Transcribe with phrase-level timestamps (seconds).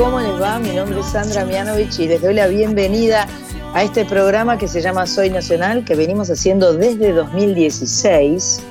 [0.00, 0.58] ¿cómo les va?
[0.58, 3.28] Mi nombre es Sandra Mianovich y les doy la bienvenida
[3.74, 8.62] a este programa que se llama Soy Nacional, que venimos haciendo desde 2016.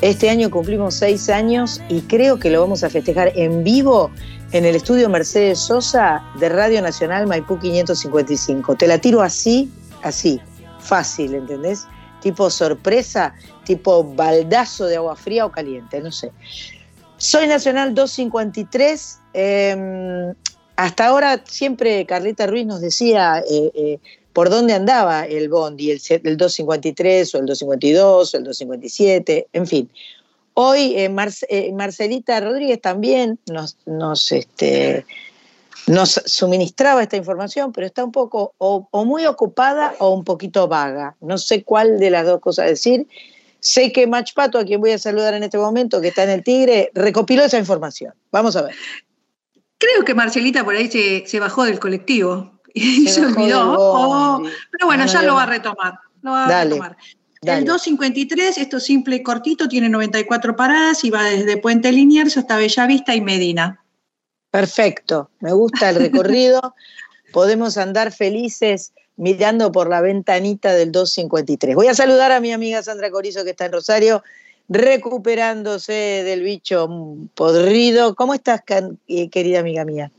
[0.00, 4.10] Este año cumplimos seis años y creo que lo vamos a festejar en vivo
[4.50, 8.74] en el estudio Mercedes Sosa de Radio Nacional Maipú 555.
[8.74, 9.70] Te la tiro así,
[10.02, 10.40] así,
[10.80, 11.86] fácil, ¿entendés?
[12.20, 13.32] Tipo sorpresa,
[13.64, 16.32] tipo baldazo de agua fría o caliente, no sé.
[17.16, 19.20] Soy Nacional 253.
[19.34, 20.34] Eh,
[20.76, 23.98] hasta ahora siempre Carlita Ruiz nos decía eh, eh,
[24.32, 29.66] por dónde andaba el Bondi, el, el 253 o el 252 o el 257, en
[29.66, 29.90] fin.
[30.54, 33.38] Hoy eh, Marcelita Rodríguez también
[34.30, 35.04] este,
[35.88, 40.68] nos suministraba esta información, pero está un poco o, o, muy ocupada o un poquito
[40.68, 41.16] vaga.
[41.20, 43.06] No sé cuál de las dos cosas decir.
[43.58, 46.30] Sé que Mach Pato, a quien voy a saludar en este momento, que está en
[46.30, 48.12] el Tigre, recopiló esa información.
[48.30, 48.74] Vamos a ver.
[49.78, 53.76] Creo que Marcelita por ahí se, se bajó del colectivo y se, se olvidó.
[53.78, 55.94] Oh, pero bueno, no, ya no, lo va a retomar.
[56.22, 56.96] Lo va dale, a retomar.
[57.42, 57.58] Dale.
[57.58, 62.56] El 253, esto simple y cortito, tiene 94 paradas y va desde Puente Liniers hasta
[62.56, 63.84] Bellavista y Medina.
[64.50, 66.74] Perfecto, me gusta el recorrido.
[67.32, 71.74] Podemos andar felices mirando por la ventanita del 253.
[71.74, 74.22] Voy a saludar a mi amiga Sandra Corizo que está en Rosario
[74.68, 76.88] recuperándose del bicho
[77.34, 78.14] podrido.
[78.14, 78.62] ¿Cómo estás,
[79.08, 80.10] eh, querida amiga mía?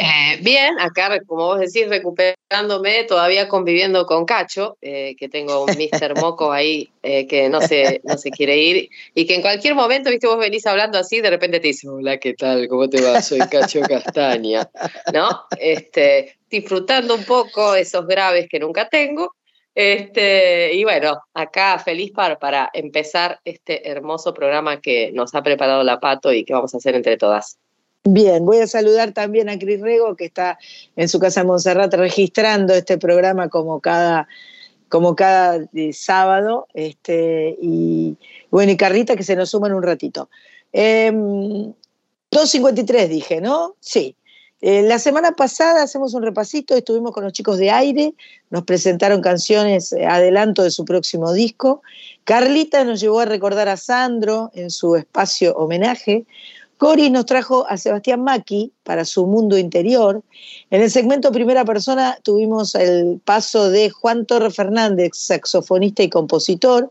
[0.00, 5.70] Eh, bien, acá, como vos decís, recuperándome, todavía conviviendo con Cacho, eh, que tengo un
[5.76, 6.14] Mr.
[6.20, 10.10] Moco ahí eh, que no se, no se quiere ir, y que en cualquier momento,
[10.10, 12.68] viste, vos venís hablando así, de repente te dice, hola, ¿qué tal?
[12.68, 13.20] ¿Cómo te va?
[13.20, 14.70] Soy Cacho Castaña,
[15.12, 15.28] ¿no?
[15.58, 19.32] Este, disfrutando un poco esos graves que nunca tengo.
[19.80, 25.84] Este, y bueno, acá feliz para, para empezar este hermoso programa que nos ha preparado
[25.84, 27.58] la Pato y que vamos a hacer entre todas.
[28.02, 30.58] Bien, voy a saludar también a Cris Rego, que está
[30.96, 34.26] en su casa en Montserrat registrando este programa como cada,
[34.88, 36.66] como cada eh, sábado.
[36.74, 38.16] Este, y
[38.50, 40.28] bueno, y Carrita que se nos suma en un ratito.
[40.72, 43.76] Eh, 2.53 dije, ¿no?
[43.78, 44.16] Sí.
[44.60, 48.14] Eh, la semana pasada hacemos un repasito, estuvimos con los chicos de aire,
[48.50, 51.82] nos presentaron canciones eh, adelanto de su próximo disco.
[52.24, 56.24] Carlita nos llevó a recordar a Sandro en su espacio homenaje.
[56.76, 60.22] Cori nos trajo a Sebastián Maki para su mundo interior.
[60.70, 66.88] En el segmento primera persona tuvimos el paso de Juan Torre Fernández, saxofonista y compositor.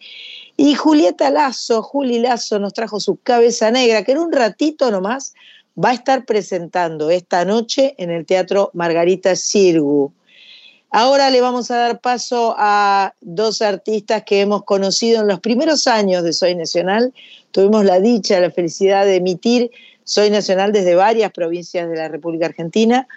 [0.57, 5.33] Y Julieta Lazo, Juli Lazo, nos trajo su cabeza negra, que en un ratito nomás
[5.77, 10.11] va a estar presentando esta noche en el Teatro Margarita Sirgu.
[10.89, 15.85] Ahora le vamos a dar paso a dos artistas que hemos conocido en los primeros
[15.85, 17.13] años de Soy Nacional.
[17.51, 19.69] Tuvimos la dicha, la felicidad de emitir
[20.05, 23.07] Soy Nacional desde varias provincias de la República Argentina,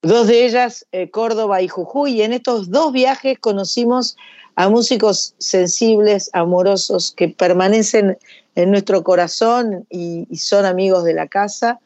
[0.00, 2.12] dos de ellas eh, Córdoba y Jujuy.
[2.12, 4.16] Y en estos dos viajes conocimos
[4.56, 8.18] a músicos sensibles, amorosos, que permanecen
[8.54, 11.78] en nuestro corazón y, y son amigos de la casa.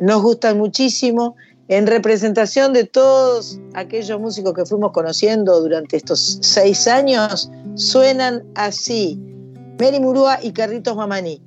[0.00, 1.34] Nos gustan muchísimo
[1.66, 9.20] en representación de todos aquellos músicos que fuimos conociendo durante estos seis años, suenan así.
[9.80, 11.42] Mary Murúa y Carritos Mamaní.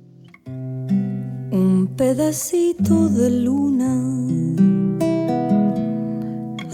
[0.46, 3.98] Un pedacito de luna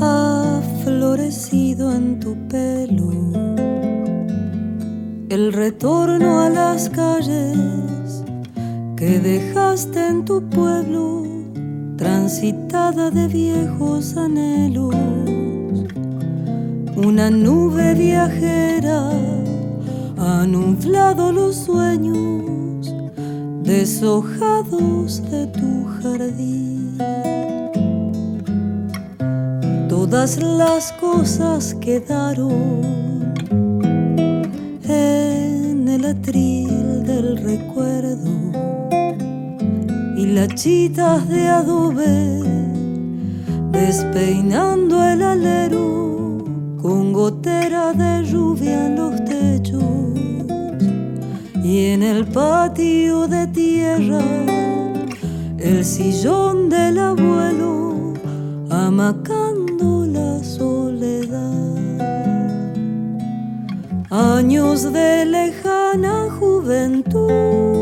[0.01, 3.13] ha florecido en tu pelo.
[5.29, 8.25] El retorno a las calles
[8.97, 11.38] que dejaste en tu pueblo
[11.99, 14.95] transitada de viejos anhelos,
[16.97, 19.11] una nube viajera
[20.17, 22.95] ha nublado los sueños
[23.65, 26.99] deshojados de tu jardín.
[29.89, 33.33] Todas las cosas quedaron
[34.85, 38.38] en el atril del recuerdo
[40.19, 42.43] hilachitas de adobe,
[43.71, 46.39] despeinando el alero
[46.83, 50.19] con gotera de lluvia en los techos
[51.63, 54.25] y en el patio de tierra
[55.57, 58.15] el sillón del abuelo
[58.71, 61.49] amacando la soledad.
[64.11, 67.78] años de lejana juventud,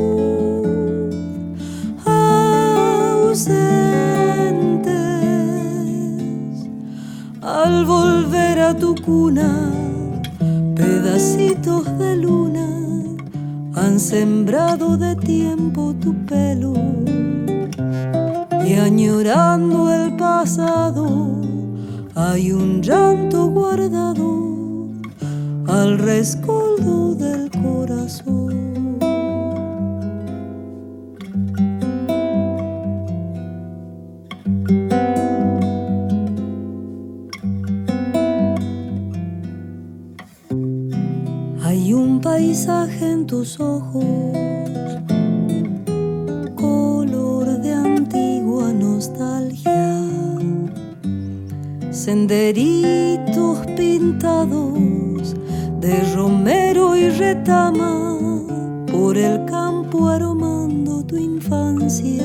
[7.42, 9.70] al volver a tu cuna,
[10.74, 12.66] pedacitos de luna
[13.74, 16.72] han sembrado de tiempo tu pelo
[18.64, 21.06] y añorando el pasado
[22.14, 24.88] hay un llanto guardado
[25.66, 28.65] al rescoldo del corazón.
[42.56, 44.02] Paisaje en tus ojos,
[46.54, 50.00] color de antigua nostalgia,
[51.90, 55.34] senderitos pintados
[55.80, 58.08] de romero y retama
[58.90, 62.24] por el campo aromando tu infancia.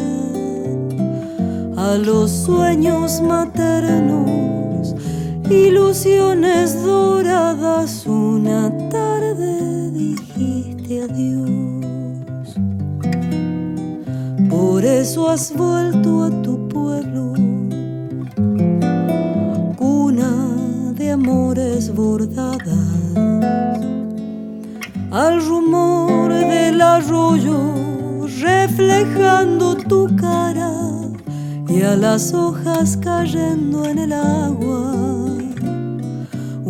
[1.75, 4.95] A los sueños maternos
[5.49, 9.20] ilusiones doradas una tarde
[9.91, 12.55] dijiste adiós.
[14.49, 17.33] Por eso has vuelto a tu pueblo.
[19.77, 22.89] Cuna de amores bordadas.
[25.11, 27.81] Al rumor del arroyo
[28.41, 30.71] reflejando tu cara
[31.67, 35.20] y a las hojas cayendo en el agua.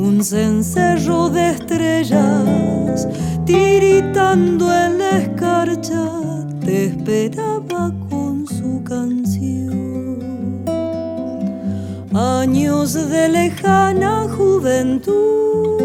[0.04, 3.08] Un cencerro de estrellas
[3.46, 6.10] tiritando en la escarcha
[6.66, 10.18] te esperaba con su canción.
[12.16, 15.82] Años de lejana juventud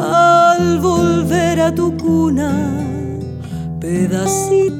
[0.00, 2.50] al volver a tu cuna,
[3.80, 4.79] han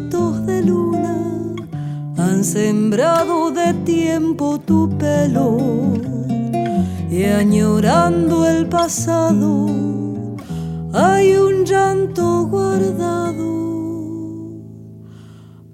[2.52, 5.56] sembrado de tiempo tu pelo
[7.08, 9.69] y añorando el pasado
[10.93, 13.44] hay un llanto guardado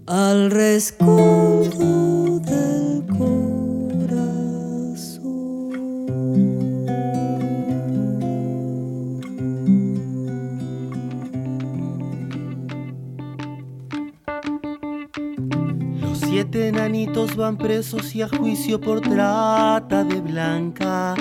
[0.06, 2.05] al rescoldo
[17.36, 21.14] van presos y a juicio por trata de blanca.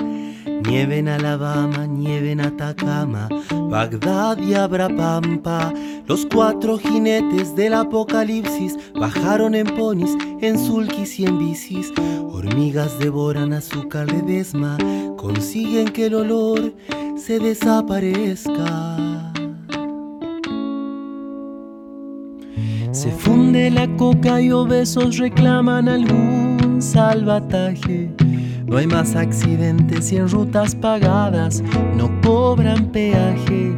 [0.66, 3.28] Nieve en Alabama, nieve en Atacama,
[3.68, 5.72] Bagdad y Abrapampa.
[6.06, 11.92] Los cuatro jinetes del apocalipsis bajaron en ponis, en sulkis y en bicis.
[12.30, 14.78] Hormigas devoran azúcar de desma,
[15.16, 16.72] consiguen que el olor
[17.16, 19.35] se desaparezca.
[23.06, 28.10] Se funde la coca y obesos reclaman algún salvataje.
[28.66, 31.62] No hay más accidentes y en rutas pagadas
[31.96, 33.76] no cobran peaje.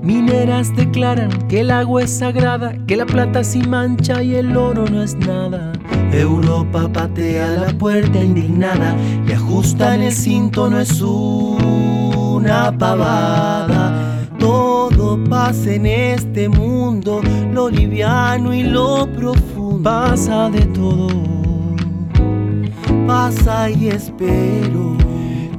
[0.00, 4.86] Mineras declaran que el agua es sagrada, que la plata sin mancha y el oro
[4.86, 5.74] no es nada.
[6.10, 8.96] Europa patea la puerta indignada
[9.28, 14.09] y ajusta en el cinto, no es una pavada
[14.40, 17.20] todo pasa en este mundo,
[17.52, 19.82] lo liviano y lo profundo.
[19.82, 21.08] Pasa de todo,
[23.06, 24.96] pasa y espero.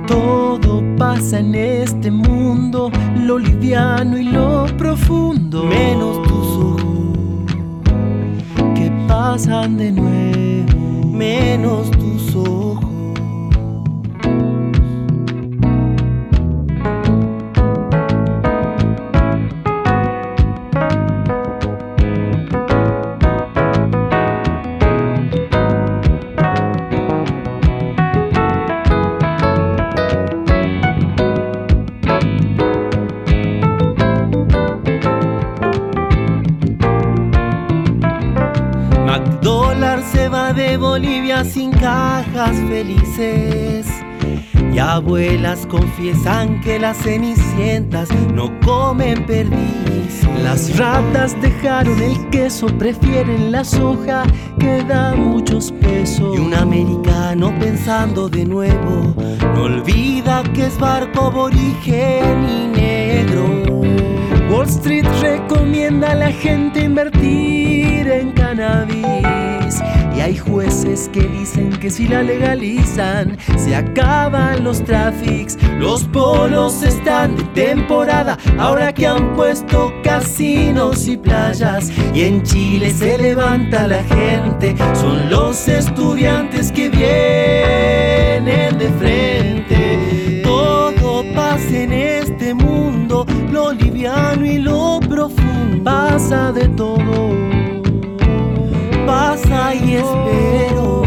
[0.08, 5.64] Todo pasa en este mundo, lo liviano y lo profundo.
[5.64, 7.46] Menos tus ojos,
[8.76, 11.08] que pasan de nuevo.
[11.08, 12.01] Menos tus
[42.70, 43.88] felices.
[44.74, 50.24] Y abuelas confiesan que las cenicientas no comen perdiz.
[50.44, 54.24] Las ratas dejaron el queso, prefieren la soja
[54.60, 56.36] que da muchos pesos.
[56.36, 59.14] Y un americano pensando de nuevo,
[59.54, 63.46] no olvida que es barco aborigen y negro.
[64.50, 69.61] Wall Street recomienda a la gente invertir en cannabis
[70.22, 75.58] Hay jueces que dicen que si la legalizan, se acaban los tráficos.
[75.80, 81.92] Los polos están de temporada, ahora que han puesto casinos y playas.
[82.14, 90.42] Y en Chile se levanta la gente, son los estudiantes que vienen de frente.
[90.44, 95.84] Todo pasa en este mundo, lo liviano y lo profundo.
[95.84, 96.91] Pasa de todo,
[99.74, 101.04] y espero.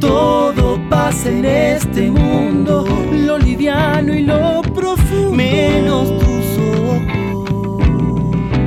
[0.00, 5.32] Todo pasa en este mundo, lo liviano y lo profundo.
[5.32, 7.82] Menos tus ojos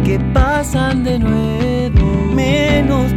[0.04, 3.12] que pasan de nuevo, menos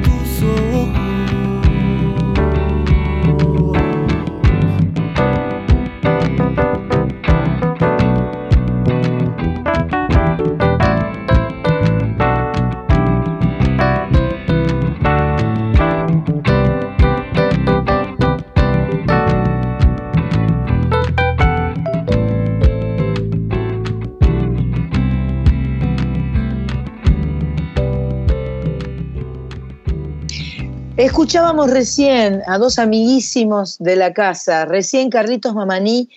[31.29, 36.09] Escuchábamos recién a dos amiguísimos de la casa, recién Carlitos Mamaní,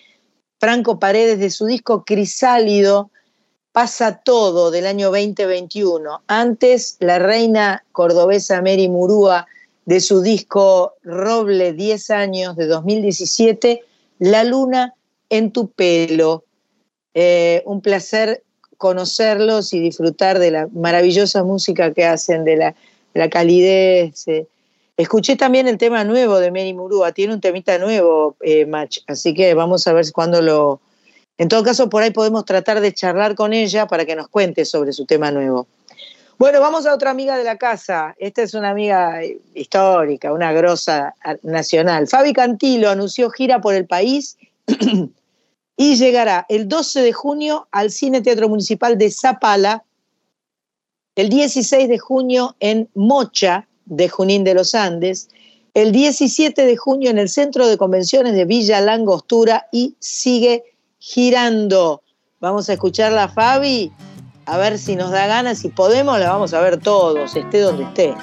[0.57, 3.11] Franco Paredes de su disco Crisálido,
[3.73, 6.21] Pasa Todo del año 2021.
[6.27, 9.47] Antes, la reina cordobesa Mary Murúa
[9.83, 13.81] de su disco Roble 10 años de 2017,
[14.19, 14.93] La luna
[15.29, 16.45] en tu pelo.
[17.13, 18.43] Eh, un placer
[18.77, 22.73] conocerlos y disfrutar de la maravillosa música que hacen, de
[23.13, 24.25] la, calidez.
[24.29, 24.47] Eh,
[24.97, 29.33] Escuché también el tema nuevo de Mary Murúa, tiene un temita nuevo, eh, Match, así
[29.33, 30.81] que vamos a ver cuándo lo...
[31.37, 34.63] En todo caso, por ahí podemos tratar de charlar con ella para que nos cuente
[34.65, 35.65] sobre su tema nuevo.
[36.41, 38.15] Bueno, vamos a otra amiga de la casa.
[38.17, 39.21] Esta es una amiga
[39.53, 42.07] histórica, una grosa nacional.
[42.07, 44.37] Fabi Cantilo anunció gira por el país
[45.77, 49.83] y llegará el 12 de junio al Cine Teatro Municipal de Zapala,
[51.15, 55.27] el 16 de junio en Mocha, de Junín de los Andes,
[55.73, 60.63] el 17 de junio en el Centro de Convenciones de Villa Langostura y sigue
[60.97, 62.01] girando.
[62.39, 63.91] Vamos a escucharla, Fabi,
[64.45, 67.83] a ver si nos da ganas, si podemos, la vamos a ver todos, esté donde
[67.83, 68.15] esté.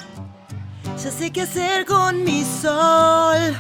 [0.85, 3.55] Ya sé qué hacer con mi sol.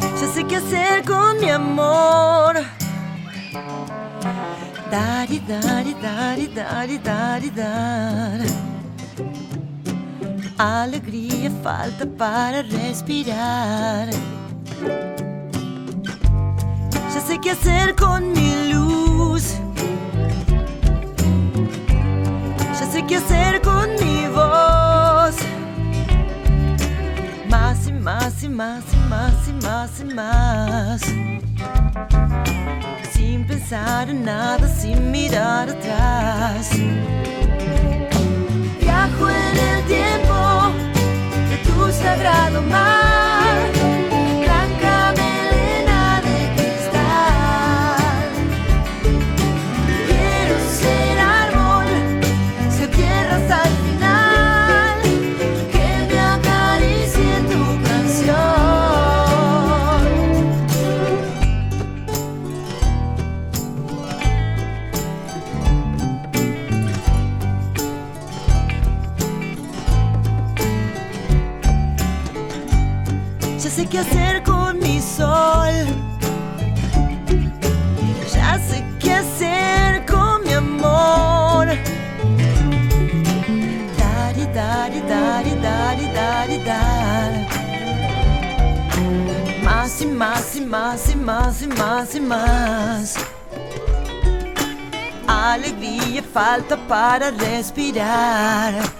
[0.00, 2.56] Ya sé qué hacer con mi amor.
[4.90, 8.77] Dari, dari, dari, dari, dari, dari.
[10.58, 14.08] Alegría falta para respirar.
[17.14, 19.54] Ya sé qué hacer con mi luz.
[22.58, 25.36] Ya sé qué hacer con mi voz.
[27.48, 31.02] Más y más y más y más y más y más.
[33.12, 36.72] Sin pensar en nada, sin mirar atrás
[39.26, 40.72] en el tiempo
[41.50, 44.07] de tu sagrado mar.
[73.90, 75.72] Qué hacer con mi sol.
[78.32, 81.66] Ya sé qué hacer con mi amor.
[83.96, 87.46] Dari, dari, dari, dari, dari, dari.
[89.62, 93.16] Más y más y más y más y más y más.
[95.26, 98.97] Alegría falta para respirar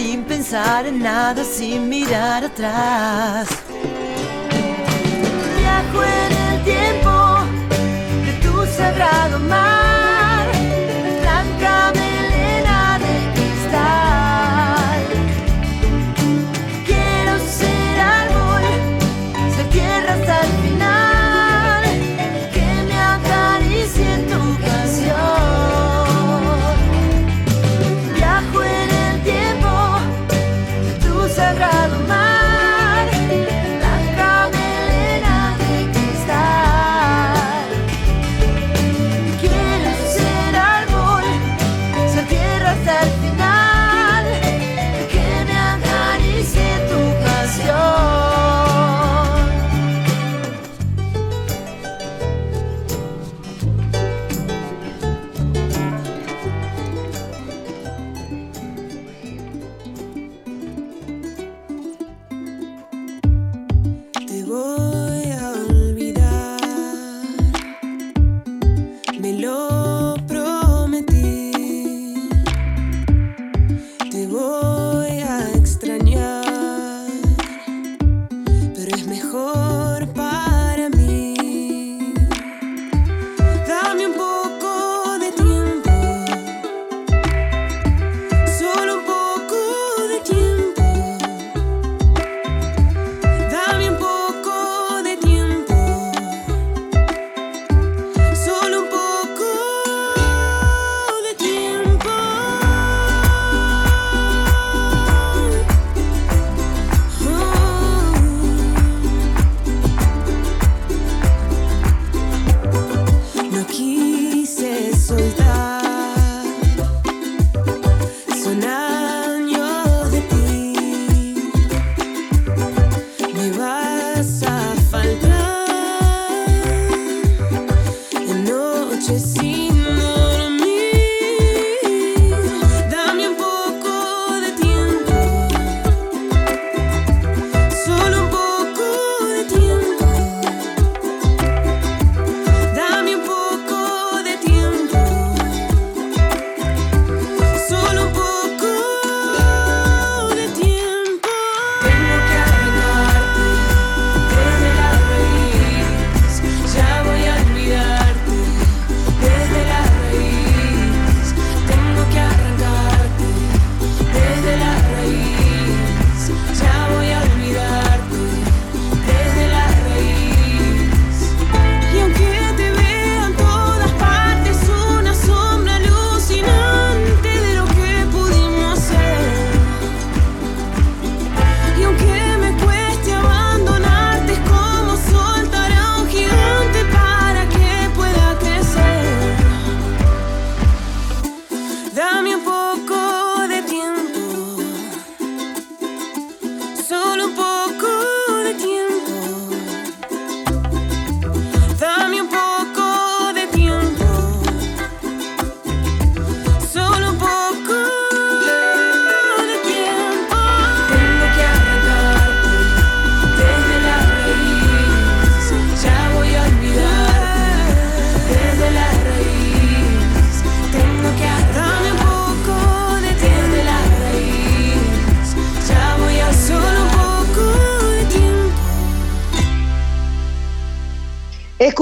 [0.00, 3.48] sin pensar en nada, sin mirar atrás.
[5.58, 7.14] Viajo en el tiempo
[8.26, 9.69] de tu sagrado mar,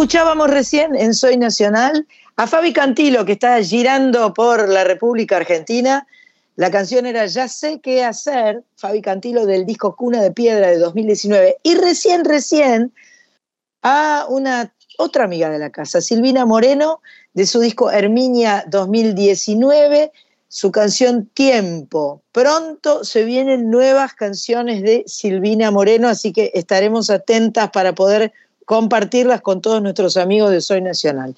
[0.08, 6.06] Escuchábamos recién en Soy Nacional a Fabi Cantilo, que está girando por la República Argentina.
[6.56, 10.78] La canción era Ya sé qué hacer, Fabi Cantilo del disco Cuna de Piedra de
[10.78, 11.58] 2019.
[11.62, 12.90] Y recién, recién,
[13.82, 17.02] a una otra amiga de la casa, Silvina Moreno,
[17.34, 20.10] de su disco Herminia 2019,
[20.48, 22.22] su canción Tiempo.
[22.32, 28.32] Pronto se vienen nuevas canciones de Silvina Moreno, así que estaremos atentas para poder
[28.68, 31.34] compartirlas con todos nuestros amigos de Soy Nacional.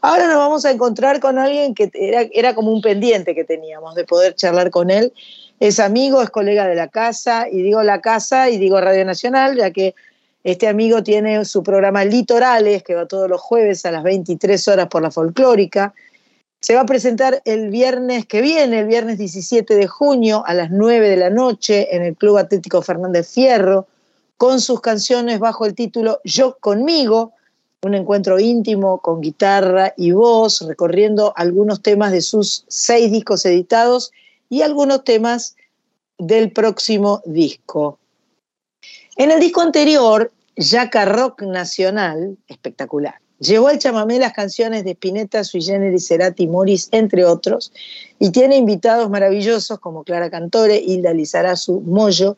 [0.00, 3.96] Ahora nos vamos a encontrar con alguien que era, era como un pendiente que teníamos
[3.96, 5.12] de poder charlar con él.
[5.58, 9.56] Es amigo, es colega de la casa, y digo la casa y digo Radio Nacional,
[9.56, 9.96] ya que
[10.44, 14.86] este amigo tiene su programa Litorales, que va todos los jueves a las 23 horas
[14.86, 15.94] por la folclórica.
[16.60, 20.70] Se va a presentar el viernes que viene, el viernes 17 de junio a las
[20.70, 23.88] 9 de la noche en el Club Atlético Fernández Fierro,
[24.38, 27.32] con sus canciones bajo el título Yo conmigo,
[27.82, 34.12] un encuentro íntimo con guitarra y voz, recorriendo algunos temas de sus seis discos editados
[34.48, 35.56] y algunos temas
[36.18, 37.98] del próximo disco.
[39.16, 43.16] En el disco anterior, Yaca Rock Nacional, espectacular.
[43.40, 47.72] Llevó al chamamé las canciones de Spinetta, Sui Generis, Cerati, Morris, entre otros,
[48.18, 52.36] y tiene invitados maravillosos como Clara Cantore, Hilda Lizarazu, Moyo,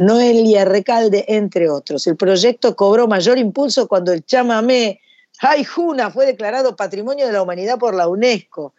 [0.00, 2.06] Noelia Recalde, entre otros.
[2.06, 5.00] El proyecto cobró mayor impulso cuando el chamamé
[5.40, 8.74] Ay Juna fue declarado Patrimonio de la Humanidad por la UNESCO.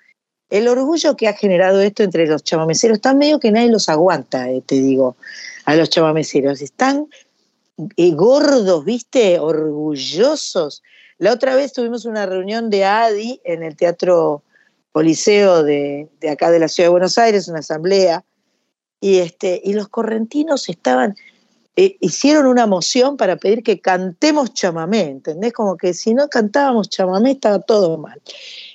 [0.50, 4.50] El orgullo que ha generado esto entre los chamameceros, está medio que nadie los aguanta,
[4.50, 5.16] eh, te digo,
[5.66, 6.62] a los chamameceros.
[6.62, 7.08] Están
[7.96, 9.40] eh, gordos, ¿viste?
[9.40, 10.82] Orgullosos
[11.20, 14.42] la otra vez tuvimos una reunión de ADI en el Teatro
[14.94, 18.24] Coliseo de, acá de la Ciudad de Buenos Aires, una asamblea,
[19.02, 21.16] y, este, y los correntinos estaban,
[21.76, 25.54] eh, hicieron una moción para pedir que cantemos chamamé, ¿entendés?
[25.54, 28.22] Como que si no cantábamos chamamé estaba todo mal.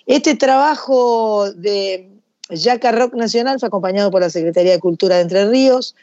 [0.07, 2.11] Este trabajo de
[2.51, 5.95] Yaca Rock Nacional fue acompañado por la Secretaría de Cultura de Entre Ríos,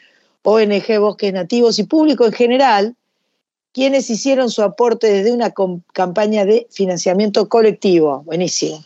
[0.42, 2.96] ONG Bosques Nativos y público en general,
[3.72, 5.52] quienes hicieron su aporte desde una
[5.92, 8.22] campaña de financiamiento colectivo.
[8.24, 8.84] Buenísimo.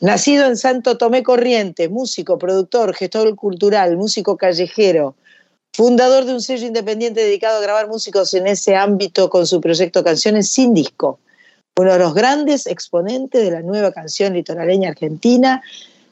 [0.00, 5.14] Nacido en Santo Tomé Corrientes, músico, productor, gestor cultural, músico callejero,
[5.72, 10.04] fundador de un sello independiente dedicado a grabar músicos en ese ámbito con su proyecto
[10.04, 11.18] Canciones sin disco.
[11.78, 15.62] Uno de los grandes exponentes de la nueva canción litoraleña argentina,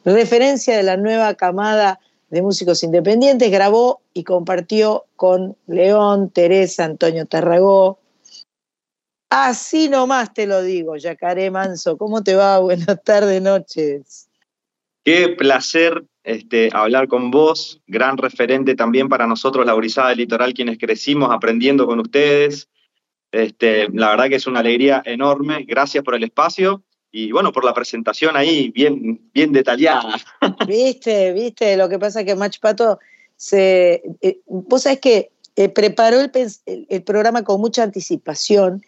[0.07, 7.27] referencia de la nueva camada de músicos independientes, grabó y compartió con León, Teresa, Antonio
[7.27, 7.99] Tarragó,
[9.37, 11.99] Así nomás te lo digo, Yacaré Manso.
[11.99, 12.59] ¿Cómo te va?
[12.61, 14.29] Buenas tardes, noches.
[15.03, 20.55] Qué placer este, hablar con vos, gran referente también para nosotros, la Brisada del Litoral,
[20.55, 22.68] quienes crecimos aprendiendo con ustedes.
[23.33, 25.64] Este, la verdad que es una alegría enorme.
[25.66, 30.14] Gracias por el espacio y bueno, por la presentación ahí, bien, bien detallada.
[30.68, 33.01] Viste, viste, lo que pasa es que Mach Pato
[33.37, 34.01] se.
[34.20, 38.81] Eh, vos sabés que eh, preparó el programa con mucha anticipación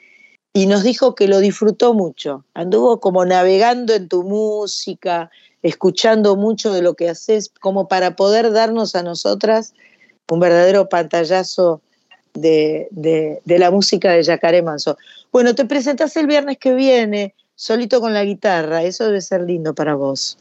[0.56, 2.46] y nos dijo que lo disfrutó mucho.
[2.54, 8.50] Anduvo como navegando en tu música, escuchando mucho de lo que haces, como para poder
[8.52, 9.74] darnos a nosotras
[10.30, 11.82] un verdadero pantallazo
[12.32, 12.88] de,
[13.44, 14.96] la música de Yacaré Manso.
[15.30, 19.74] Bueno, te presentas el viernes que viene, solito con la guitarra, eso debe ser lindo
[19.74, 20.38] para vos.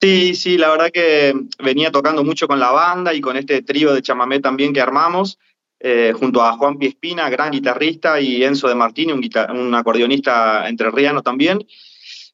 [0.00, 3.94] Sí, sí, la verdad que venía tocando mucho con la banda y con este trío
[3.94, 5.40] de chamamé también que armamos.
[5.86, 9.20] Eh, junto a Juan Piespina, gran guitarrista, y Enzo de Martini, un,
[9.54, 11.62] un acordeonista entrerriano también.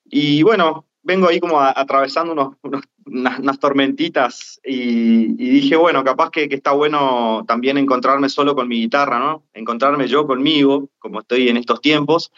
[0.05, 2.57] Y bueno, vengo ahí como atravesando
[3.05, 9.19] unas, tormentitas y, dije, bueno, capaz que, está bueno también encontrarme solo con mi guitarra,
[9.19, 9.43] ¿no?
[9.53, 12.31] Encontrarme yo conmigo, como estoy en estos tiempos.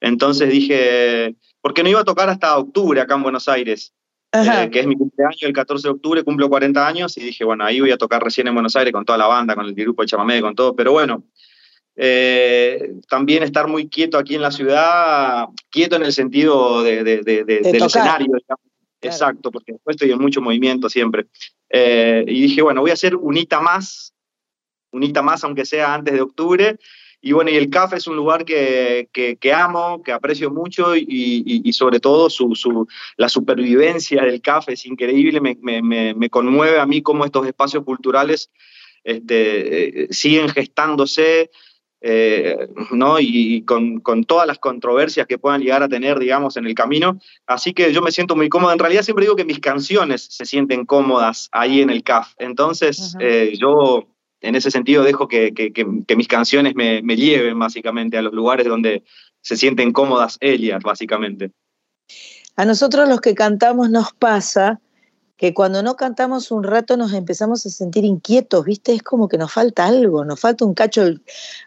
[0.00, 3.92] Entonces dije, ¿por qué no iba a tocar hasta octubre acá en Buenos Aires?
[4.32, 7.64] Eh, que es mi cumpleaños el 14 de octubre, cumplo 40 años y dije, bueno,
[7.64, 10.02] ahí voy a tocar recién en Buenos Aires con toda la banda, con el grupo
[10.02, 11.24] de chamamé, con todo, pero bueno,
[11.94, 17.82] eh, también estar muy quieto aquí en la ciudad, quieto en el sentido de, del
[17.82, 18.32] escenario,
[19.00, 21.26] exacto, porque después estoy en mucho movimiento siempre.
[21.70, 24.12] Eh, y dije, bueno, voy a hacer unita más,
[24.92, 26.78] unita más, aunque sea antes de octubre,
[27.26, 31.04] y bueno, y el CAF es un lugar que, que, amo, que aprecio mucho y,
[31.08, 32.86] y, sobre todo su, su,
[33.16, 37.82] la supervivencia del CAF es increíble, me, me, me, conmueve a mí cómo estos espacios
[37.82, 38.48] culturales
[39.02, 41.50] este, eh, siguen gestándose.
[42.02, 43.18] Eh, ¿no?
[43.18, 47.18] y con, con, todas las controversias que puedan llegar a tener, digamos, en el camino.
[47.46, 48.72] Así que yo me siento muy cómodo.
[48.72, 52.34] En realidad siempre digo que mis canciones se sienten cómodas ahí en el CAF.
[52.38, 54.06] Entonces, eh, yo
[54.46, 55.52] en ese sentido dejo que,
[56.16, 59.02] mis canciones me, lleven básicamente a los lugares donde
[59.40, 61.50] se sienten cómodas ellas, básicamente.
[62.56, 64.80] A nosotros los que cantamos nos pasa
[65.36, 68.94] que cuando no cantamos un rato nos empezamos a sentir inquietos, ¿viste?
[68.94, 71.04] Es como que nos falta algo, nos falta un cacho,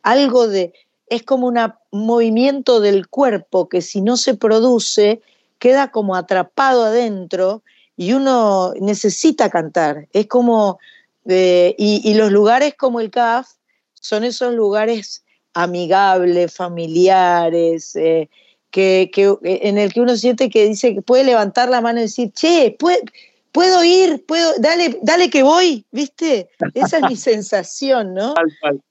[0.01, 0.73] algo de,
[1.07, 1.59] es como un
[1.91, 5.21] movimiento del cuerpo que si no se produce
[5.59, 7.63] queda como atrapado adentro
[7.95, 10.07] y uno necesita cantar.
[10.13, 10.79] Es como,
[11.25, 13.49] eh, y, los lugares como el CAF
[13.93, 18.29] son esos lugares amigables, familiares, eh,
[18.71, 19.11] que,
[19.43, 22.77] en el que uno siente que dice que puede levantar la mano y decir, che,
[23.51, 26.49] puedo ir, puedo, dale, dale que voy, ¿viste?
[26.73, 28.33] Esa es mi sensación, ¿no?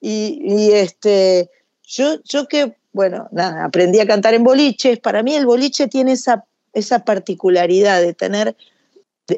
[0.01, 1.51] Y, este,
[1.85, 6.13] yo, yo que, bueno, nada, aprendí a cantar en boliches, para mí el boliche tiene
[6.13, 8.57] esa, esa particularidad de tener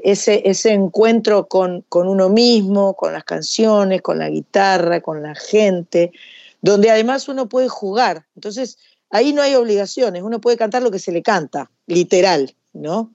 [0.02, 5.34] ese, ese encuentro con, con uno mismo, con las canciones, con la guitarra, con la
[5.34, 6.12] gente,
[6.62, 8.26] donde además uno puede jugar.
[8.36, 8.78] Entonces,
[9.10, 13.12] ahí no hay obligaciones, uno puede cantar lo que se le canta, literal, ¿no?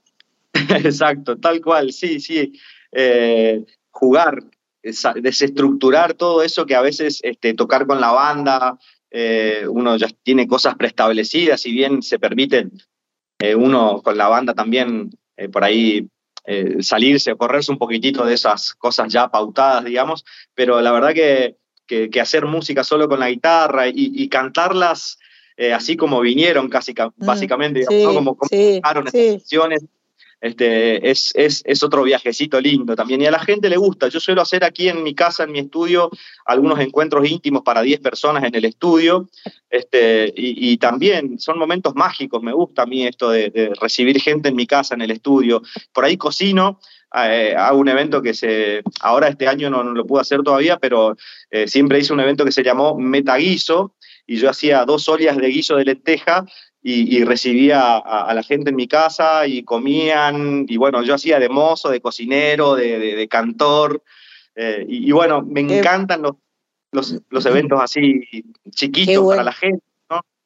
[0.54, 2.52] Exacto, tal cual, sí, sí.
[2.92, 4.42] Eh, jugar,
[4.82, 8.78] desestructurar todo eso que a veces este, tocar con la banda,
[9.10, 12.68] eh, uno ya tiene cosas preestablecidas, si bien se permite
[13.38, 15.10] eh, uno con la banda también
[15.52, 16.08] por ahí
[16.80, 21.56] salirse o correrse un poquitito de esas cosas ya pautadas, digamos, pero la verdad que,
[21.86, 25.18] que, hacer música solo con la guitarra y cantarlas
[25.56, 29.12] eh, así como vinieron casi mm, básicamente, como, como sí, estas
[30.40, 33.22] este, es, otro viajecito lindo también.
[33.22, 34.08] Y a la gente le gusta.
[34.08, 36.10] Yo suelo hacer aquí en mi casa, en mi estudio,
[36.44, 39.28] algunos encuentros íntimos para 10 personas en el estudio.
[39.70, 42.42] Este, y, también son momentos mágicos.
[42.42, 45.62] Me gusta a mí esto de, recibir gente en mi casa, en el estudio.
[45.92, 46.80] Por ahí cocino.
[47.14, 51.16] Eh, hago un evento que se, ahora este año no, lo puedo hacer todavía, pero
[51.50, 53.94] eh, siempre hice un evento que se llamó Metaguiso,
[54.26, 56.44] y yo hacía dos ollas de guiso de lenteja
[56.88, 61.48] y, recibía a, la gente en mi casa y comían, y bueno, yo hacía de
[61.48, 64.04] mozo, de cocinero, de, cantor,
[64.54, 66.36] eh, y, bueno, me encantan los,
[67.28, 68.20] los, eventos así
[68.70, 69.82] chiquitos para la gente.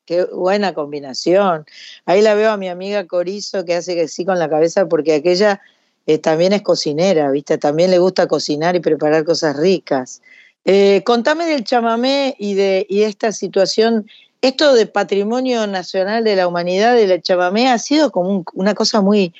[0.06, 1.66] Qué buena combinación.
[2.06, 5.14] Ahí la veo a mi amiga Corizo que hace que sí con la cabeza porque
[5.14, 5.60] aquella
[6.06, 7.58] eh, también es cocinera, ¿viste?
[7.58, 10.22] También le gusta cocinar y preparar cosas ricas.
[10.64, 14.06] Eh, contame del chamamé y de y esta situación.
[14.42, 19.34] Esto de patrimonio nacional de la humanidad del chamamé ha sido como una cosa muy,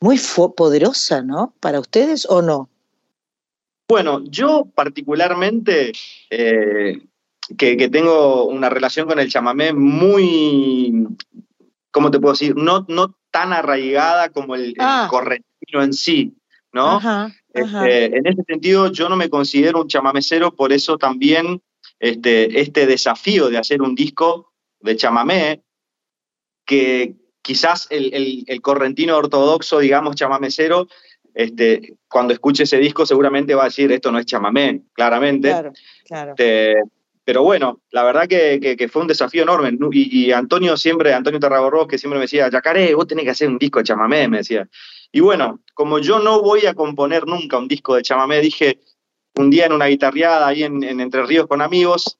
[0.00, 0.18] muy
[0.56, 1.52] poderosa, ¿no?
[1.60, 2.70] ¿Para ustedes o no?
[3.88, 5.92] Bueno, yo particularmente,
[6.30, 7.02] eh,
[7.58, 11.06] que, tengo una relación con el chamamé muy,
[11.90, 12.56] ¿cómo te puedo decir?
[12.56, 15.08] No, no tan arraigada como el, ah.
[15.10, 16.34] correntino en sí,
[16.72, 17.00] ¿no?
[17.52, 21.60] Este, en ese sentido, yo no me considero un chamamecero, por eso también
[22.02, 25.62] este, este desafío de hacer un disco de chamamé,
[26.66, 30.88] que quizás el, correntino ortodoxo, digamos, chamamecero,
[31.32, 35.48] este, cuando escuche ese disco seguramente va a decir, esto no es chamamé, claramente.
[35.48, 35.72] Claro,
[36.04, 36.30] claro.
[36.32, 36.74] Este,
[37.24, 39.70] pero bueno, la verdad que, fue un desafío enorme.
[39.92, 43.58] Y, Antonio siempre, Antonio Tarragorros, que siempre me decía, Yacaré, vos tenés que hacer un
[43.58, 44.68] disco de chamamé, me decía.
[45.12, 48.80] Y bueno, como yo no voy a componer nunca un disco de chamamé, dije
[49.36, 52.18] un día en una guitarreada ahí en, Entre Ríos con amigos,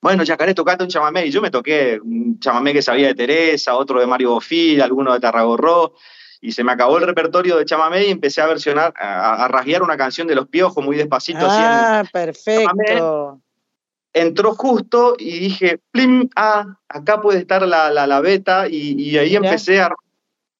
[0.00, 1.26] bueno, Yacaré, tocate un chamamé.
[1.26, 5.12] Y yo me toqué un chamamé que sabía de Teresa, otro de Mario Bofil, alguno
[5.12, 5.94] de Tarragorro.
[6.40, 9.96] Y se me acabó el repertorio de chamamé y empecé a versionar, a, rasguear una
[9.96, 11.40] canción de Los Piojos muy despacito.
[11.42, 13.40] Ah, perfecto.
[14.12, 18.68] entró justo y dije, plim, ah, acá puede estar la, la, beta.
[18.68, 19.92] Y, ahí empecé a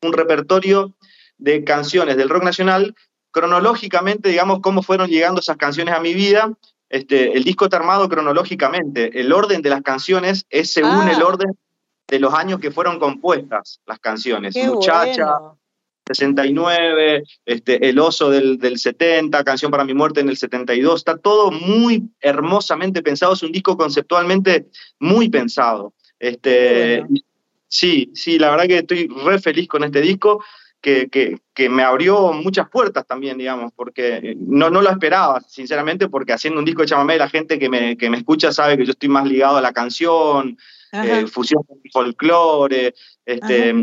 [0.03, 0.95] un repertorio
[1.39, 2.95] de canciones del rock nacional,
[3.37, 6.51] cronológicamente, digamos, cómo fueron llegando esas canciones a mi vida.
[6.89, 9.21] Este, el disco está armado cronológicamente.
[9.21, 11.27] El orden de las canciones es según el ah.
[11.27, 11.51] orden
[12.09, 14.57] de los años que fueron compuestas las canciones.
[14.57, 15.27] Muchacha,
[16.07, 21.01] 69, este, El oso del, del, 70, Canción para mi muerte en el 72.
[21.01, 23.35] Está todo muy hermosamente pensado.
[23.35, 24.67] Es un disco conceptualmente
[24.99, 25.93] muy pensado.
[26.19, 27.05] Este,
[27.69, 30.43] Sí, sí, la verdad que estoy re feliz con este disco
[31.11, 36.61] que, me abrió muchas puertas también, digamos, porque no, no lo esperaba, sinceramente, porque haciendo
[36.61, 39.09] un disco de chamamé, la gente que me, que me escucha sabe que yo estoy
[39.09, 40.57] más ligado a la canción,
[40.93, 42.95] eh, fusión con folclore,
[43.25, 43.75] este,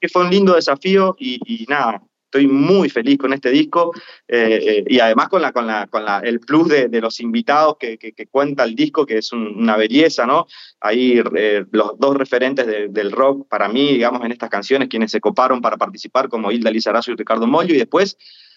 [0.00, 3.92] que fue un lindo desafío y nada, estoy muy feliz con este disco
[4.28, 7.98] eh, eh, y además con, la, el plus de, los invitados que,
[8.30, 10.46] cuenta el disco, que es una belleza, ¿no?
[10.80, 15.20] Ahí eh, los dos referentes del rock para mí, digamos, en estas canciones, quienes se
[15.20, 18.16] coparon para participar, como Hilda Lizarazo y Ricardo Mollo, y después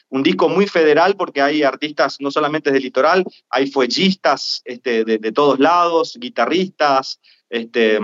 [0.09, 5.31] un disco muy federal porque hay artistas no solamente del litoral, hay fuellistas este, de,
[5.31, 7.99] todos lados, guitarristas, este,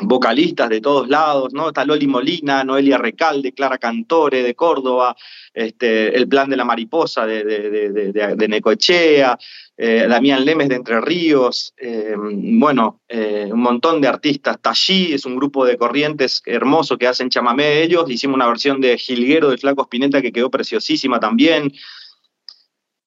[0.00, 1.68] vocalistas de todos lados, ¿no?
[1.68, 5.14] Está Loli Molina, Noelia Recalde, Clara Cantore de Córdoba,
[5.52, 9.38] este, El Plan de la Mariposa de, de, Necochea,
[9.76, 14.58] eh, Damián Lemes de Entre Ríos, eh, bueno, eh, un montón de artistas.
[14.60, 18.80] Tallí es un grupo de corrientes hermoso que hacen chamamé de ellos, hicimos una versión
[18.80, 21.70] de Gilguero del Flaco Spinetta que quedó preciosísima también.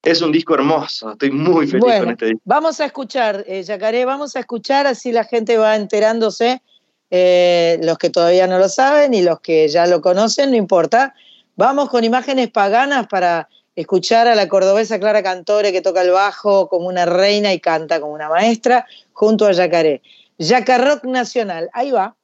[0.04, 2.42] Es un disco hermoso, estoy muy feliz con este disco.
[2.46, 6.62] Vamos a escuchar, Yacaré, vamos a escuchar, así la gente va enterándose
[7.10, 11.14] eh, los que todavía no lo saben y los que ya lo conocen, no importa.
[11.56, 16.70] Vamos con imágenes paganas para escuchar a la cordobesa Clara Cantore que toca el bajo
[16.70, 20.02] como una reina y canta como una maestra junto a Yacaré.
[20.38, 22.16] Yacarrock Nacional, ahí va.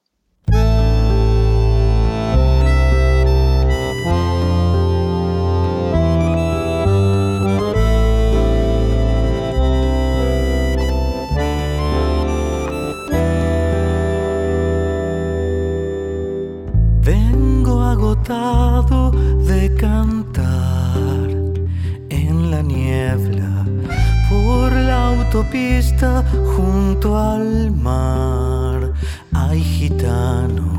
[18.22, 21.28] De cantar
[22.08, 23.64] en la niebla
[24.30, 26.24] por la autopista
[26.56, 28.92] junto al mar.
[29.32, 30.78] Hay gitanos,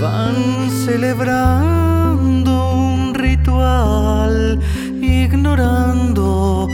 [0.00, 4.58] van celebrando un ritual,
[5.00, 6.66] ignorando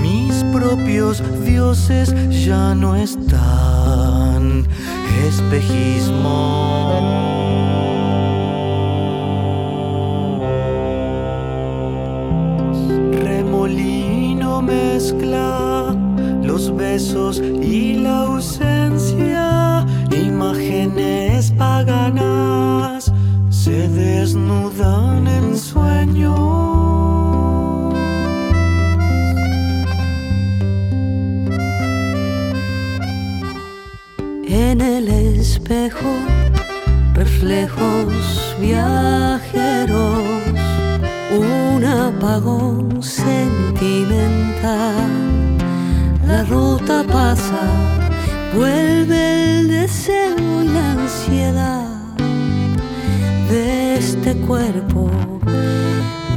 [0.00, 4.68] mis propios dioses ya no están.
[5.26, 6.78] Espejismo.
[14.62, 15.94] Mezcla
[16.42, 23.12] los besos y la ausencia, imágenes paganas
[23.50, 26.38] se desnudan en sueños.
[34.48, 36.12] En el espejo,
[37.14, 40.24] reflejos viajeros,
[41.78, 44.96] un apagón sentimental.
[46.26, 47.60] La ruta pasa,
[48.54, 51.86] vuelve el deseo y la ansiedad
[53.50, 55.10] de este cuerpo.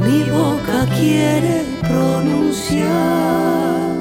[0.06, 3.91] Mi boca quiere pronunciar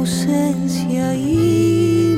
[0.00, 1.14] ausencia.
[1.14, 2.16] Y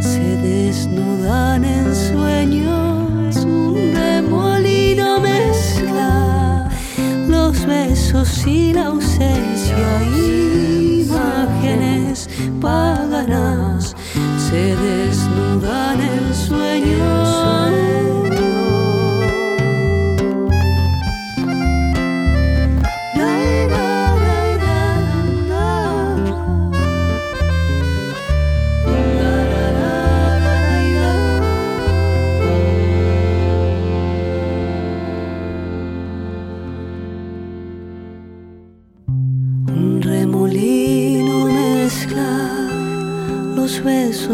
[0.00, 6.70] se desnudan en sueños, un remolino mezcla
[7.28, 10.02] los besos y la ausencia,
[10.94, 12.28] imágenes
[12.60, 13.94] paganas
[14.48, 14.95] se desnudan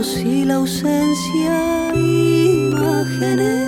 [0.02, 3.61] y la ausencia, imágenes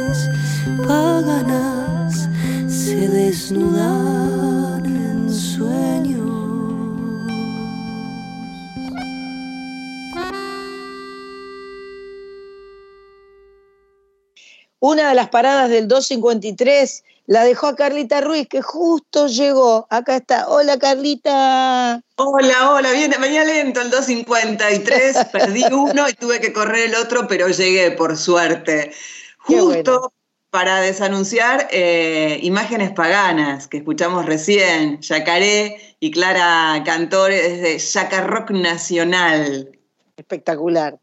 [14.86, 19.86] Una de las paradas del 253 la dejó a Carlita Ruiz, que justo llegó.
[19.88, 20.46] Acá está.
[20.46, 22.02] Hola, Carlita.
[22.16, 27.26] Hola, hola, bien, venía lento el 253, perdí uno y tuve que correr el otro,
[27.26, 28.92] pero llegué, por suerte.
[29.38, 30.12] Justo
[30.50, 39.78] para desanunciar eh, imágenes paganas que escuchamos recién, Yacaré y Clara Cantore desde Yacarrock Nacional.
[40.18, 40.98] Espectacular.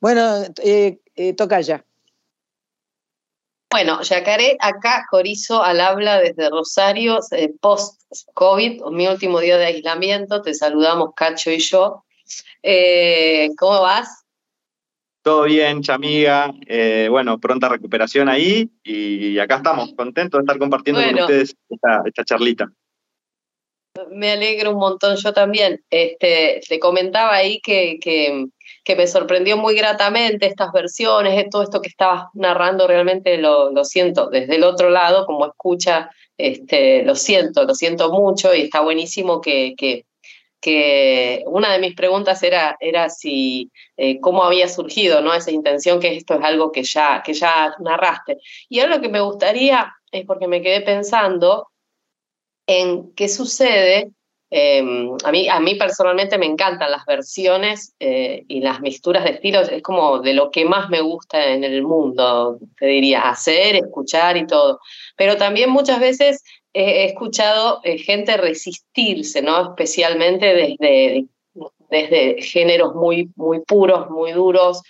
[0.00, 1.84] Bueno, eh, eh, toca ya.
[3.70, 10.42] Bueno, Yacaré, acá Corizo al habla desde Rosario, eh, post-COVID, mi último día de aislamiento.
[10.42, 12.04] Te saludamos, Cacho y yo.
[12.64, 14.24] Eh, ¿Cómo vas?
[15.22, 16.52] Todo bien, chamiga.
[16.66, 22.24] Eh, bueno, pronta recuperación ahí y acá estamos, contentos de estar compartiendo con ustedes esta,
[22.24, 22.72] charlita.
[24.10, 25.82] Me alegro un montón, yo también.
[25.90, 28.46] Este, te comentaba ahí que, que
[28.84, 33.84] que me sorprendió muy gratamente estas versiones, todo esto que estabas narrando, realmente lo, lo
[33.84, 38.80] siento desde el otro lado, como escucha, este, lo siento, lo siento mucho y está
[38.80, 40.06] buenísimo que, que,
[40.60, 45.34] que una de mis preguntas era, era si eh, cómo había surgido ¿no?
[45.34, 48.38] esa intención, que esto es algo que ya, que ya narraste.
[48.68, 51.68] Y ahora lo que me gustaría es porque me quedé pensando
[52.70, 54.12] en qué sucede.
[54.52, 59.30] Em, a, mí, a mí personalmente me encantan las versiones eh, y las mixturas de
[59.30, 63.76] estilos, es como de lo que más me gusta en el mundo, te diría, hacer,
[63.76, 64.80] escuchar y todo.
[65.16, 69.70] Pero también muchas veces he escuchado eh, gente resistirse, ¿no?
[69.70, 71.26] Especialmente desde,
[71.90, 74.82] desde géneros muy, muy puros, muy duros,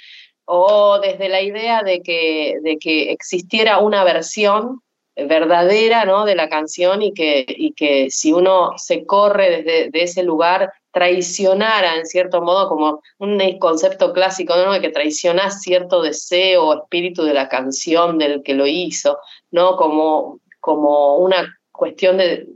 [0.44, 4.82] o desde la idea de que, de que existiera una versión
[5.26, 6.24] verdadera ¿no?
[6.24, 10.73] de la canción y que, y que si uno se corre desde de ese lugar
[10.92, 14.73] traicionara en cierto modo como un concepto clásico ¿no?
[14.73, 19.18] de que traiciona cierto deseo o espíritu de la canción del que lo hizo,
[19.50, 19.77] ¿no?
[19.77, 22.46] como, como una cuestión de,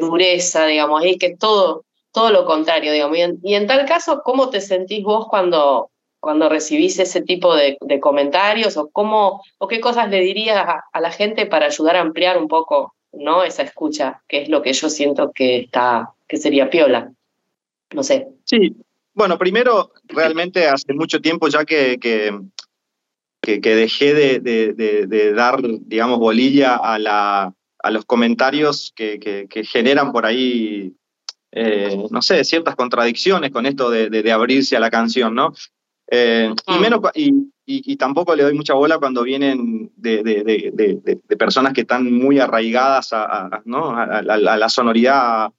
[0.00, 3.16] dureza, digamos, y que todo, todo lo contrario, digamos.
[3.42, 5.91] Y en, tal caso, ¿cómo te sentís vos cuando,
[6.22, 11.10] cuando recibís ese tipo de, comentarios o cómo o qué cosas le dirías a, la
[11.10, 14.88] gente para ayudar a ampliar un poco no esa escucha que es lo que yo
[14.88, 17.12] siento que está que sería piola.
[17.92, 18.28] No sé.
[18.44, 18.76] Sí.
[19.14, 22.32] Bueno primero realmente hace mucho tiempo ya que, que,
[23.40, 27.52] que, dejé de, de, dar digamos bolilla a la
[27.82, 30.94] a los comentarios que, generan por ahí,
[31.50, 35.52] eh, no sé, ciertas contradicciones con esto de, abrirse a la canción, ¿no?
[36.14, 36.80] Eh, y, mm.
[36.80, 43.14] menos, y, tampoco le doy mucha bola cuando vienen de, personas que están muy arraigadas
[43.14, 45.50] a, la sonoridad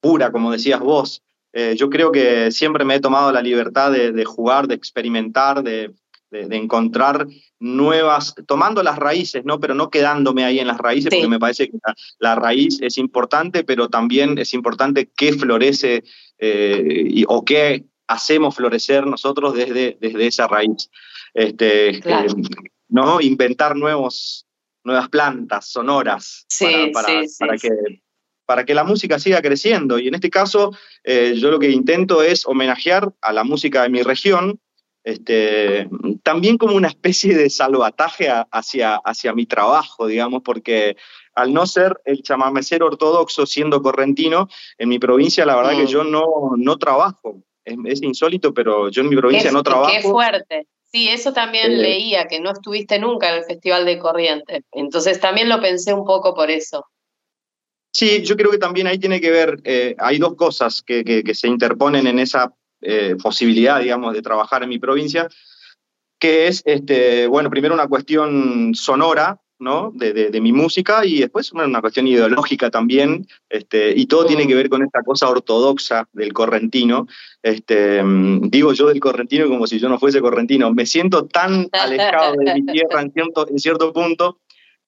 [0.00, 1.22] pura, como decías vos.
[1.52, 5.92] Eh, yo creo que siempre me he tomado la libertad de, jugar, de experimentar, de,
[6.32, 7.28] de, encontrar
[7.60, 9.60] nuevas, tomando las raíces, ¿no?
[9.60, 11.78] Pero no quedándome ahí en las raíces, porque me parece que
[12.18, 16.02] la, raíz es importante, pero también es importante qué florece
[16.38, 20.90] eh, y, o qué hacemos florecer nosotros desde, desde esa raíz.
[21.32, 22.26] Este, eh,
[22.88, 23.20] ¿no?
[23.20, 24.46] Inventar nuevos,
[24.84, 26.46] nuevas plantas sonoras
[26.92, 27.70] para, para, que
[28.46, 29.98] para que la música siga creciendo.
[29.98, 33.88] Y en este caso, eh, yo lo que intento es homenajear a la música de
[33.88, 34.60] mi región,
[35.02, 35.88] este,
[36.22, 40.96] también como una especie de salvataje hacia, hacia mi trabajo, digamos, porque
[41.34, 44.48] al no ser el chamamecero ortodoxo siendo correntino,
[44.78, 45.88] en mi provincia la verdad que mm.
[45.88, 46.24] yo no,
[46.56, 47.42] no trabajo.
[47.64, 49.90] Es, insólito, pero yo en mi provincia no trabajo.
[49.92, 50.66] Qué fuerte.
[50.92, 54.62] Sí, eso también eh, leía, que no estuviste nunca en el Festival de Corrientes.
[54.70, 56.86] Entonces también lo pensé un poco por eso.
[57.90, 61.34] Sí, yo creo que también ahí tiene que ver, eh, hay dos cosas que, que,
[61.34, 65.28] se interponen en esa eh, posibilidad, digamos, de trabajar en mi provincia,
[66.18, 69.90] que es, este, bueno, primero una cuestión sonora, ¿no?
[69.94, 74.68] De, mi música y después una cuestión ideológica también, este, y todo tiene que ver
[74.68, 77.08] con esta cosa ortodoxa del correntino.
[77.42, 78.02] Este,
[78.42, 80.72] digo yo del correntino como si yo no fuese correntino.
[80.72, 84.38] Me siento tan alejado de mi tierra en cierto, en cierto punto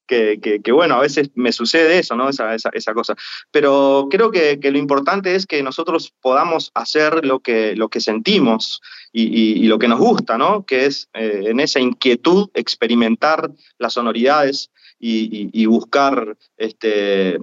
[0.07, 2.29] que, bueno, a veces me sucede eso, ¿no?
[2.29, 3.15] Esa, esa, cosa.
[3.51, 8.81] Pero creo que, lo importante es que nosotros podamos hacer lo que, lo que sentimos
[9.13, 10.65] y, lo que nos gusta, ¿no?
[10.65, 17.39] Que es eh, en esa inquietud experimentar las sonoridades y, buscar este, eh,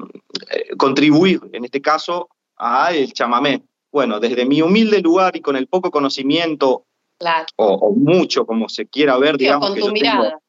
[0.78, 3.64] contribuir, en este caso, a el chamamé.
[3.91, 6.86] Bueno, desde mi humilde lugar y con el poco conocimiento,
[7.55, 9.70] o, mucho, como se quiera ver, digamos.
[9.70, 10.39] Con tu mirada.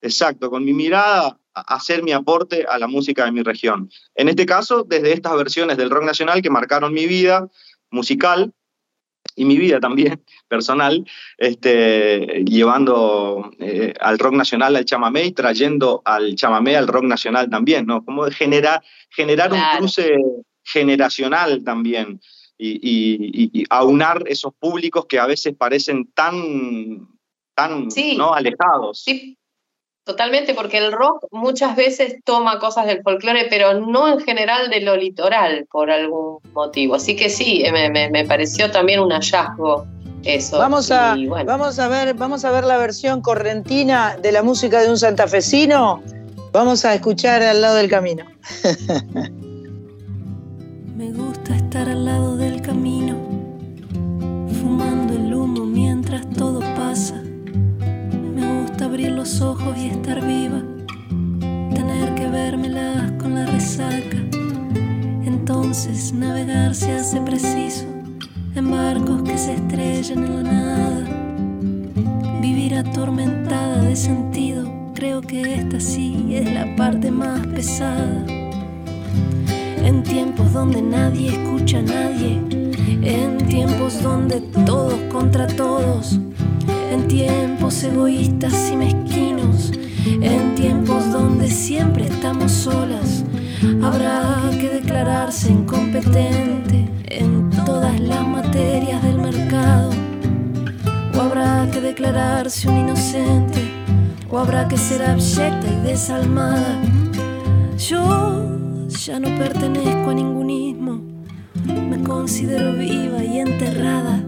[0.00, 3.90] exacto, con mi mirada hacer mi aporte a la música de mi región.
[4.14, 7.48] En este caso, desde estas versiones del rock nacional que marcaron mi vida
[7.90, 8.52] musical
[9.34, 11.04] y mi vida también personal,
[11.36, 17.48] este, llevando eh, al rock nacional al chamamé y trayendo al chamamé al rock nacional
[17.48, 18.04] también, ¿no?
[18.04, 20.16] Como generar, generar un cruce
[20.64, 22.20] generacional también
[22.58, 27.08] y, aunar esos públicos que a veces parecen tan,
[27.54, 28.34] tan ¿no?
[28.34, 29.02] alejados.
[29.04, 29.37] Sí,
[30.08, 34.80] Totalmente, porque el rock muchas veces toma cosas del folclore, pero no en general de
[34.80, 36.94] lo litoral, por algún motivo.
[36.94, 39.86] Así que sí, me, me, pareció también un hallazgo
[40.24, 40.56] eso.
[40.56, 44.88] Vamos a, vamos, a ver, vamos a ver la versión correntina de la música de
[44.88, 46.02] un santafesino.
[46.52, 48.24] Vamos a escuchar al lado del camino.
[50.96, 52.97] me gusta estar al lado del camino,
[58.98, 60.60] abrir los ojos y estar viva,
[61.72, 64.18] tener que vérmelas con la resaca.
[65.24, 67.84] Entonces navegar se hace preciso
[68.56, 72.40] en barcos que se estrellan en la nada.
[72.40, 78.24] Vivir atormentada de sentido, creo que esta sí es la parte más pesada.
[79.84, 82.40] En tiempos donde nadie escucha a nadie
[83.02, 86.18] en tiempos donde todos contra todos,
[86.90, 89.72] en tiempos egoístas y mezquinos,
[90.06, 93.24] en tiempos donde siempre estamos solas,
[93.82, 99.90] habrá que declararse incompetente en todas las materias del mercado,
[101.14, 103.70] o habrá que declararse un inocente,
[104.30, 106.80] o habrá que ser abyecta y desalmada.
[107.76, 108.46] Yo
[108.88, 111.00] ya no pertenezco a ningún ismo,
[111.64, 114.27] me considero viva y enterrada.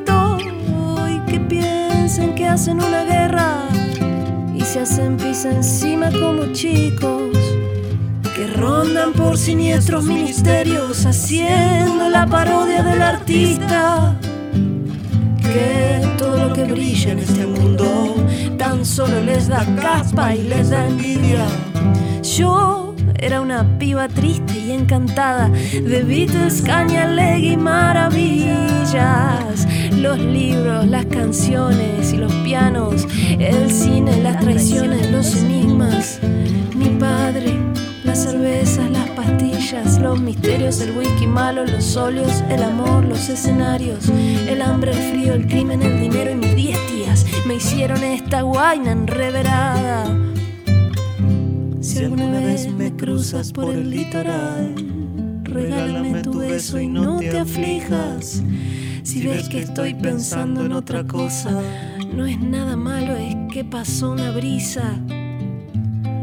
[2.51, 3.63] hacen una guerra
[4.53, 7.31] y se hacen pis encima como chicos
[8.35, 14.19] que rondan por siniestros ministerios haciendo la parodia del artista
[15.41, 18.15] que todo lo que brilla en este mundo
[18.57, 21.45] tan solo les da caspa y les da envidia.
[22.21, 22.90] Yo
[23.21, 28.97] era una piba triste y encantada de Beatles, Cañalegui y maravillas.
[29.95, 33.07] Los libros, las canciones y los pianos,
[33.39, 36.19] el cine, las traiciones, los enigmas.
[36.75, 37.59] Mi padre,
[38.03, 44.09] las cervezas, las pastillas, los misterios, el whisky malo, los óleos, el amor, los escenarios,
[44.09, 48.41] el hambre, el frío, el crimen, el dinero y mis diez tías me hicieron esta
[48.41, 50.20] guaina enreverada.
[51.81, 54.75] Si alguna vez me cruzas por el litoral,
[55.43, 58.43] regálame tu beso y no te aflijas.
[59.01, 61.59] Si ves que estoy pensando en otra cosa,
[62.13, 64.95] no es nada malo, es que pasó una brisa.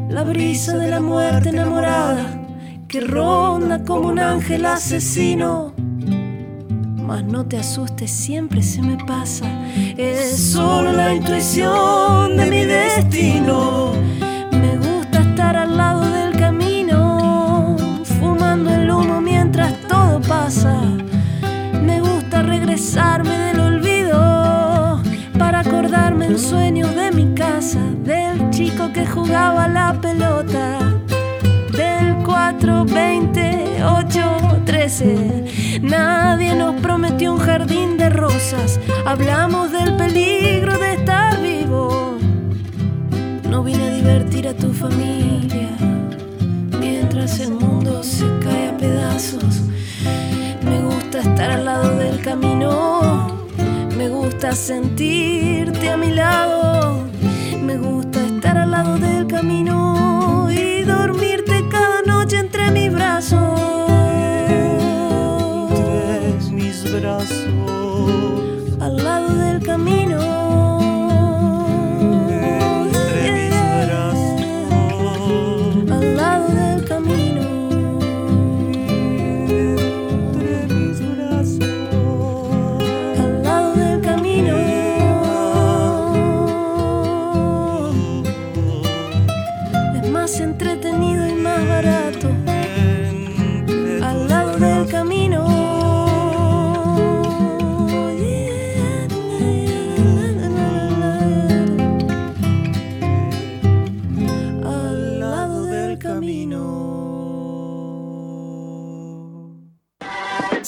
[0.08, 2.40] La brisa de la muerte enamorada
[2.86, 5.74] que ronda como un ángel asesino.
[7.04, 9.50] Mas no te asustes, siempre se me pasa.
[9.96, 14.07] Es solo la intuición de mi destino.
[26.28, 30.78] En sueños de mi casa, del chico que jugaba la pelota,
[31.72, 35.80] del 4, 20, 8, 13.
[35.80, 42.18] Nadie nos prometió un jardín de rosas, hablamos del peligro de estar vivo.
[43.48, 45.70] No vine a divertir a tu familia
[46.78, 49.62] mientras el mundo se cae a pedazos.
[50.62, 53.37] Me gusta estar al lado del camino,
[53.98, 57.02] me gusta sentirte a mi lado,
[57.60, 63.40] me gusta estar al lado del camino y dormirte cada noche entre mis brazos.
[65.70, 67.48] Entre mis brazos.
[68.80, 70.37] Al lado del camino.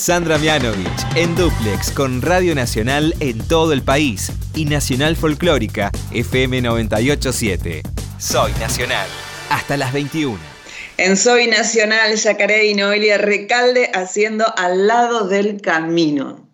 [0.00, 6.62] Sandra Mianovich en Duplex con Radio Nacional en todo el país y Nacional Folclórica FM
[6.62, 7.82] 987.
[8.16, 9.06] Soy Nacional.
[9.50, 10.38] Hasta las 21.
[10.96, 16.49] En Soy Nacional, Yacaré y Noelia Recalde haciendo al lado del camino.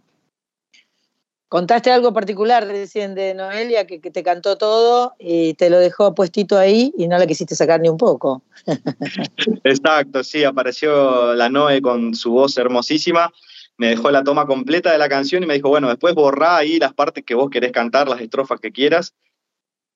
[1.49, 6.12] Contaste algo particular recién de Noelia que, que te cantó todo y te lo dejó
[6.12, 8.42] puestito ahí y no la quisiste sacar ni un poco.
[9.64, 13.32] Exacto, sí, apareció la Noe con su voz hermosísima,
[13.76, 16.80] me dejó la toma completa de la canción y me dijo, bueno, después borrá ahí
[16.80, 19.14] las partes que vos querés cantar, las estrofas que quieras.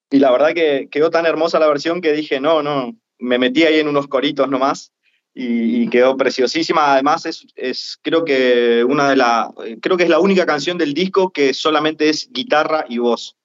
[0.09, 3.65] Y la verdad que quedó tan hermosa la versión que dije, no, no, me metí
[3.65, 4.93] ahí en unos coritos nomás
[5.35, 6.93] y, y quedó preciosísima.
[6.93, 9.51] Además, es, es creo que una de la,
[9.81, 13.37] creo que es la única canción del disco que solamente es guitarra y voz.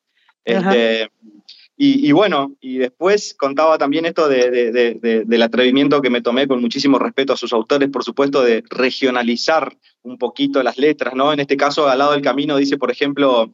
[0.44, 1.10] Este,
[1.78, 7.34] Y, bueno, y después contaba también esto del atrevimiento que me tomé con muchísimo respeto
[7.34, 11.34] a sus autores, por supuesto, de regionalizar un poquito las letras, ¿no?
[11.34, 13.52] En este caso, al lado del camino dice, por ejemplo,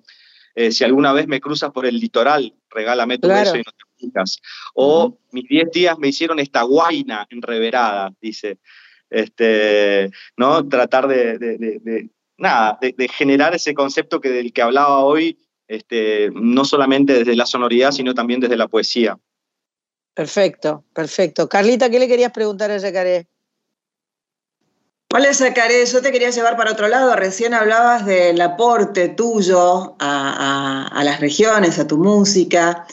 [0.53, 3.83] eh, si alguna vez me cruzas por el litoral, regálame tu beso y no te
[4.73, 8.57] O mis 10 días me hicieron esta guaina enreverada, dice.
[9.09, 10.67] Este, ¿no?
[10.67, 15.37] Tratar de, nada, de, generar ese concepto que del que hablaba hoy
[15.67, 19.17] este, no solamente desde la sonoridad, sino también desde la poesía.
[20.13, 21.47] Perfecto, perfecto.
[21.47, 23.27] Carlita, ¿qué le querías preguntar a Yacaré?
[25.13, 27.15] Hola Yacaré, yo te quería llevar para otro lado.
[27.15, 32.85] Recién hablabas del aporte tuyo a, las regiones, a tu música.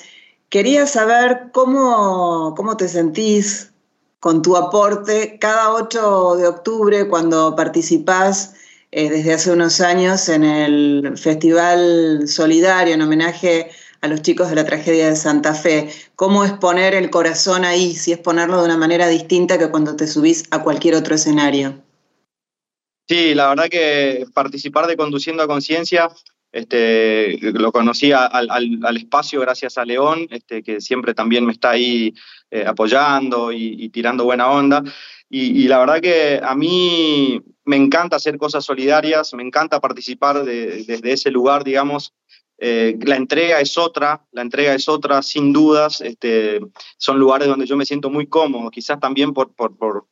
[0.50, 3.72] Quería saber cómo, cómo te sentís
[4.18, 8.54] con tu aporte cada 8 de octubre cuando participás
[8.90, 13.70] eh, desde hace unos años en el Festival Solidario en homenaje
[14.00, 15.90] a los chicos de la tragedia de Santa Fe.
[16.16, 19.96] ¿Cómo es poner el corazón ahí, si es ponerlo de una manera distinta que cuando
[19.96, 21.82] te subís a cualquier otro escenario?
[23.06, 26.08] Sí, la verdad que participar de Conduciendo a Conciencia,
[26.52, 32.14] este, lo conocí al, espacio gracias a León, este, que siempre también me está ahí
[32.50, 34.82] eh, apoyando y, tirando buena onda.
[35.30, 41.12] Y, la verdad que a mí me encanta hacer cosas solidarias, me encanta participar desde
[41.12, 42.14] ese lugar, digamos.
[42.60, 46.00] Eh, la entrega es otra, la entrega es otra, sin dudas.
[46.00, 46.60] Este,
[46.96, 50.06] son lugares donde yo me siento muy cómodo, quizás también por, por, por,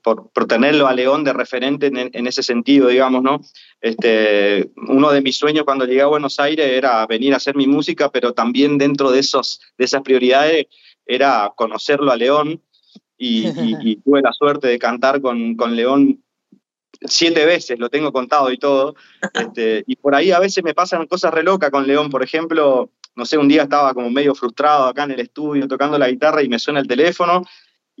[0.00, 3.40] por tenerlo a León de referente en, ese sentido, digamos, ¿no?
[3.80, 7.68] Este, uno de mis sueños cuando llegué a Buenos Aires era venir a hacer mi
[7.68, 10.66] música, pero también dentro de, esos, de esas prioridades
[11.06, 12.60] era conocerlo a León
[13.16, 13.44] y,
[14.04, 16.22] tuve la suerte de cantar con, con, León
[17.00, 18.94] siete veces, lo tengo contado y todo.
[19.34, 22.10] Este, y por ahí a veces me pasan cosas re locas con León.
[22.10, 25.98] Por ejemplo, no sé, un día estaba como medio frustrado acá en el estudio tocando
[25.98, 27.42] la guitarra y me suena el teléfono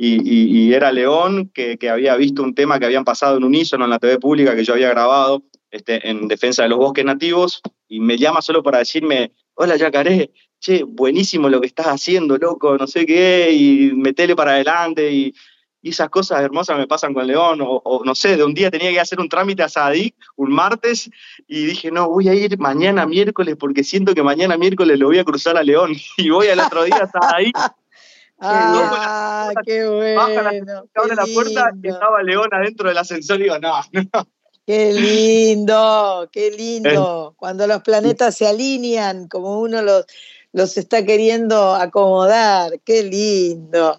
[0.00, 3.90] y, era León que, que, había visto un tema que habían pasado en unísono en
[3.90, 8.00] la TV pública que yo había grabado este, en defensa de los bosques nativos y
[8.00, 10.30] me llama solo para decirme, hola Yacaré,
[10.60, 15.34] che, buenísimo lo que estás haciendo, loco, no sé qué, y metele para adelante, y,
[15.82, 19.00] esas cosas hermosas me pasan con León, o, no sé, de un día tenía que
[19.00, 21.10] hacer un trámite a Sadik, un martes,
[21.46, 25.18] y dije, no, voy a ir mañana miércoles porque siento que mañana miércoles lo voy
[25.18, 27.56] a cruzar a León, y voy al otro día a Sadik.
[28.40, 30.20] ah, qué bueno.
[30.20, 34.28] Baja la, abre la puerta y estaba León adentro del ascensor y digo, no, no.
[34.66, 37.34] Qué lindo, qué lindo.
[37.38, 40.04] Cuando los planetas se alinean como uno los,
[40.52, 42.78] los está queriendo acomodar.
[42.84, 43.98] Qué lindo.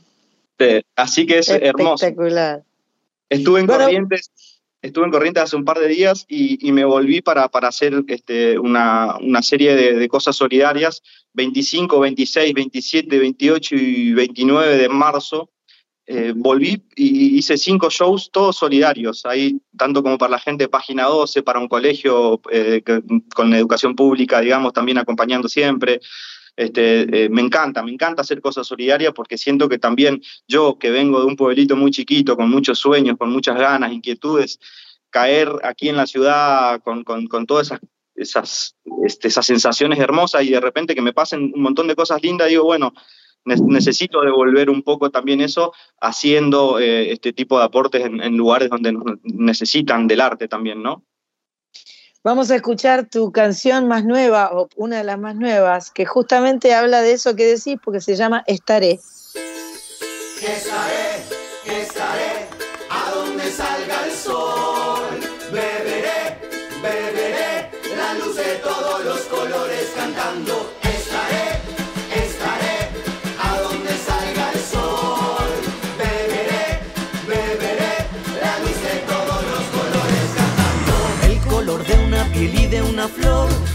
[0.96, 2.06] Así que es hermoso.
[2.06, 2.64] Espectacular.
[3.30, 4.32] Estuve en Corrientes.
[4.82, 8.58] Estuve en Corrientes hace un par de días y, me volví para, para hacer este,
[8.58, 11.04] una, serie de, cosas solidarias,
[11.34, 15.50] 25, 26, 27, 28 y 29 de marzo.
[16.12, 20.68] Eh, volví y hice cinco shows, todos solidarios, ahí tanto como para la gente de
[20.68, 22.82] Página 12, para un colegio eh,
[23.36, 26.00] con educación pública, digamos, también acompañando siempre.
[26.56, 30.90] Este, eh, me encanta, me encanta hacer cosas solidarias porque siento que también yo, que
[30.92, 34.60] vengo de un pueblito muy chiquito, con muchos sueños, con muchas ganas, inquietudes,
[35.10, 37.04] caer aquí en la ciudad con,
[37.46, 37.80] todas esas,
[38.16, 38.76] esas,
[39.06, 42.50] este, esas sensaciones hermosas y de repente que me pasen un montón de cosas lindas,
[42.50, 42.94] digo, bueno,
[43.46, 48.70] necesito devolver un poco también eso haciendo eh, este tipo de aportes en, en lugares
[48.70, 51.04] donde necesitan del arte también, ¿no?
[52.22, 56.74] Vamos a escuchar tu canción más nueva, o una de las más nuevas, que justamente
[56.74, 59.00] habla de eso que decís, porque se llama Estaré.
[60.42, 61.09] Estaré,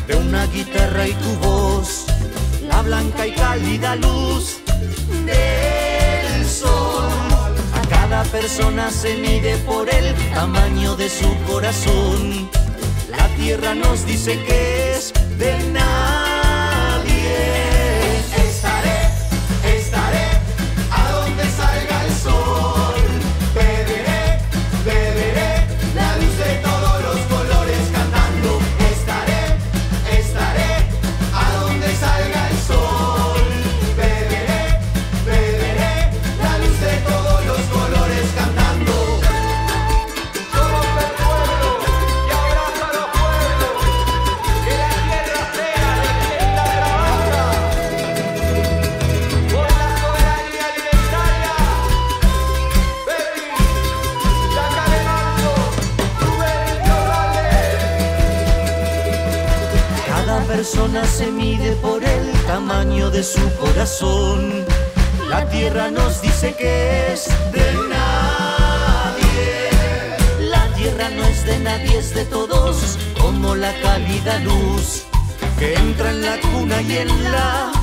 [0.07, 2.07] de una guitarra y tu voz,
[2.69, 4.59] la blanca y cálida luz
[5.25, 7.11] del sol.
[7.73, 12.51] A cada persona se mide por el tamaño de su corazón.
[13.11, 16.15] La tierra nos dice que es de nada.
[61.03, 64.65] Se mide por el tamaño de su corazón.
[65.29, 69.29] La tierra nos dice que es de nadie.
[70.49, 75.05] La tierra no es de nadie, es de todos, como la cálida luz
[75.59, 77.74] que entra en la cuna y en la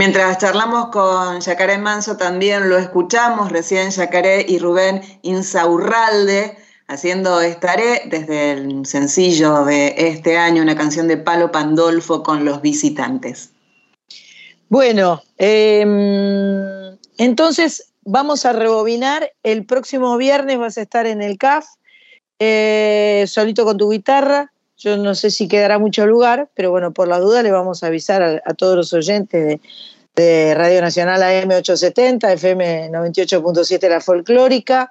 [0.00, 6.56] mientras charlamos con Yacaré Manso también lo escuchamos recién Yacaré y Rubén Insaurralde
[6.88, 12.62] haciendo Estaré desde el sencillo de este año, una canción de Palo Pandolfo con los
[12.62, 13.50] visitantes.
[14.70, 19.30] Bueno, em, entonces vamos a rebobinar.
[19.42, 21.66] El próximo viernes vas a estar en el CAF,
[22.38, 24.50] eh, solito con tu guitarra.
[24.80, 27.88] Yo no sé si quedará mucho lugar, pero bueno, por la duda le vamos a
[27.88, 29.60] avisar a, todos los oyentes
[30.16, 34.90] de, Radio Nacional AM 870, FM 98.7 La Folclórica,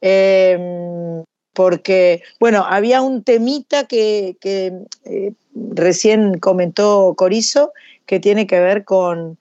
[0.00, 7.72] em, porque, bueno, había un temita que, eh, recién comentó Corizo,
[8.06, 9.36] que tiene que ver con,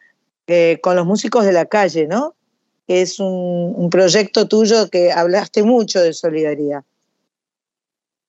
[0.47, 2.33] eh, con los músicos de la calle, ¿no?
[2.87, 6.83] Es un, un proyecto tuyo que hablaste mucho de solidaridad.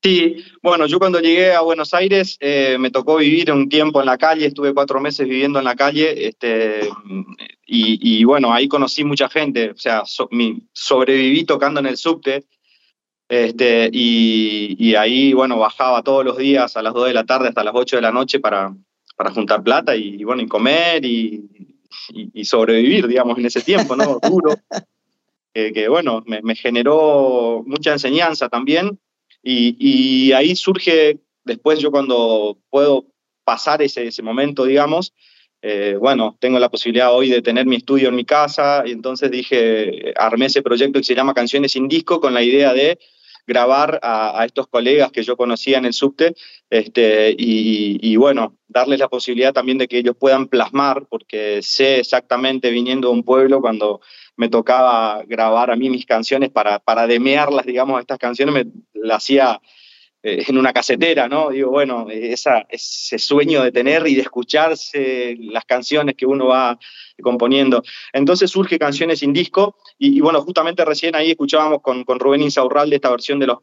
[0.05, 4.07] Sí, bueno, yo cuando llegué a Buenos Aires eh, me tocó vivir un tiempo en
[4.07, 6.91] la calle, estuve cuatro meses viviendo en la calle, este,
[7.65, 12.45] y, bueno, ahí conocí mucha gente, o sea, sobreviví tocando en el subte,
[13.31, 17.65] este, y, ahí, bueno, bajaba todos los días a las 2 de la tarde hasta
[17.65, 18.77] las 8 de la noche para,
[19.17, 21.49] para juntar plata y, bueno, y comer y,
[22.45, 24.19] sobrevivir, digamos, en ese tiempo, ¿no?
[24.29, 24.55] Duro.
[25.55, 29.01] que bueno, me, me generó mucha enseñanza también
[29.45, 33.07] y, ahí surge, después yo cuando puedo
[33.45, 35.13] pasar ese, ese momento, digamos,
[35.61, 39.31] eh, bueno, tengo la posibilidad hoy de tener mi estudio en mi casa, y entonces
[39.31, 42.99] dije, armé ese proyecto que se llama Canciones sin Disco con la idea de
[43.47, 46.35] grabar a, estos colegas que yo conocía en el subte
[46.71, 51.99] este, y, y, bueno, darles la posibilidad también de que ellos puedan plasmar, porque sé
[51.99, 54.01] exactamente viniendo de un pueblo cuando
[54.37, 59.19] me tocaba grabar a mí mis canciones para, para demearlas, digamos, estas canciones, me las
[59.19, 59.61] hacía
[60.27, 61.51] eh, en una casetera, ¿no?
[61.51, 66.79] Digo, bueno, ese sueño de tener y de escucharse las canciones que uno va
[67.23, 67.83] componiendo.
[68.11, 72.97] Entonces surge Canciones sin Disco y, bueno, justamente recién ahí escuchábamos con, con Rubén Insaurralde
[72.97, 73.59] esta versión de los,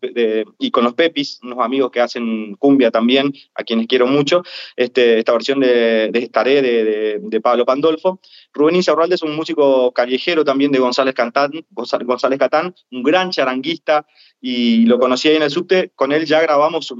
[0.60, 4.44] y con los Pepis, unos amigos que hacen cumbia también, a quienes quiero mucho,
[4.76, 8.20] este, esta versión de, de Estaré de, de, Pablo Pandolfo.
[8.54, 14.06] Rubén Insaurralde es un músico callejero también de González, Cantán, González Catán, un gran charanguista,
[14.42, 16.98] y lo conocí ahí en el subte, con él ya grabamos su,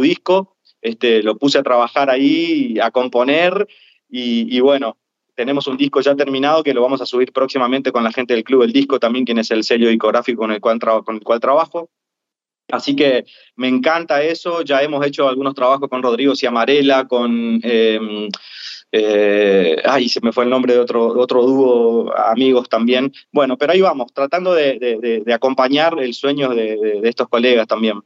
[0.00, 3.66] disco, este, lo puse a trabajar ahí, a componer,
[4.08, 4.96] y, bueno,
[5.34, 8.44] tenemos un disco ya terminado que lo vamos a subir próximamente con la gente del
[8.44, 11.90] Club El Disco también, quien es el sello discográfico con el cual, con cual trabajo.
[12.70, 13.24] Así que
[13.56, 17.60] me encanta eso, ya hemos hecho algunos trabajos con Rodrigo Ciamarela, con...
[17.62, 18.28] Em,
[18.96, 23.12] eh, ay, se me fue el nombre de otro, otro dúo, amigos también.
[23.32, 28.00] Bueno, pero ahí vamos, tratando de, acompañar el sueño de, estos colegas también.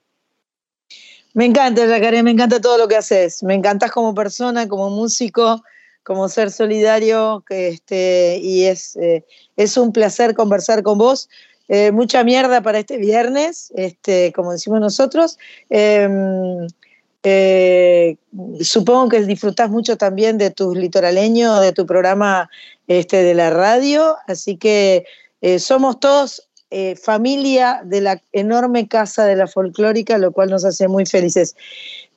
[1.34, 3.42] Me encanta, Jacaré, me encanta todo lo que haces.
[3.42, 5.62] Me encantas como persona, como músico,
[6.02, 9.26] como ser solidario, este, y es, eh,
[9.58, 11.28] es un placer conversar con vos.
[11.68, 15.36] Eh, mucha mierda para este viernes, este, como decimos nosotros.
[17.30, 18.16] Eh,
[18.62, 22.48] supongo que disfrutás mucho también de tus litoraleños, de tu programa
[22.86, 25.04] este, de la radio, así que
[25.42, 30.64] eh, somos todos eh, familia de la enorme casa de la folclórica, lo cual nos
[30.64, 31.54] hace muy felices.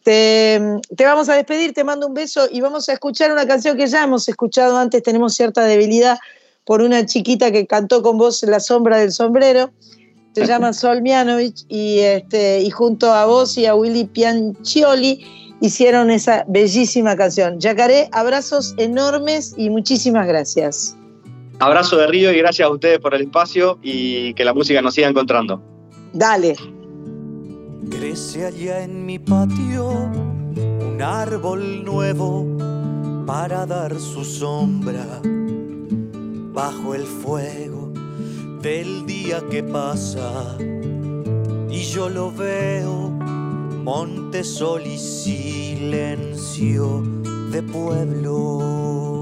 [0.04, 0.62] Te,
[0.96, 3.88] te, vamos a despedir, te mando un beso y vamos a escuchar una canción que
[3.88, 6.20] ya hemos escuchado antes, tenemos cierta debilidad
[6.64, 9.72] por una chiquita que cantó con vos La sombra del sombrero
[10.34, 15.26] se llama Sol Mianovich y, este, y junto a vos y a Willy Piancioli
[15.60, 17.60] hicieron esa bellísima canción.
[17.60, 20.98] Yacaré, abrazos enormes y muchísimas gracias.
[21.60, 24.96] Abrazo de Río y gracias a ustedes por el espacio y que la música nos
[24.96, 25.62] siga encontrando.
[26.14, 26.56] Dale.
[27.90, 32.48] Crece allá en mi patio un árbol nuevo
[33.28, 35.06] para dar su sombra
[36.54, 37.91] bajo el fuego
[38.62, 40.56] del día que pasa
[41.70, 47.02] y yo lo veo, monte, sol y silencio
[47.52, 49.22] de pueblo.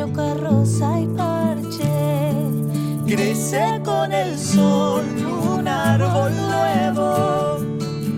[0.00, 2.32] Bicho, carroza y parche.
[3.06, 5.04] Crece con el sol
[5.58, 7.58] un árbol nuevo,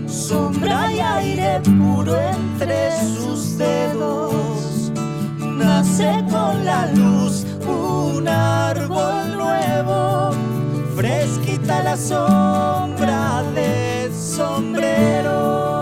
[0.07, 4.91] sombra y aire puro entre sus dedos.
[5.39, 10.31] Nace con la luz un árbol nuevo,
[10.95, 15.72] fresquita la sombra del sombrero.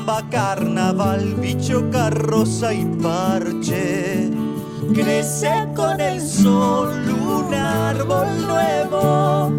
[0.00, 4.30] Samba, carnaval, bicho, carroza y parche.
[4.94, 9.52] Crece con el sol un árbol nuevo,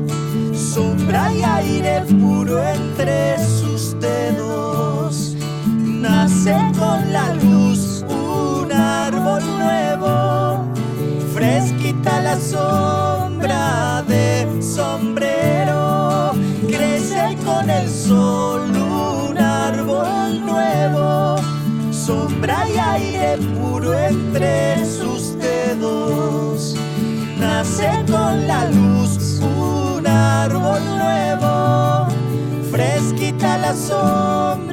[0.56, 5.36] sombra y aire puro entre sus dedos.
[5.78, 10.66] Nace con la luz un árbol nuevo,
[11.36, 16.32] fresquita la sombra de sombrero,
[16.68, 18.51] crece con el sol
[23.02, 26.76] aire puro entre sus dedos,
[27.38, 32.08] nace con la luz un árbol nuevo,
[32.72, 34.71] fresquita la sombra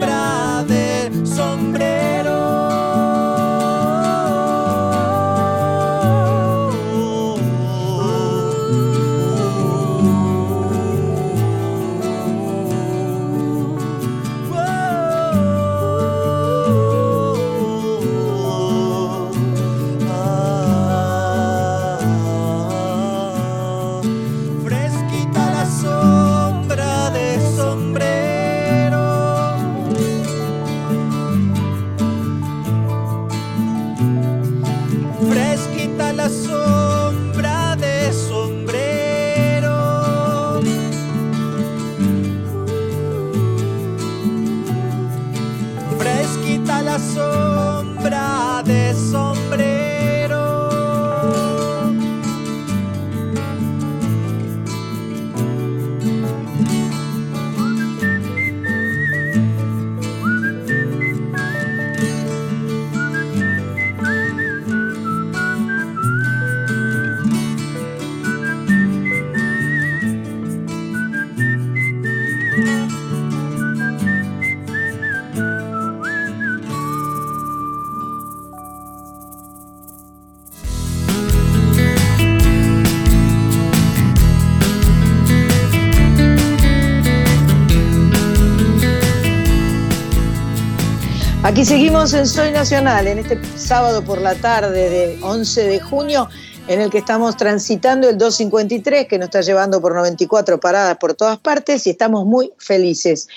[91.48, 96.28] Aquí seguimos en Soy Nacional, en este sábado por la tarde de 11 de junio,
[96.68, 101.14] en el que estamos transitando el 253, que nos está llevando por 94 paradas por
[101.14, 103.28] todas partes y estamos muy felices.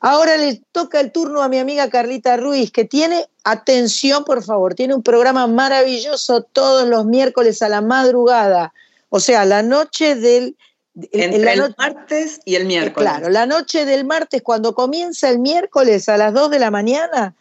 [0.00, 4.74] Ahora le toca el turno a mi amiga Carlita Ruiz, que tiene, atención por favor,
[4.74, 8.74] tiene un programa maravilloso todos los miércoles a la madrugada,
[9.08, 10.56] o sea, la noche del
[10.94, 13.08] entre el martes y el miércoles.
[13.08, 17.34] Claro, la noche del martes, cuando comienza el miércoles a las 2 de la mañana,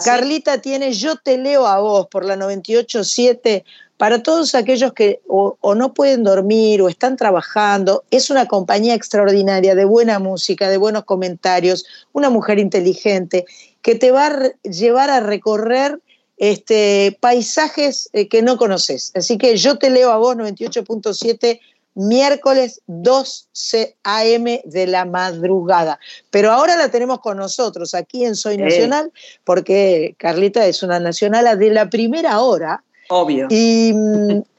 [0.00, 3.64] Carlita tiene Yo te leo a vos por la 98.7
[3.96, 8.02] para todos aquellos que o, no pueden dormir o están trabajando.
[8.10, 13.44] Es una compañía extraordinaria de buena música, de buenos comentarios, una mujer inteligente
[13.80, 16.00] que te va a llevar a recorrer
[16.36, 19.12] este, paisajes eh, que no conoces.
[19.14, 21.60] Así que yo te leo a vos 98.7
[21.94, 24.62] miércoles 12 a.m.
[24.64, 25.98] de la madrugada.
[26.30, 29.12] Pero ahora la tenemos con nosotros aquí en Soy Nacional,
[29.44, 32.82] porque Carlita es una nacional de la primera hora.
[33.08, 33.48] Obvio.
[33.50, 33.92] Y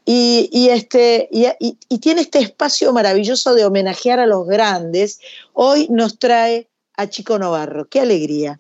[0.05, 5.19] y, este, y, tiene este espacio maravilloso de homenajear a los grandes.
[5.53, 6.67] Hoy nos trae
[6.97, 7.88] a Chico Novarro.
[7.88, 8.59] ¡Qué alegría!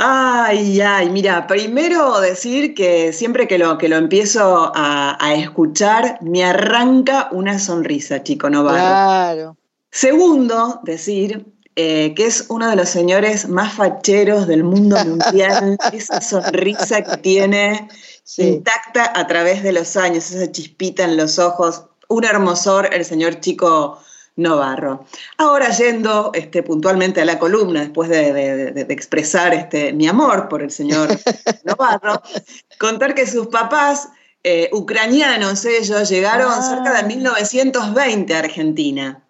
[0.00, 6.44] Ay, ay, mira, primero decir que siempre que lo, que lo empiezo a, escuchar, me
[6.44, 8.78] arranca una sonrisa, Chico Novarro.
[8.78, 9.56] Claro.
[9.90, 16.20] Segundo, decir eh, que es uno de los señores más facheros del mundo mundial, esa
[16.20, 17.88] sonrisa que tiene
[18.36, 23.40] intacta a través de los años, esa chispita en los ojos, un hermosor, el señor
[23.40, 23.98] Chico
[24.38, 25.04] Novarro.
[25.36, 30.70] Ahora yendo este, puntualmente a la columna, después de, expresar este, mi amor por el
[30.70, 31.08] señor
[31.64, 32.22] Novarro,
[32.78, 34.08] contar que sus papás,
[34.44, 36.62] eh, ucranianos ellos, llegaron ah.
[36.62, 39.27] cerca de 1920 a Argentina.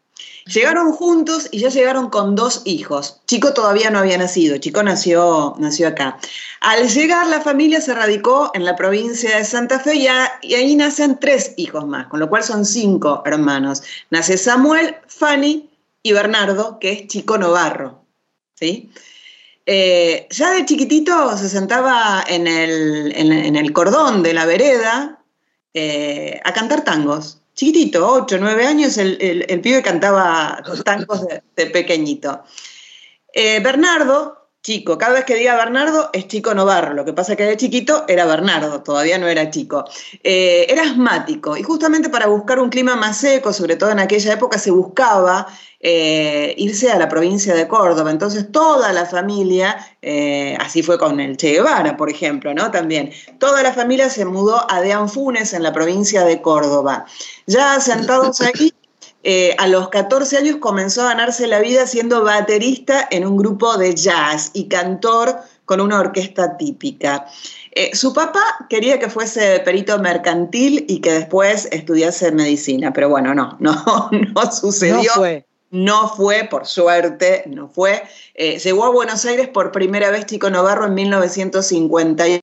[0.48, 3.20] Llegaron juntos y ya llegaron con dos hijos.
[3.26, 6.18] Chico todavía no había nacido, Chico nació, nació acá.
[6.60, 11.18] Al llegar la familia se radicó en la provincia de Santa Fe y, ahí nacen
[11.20, 13.82] tres hijos más, con lo cual son cinco hermanos.
[14.08, 15.68] Nace Samuel, Fanny
[16.02, 18.02] y Bernardo, que es Chico Novarro.
[18.54, 18.90] ¿sí?
[19.66, 25.18] Eh, ya de chiquitito se sentaba en el, cordón de la vereda
[25.74, 32.44] eh, a cantar tangos chiquitito, 8, 9 años, el, el, pibe cantaba tangos de, pequeñito.
[33.32, 37.44] Eh, Bernardo, chico, cada vez que diga Bernardo es chico Novarro, lo que pasa que
[37.44, 39.84] de chiquito era Bernardo, todavía no era chico.
[40.22, 44.32] Eh, era asmático y justamente para buscar un clima más seco, sobre todo en aquella
[44.32, 45.46] época, se buscaba
[45.80, 48.10] eh, irse a la provincia de Córdoba.
[48.10, 52.70] Entonces toda la familia, eh, así fue con el Che Guevara, por ejemplo, ¿no?
[52.70, 57.06] También, toda la familia se mudó a Deanfunes en la provincia de Córdoba.
[57.46, 58.74] Ya sentados aquí,
[59.22, 63.76] eh, a los 14 años comenzó a ganarse la vida siendo baterista en un grupo
[63.76, 67.26] de jazz y cantor con una orquesta típica.
[67.92, 73.56] su papá quería que fuese perito mercantil y que después estudiase medicina, pero bueno, no,
[73.60, 75.12] no, no sucedió.
[75.14, 75.44] fue.
[75.70, 78.02] No fue, por suerte, no fue.
[78.34, 82.40] Eh, llegó a Buenos Aires por primera vez Chico Novarro en 1951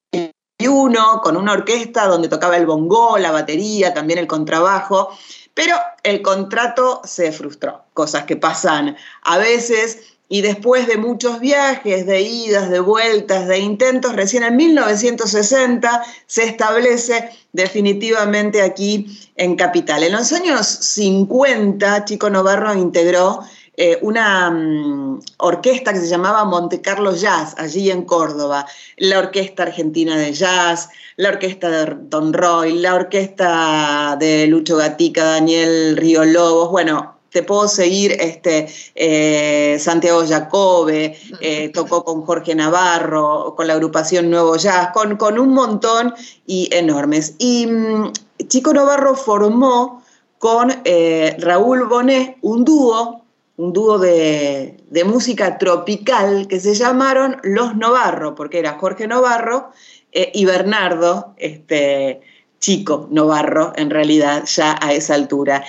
[1.23, 5.09] con una orquesta donde tocaba el bongó, la batería, también el contrabajo,
[5.55, 12.05] pero el contrato se frustró, cosas que pasan a veces y después de muchos viajes,
[12.05, 20.03] de idas, de vueltas, de intentos, recién en 1960 se establece definitivamente aquí en Capital.
[20.03, 23.41] En los años 50, Chico Novarro integró
[23.77, 28.65] eh, una mm, orquesta que se llamaba Monte Carlo Jazz, allí en Córdoba,
[28.97, 35.23] la Orquesta Argentina de Jazz, la Orquesta de Don Roy, la Orquesta de Lucho Gatica,
[35.23, 38.65] Daniel Río Lobos, bueno, te puedo seguir, este,
[38.95, 45.37] eh, Santiago Jacobe, eh, tocó con Jorge Navarro, con la agrupación Nuevo Jazz, con, con
[45.37, 46.13] un montón
[46.47, 47.35] y enormes.
[47.37, 48.13] Y mm,
[48.47, 50.01] Chico Navarro formó
[50.37, 53.24] con eh, Raúl Bonet un dúo,
[53.57, 59.71] un dúo de, música tropical que se llamaron Los Novarro, porque era Jorge Novarro
[60.11, 62.21] y Bernardo, este,
[62.59, 65.63] Chico Novarro, en realidad, ya a esa altura.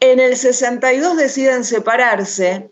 [0.00, 2.70] En el 62 deciden separarse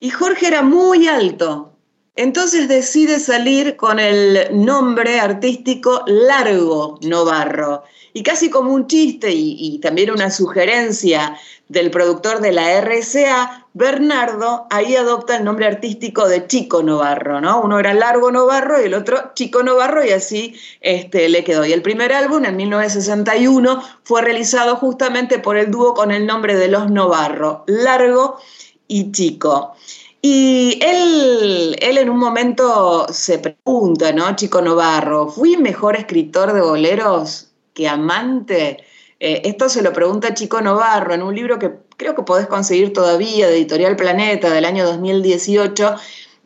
[0.00, 1.72] y Jorge era muy alto.
[2.16, 7.82] Entonces decide salir con el nombre artístico Largo Novarro.
[8.16, 11.36] Y casi como un chiste y, también una sugerencia
[11.68, 17.60] del productor de la RCA, Bernardo ahí adopta el nombre artístico de Chico Novarro, ¿no?
[17.60, 21.66] Uno era Largo Novarro y el otro Chico Novarro y así este, le quedó.
[21.66, 26.54] Y el primer álbum, en 1961, fue realizado justamente por el dúo con el nombre
[26.54, 28.38] de Los Novarro, Largo
[28.86, 29.74] y Chico.
[30.22, 34.36] Y él, él en un momento se pregunta, ¿no?
[34.36, 38.84] Chico Novarro, ¿fui mejor escritor de boleros que amante?
[39.20, 42.92] Eh, esto se lo pregunta Chico Novarro en un libro que creo que podés conseguir
[42.92, 45.96] todavía de Editorial Planeta del año 2018,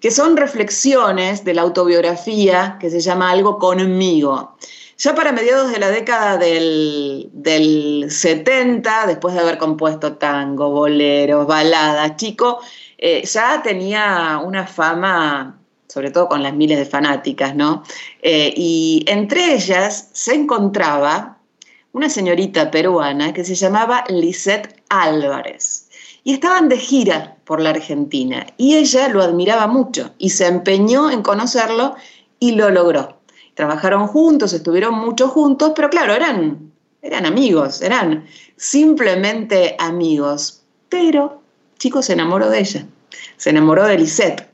[0.00, 4.56] que son reflexiones de la autobiografía que se llama Algo conmigo.
[4.96, 12.16] Ya para mediados de la década del, 70, después de haber compuesto tango, boleros, baladas,
[12.16, 12.58] Chico
[12.96, 15.60] eh, ya tenía una fama
[15.98, 17.82] sobre todo con las miles de fanáticas, ¿no?
[18.22, 21.38] Eh, y entre ellas se encontraba
[21.90, 25.88] una señorita peruana que se llamaba Lisette Álvarez.
[26.22, 31.10] Y estaban de gira por la Argentina y ella lo admiraba mucho y se empeñó
[31.10, 31.96] en conocerlo
[32.38, 33.18] y lo logró.
[33.54, 36.70] Trabajaron juntos, estuvieron mucho juntos, pero claro, eran,
[37.02, 38.24] eran amigos, eran
[38.56, 40.62] simplemente amigos.
[40.88, 41.42] Pero
[41.76, 42.86] Chico se enamoró de ella,
[43.36, 44.48] se enamoró de Lisette.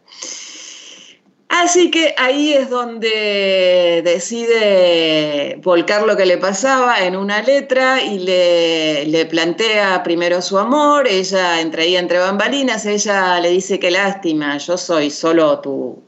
[1.57, 8.19] Así que ahí es donde decide volcar lo que le pasaba en una letra y
[8.19, 14.77] le, plantea primero su amor, ella ahí entre bambalinas, ella le dice que lástima, yo
[14.77, 16.03] soy solo tu,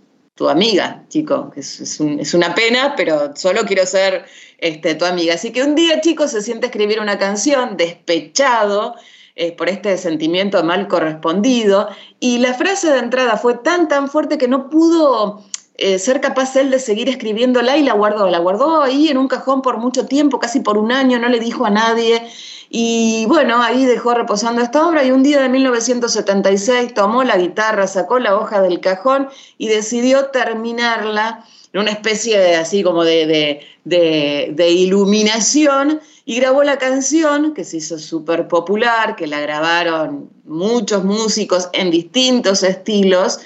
[0.49, 4.25] amiga, chico, es, es, una pena, pero solo quiero ser
[4.59, 5.35] este, tu amiga.
[5.35, 8.97] Así que un día, chico, se siente a escribir una canción despechado,
[9.39, 11.89] eh, por este sentimiento mal correspondido.
[12.21, 16.57] Y la frase de entrada fue tan, tan fuerte que no pudo eh, ser capaz
[16.57, 18.31] él de seguir escribiéndola y la guardó.
[18.31, 21.39] La guardó ahí en un cajón por mucho tiempo, casi por un año, no le
[21.39, 22.27] dijo a nadie.
[22.71, 27.87] Y bueno, ahí dejó reposando esta obra y un día de 1976 tomó la guitarra,
[27.87, 29.29] sacó la hoja del cajón
[29.59, 31.45] y decidió terminarla
[31.79, 38.49] una especie así como de, de iluminación y grabó la canción que se hizo súper
[38.49, 43.39] popular, que la grabaron muchos músicos en distintos estilos.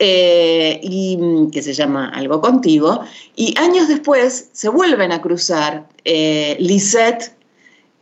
[0.00, 3.02] Eh, y mm, que se llama Algo Contigo,
[3.36, 7.32] y años después se vuelven a cruzar eh, Lisette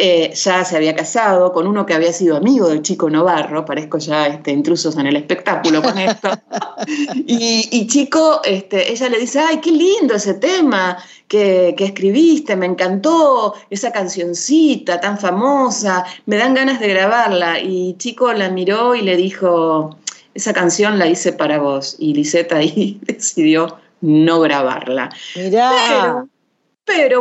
[0.05, 3.99] eh, ya se había casado con uno que había sido amigo del chico Novarro, parezco
[3.99, 6.29] ya este, intrusos en el espectáculo con esto.
[7.15, 10.99] y, Chico, este, ella le dice, ay, qué lindo ese tema
[11.29, 17.61] que, que, escribiste, me encantó esa cancioncita tan famosa, me dan ganas de grabarla.
[17.61, 19.97] Y Chico la miró y le dijo,
[20.35, 21.95] esa canción la hice para vos.
[22.01, 25.11] Y Lisette ahí decidió no grabarla.
[25.37, 25.71] Mirá.
[25.89, 26.29] Pero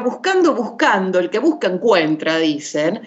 [0.03, 3.01] buscando, buscando, el que busca encuentra, dicen,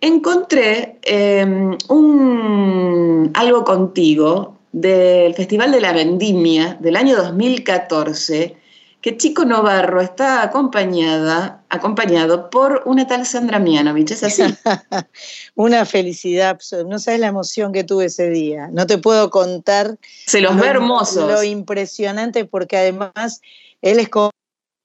[0.00, 8.56] encontré em, un, algo contigo del Festival de la Vendimia del año 2014,
[9.00, 14.42] que Chico Novarro está acompañada, acompañado por una tal Sandra Mianovich, ¿es así?
[15.54, 19.96] una felicidad, no sabes la emoción que tuve ese día, no te puedo contar.
[20.26, 21.30] Se los ve hermosos.
[21.30, 23.40] Lo impresionante porque además
[23.80, 24.30] él es como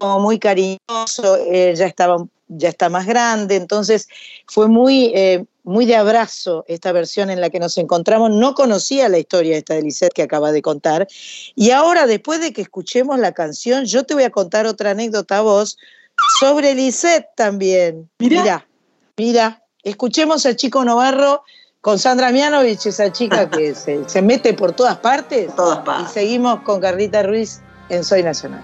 [0.02, 4.08] muy cariñoso, eh, ya, estaba, ya está más grande, entonces
[4.48, 8.32] fue muy, eh, muy de abrazo esta versión en la que nos encontramos.
[8.32, 11.08] No conocía la historia esta de Lisette que acaba de contar.
[11.56, 15.38] Y ahora, después de que escuchemos la canción, yo te voy a contar otra anécdota
[15.38, 15.78] a vos
[16.40, 18.10] sobre Lisette también.
[18.20, 18.68] Mira,
[19.18, 21.44] mira, escuchemos al Chico Novarro
[21.82, 25.56] con Sandra Mianovich, esa chica que se, se, mete por todas partes.
[25.56, 26.12] Todas partes.
[26.12, 28.64] Y seguimos con Carlita Ruiz en Soy Nacional.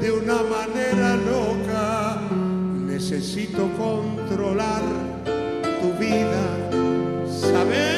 [0.00, 2.20] de una manera loca.
[2.86, 4.82] Necesito controlar
[5.80, 6.44] tu vida,
[7.28, 7.97] saber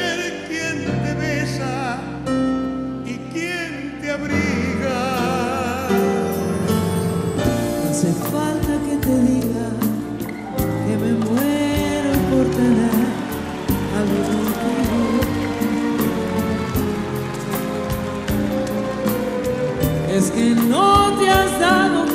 [20.21, 22.05] Es que no te has dado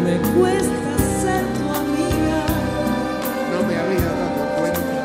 [0.00, 2.40] me cuesta ser tu amiga.
[3.52, 4.98] No me había dado cuenta.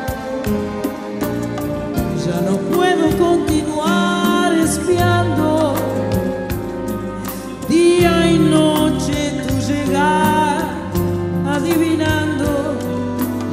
[2.26, 5.74] Ya no puedo continuar espiando
[7.68, 10.62] día y noche tu llegar,
[11.46, 12.78] adivinando.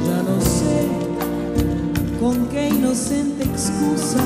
[0.08, 0.88] Ya no sé
[2.18, 4.24] con qué inocente excusa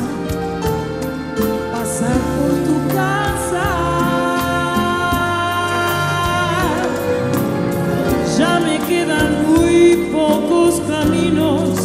[1.73, 2.34] pasar
[8.87, 11.84] quedan muy pocos caminos.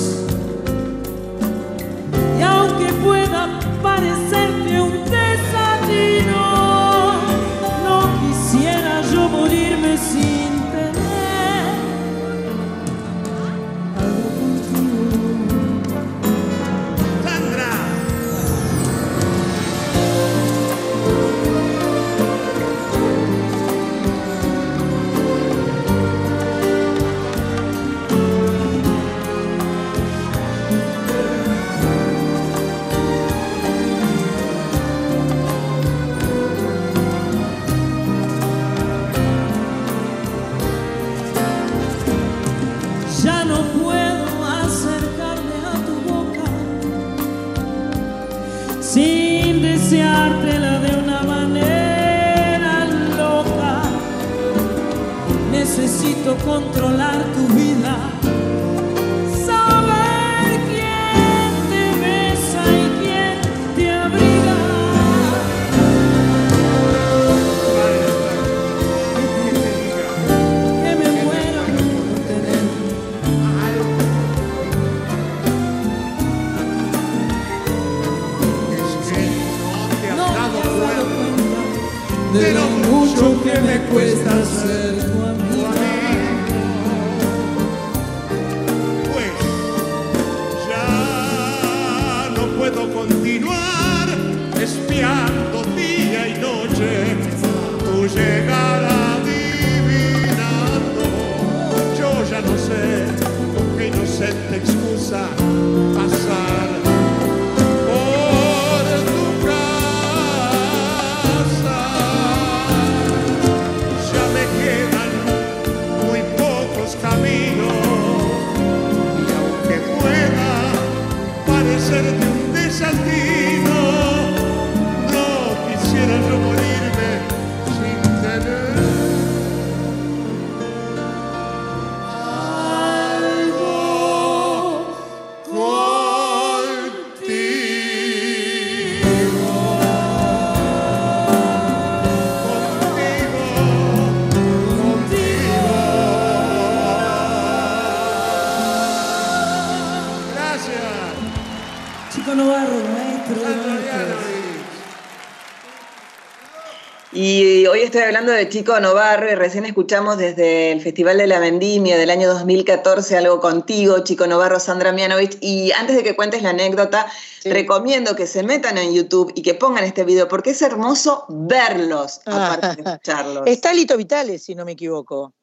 [157.90, 162.12] Estoy hablando de Chico Novarro y recién escuchamos desde el Festival de la Vendimia del
[162.12, 165.40] año 2014 algo contigo, Chico Novarro, Sandra Mianovich.
[165.42, 167.08] Y antes de que cuentes la anécdota,
[167.46, 172.22] recomiendo que se metan en YouTube y que pongan este video porque es hermoso verlos,
[172.28, 173.44] aparte de escucharlos.
[173.48, 175.34] Está Lito Vitale, si no me equivoco.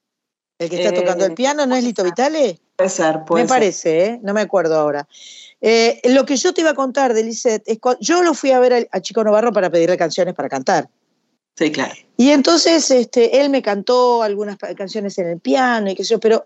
[0.56, 2.60] El que está Eh, tocando el piano, ¿no es Lito Vitale?
[2.76, 3.56] Puede ser, puede me ser.
[3.56, 4.20] parece, ¿eh?
[4.22, 5.08] no me acuerdo ahora.
[5.60, 8.60] Eh, lo que yo te iba a contar de Lisette es yo lo fui a
[8.60, 10.88] ver a, Chico Novarro para pedirle canciones para cantar.
[11.56, 11.94] Sí, claro.
[12.16, 16.20] Y entonces este, él me cantó algunas canciones en el piano y qué sé yo,
[16.20, 16.44] pero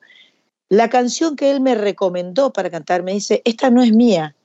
[0.68, 4.36] la canción que él me recomendó para cantar me dice, esta no es mía,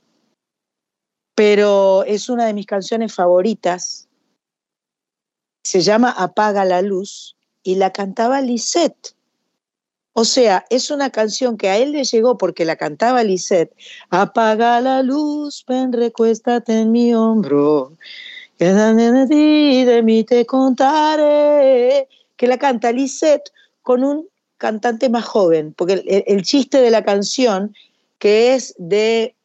[1.35, 4.07] pero es una de mis canciones favoritas.
[5.63, 9.15] Se llama Apaga la luz y la cantaba Lisette.
[10.13, 13.75] O sea, es una canción que a él le llegó porque la cantaba Lisette.
[14.09, 17.97] Apaga la luz, ven, recuéstate en mi hombro.
[18.57, 22.07] Que de ti, de mí te contaré.
[22.37, 23.51] Que la canta Lisette
[23.81, 24.27] con un
[24.57, 27.75] cantante más joven, porque el, el- el chiste de la canción,
[28.19, 29.35] que es de,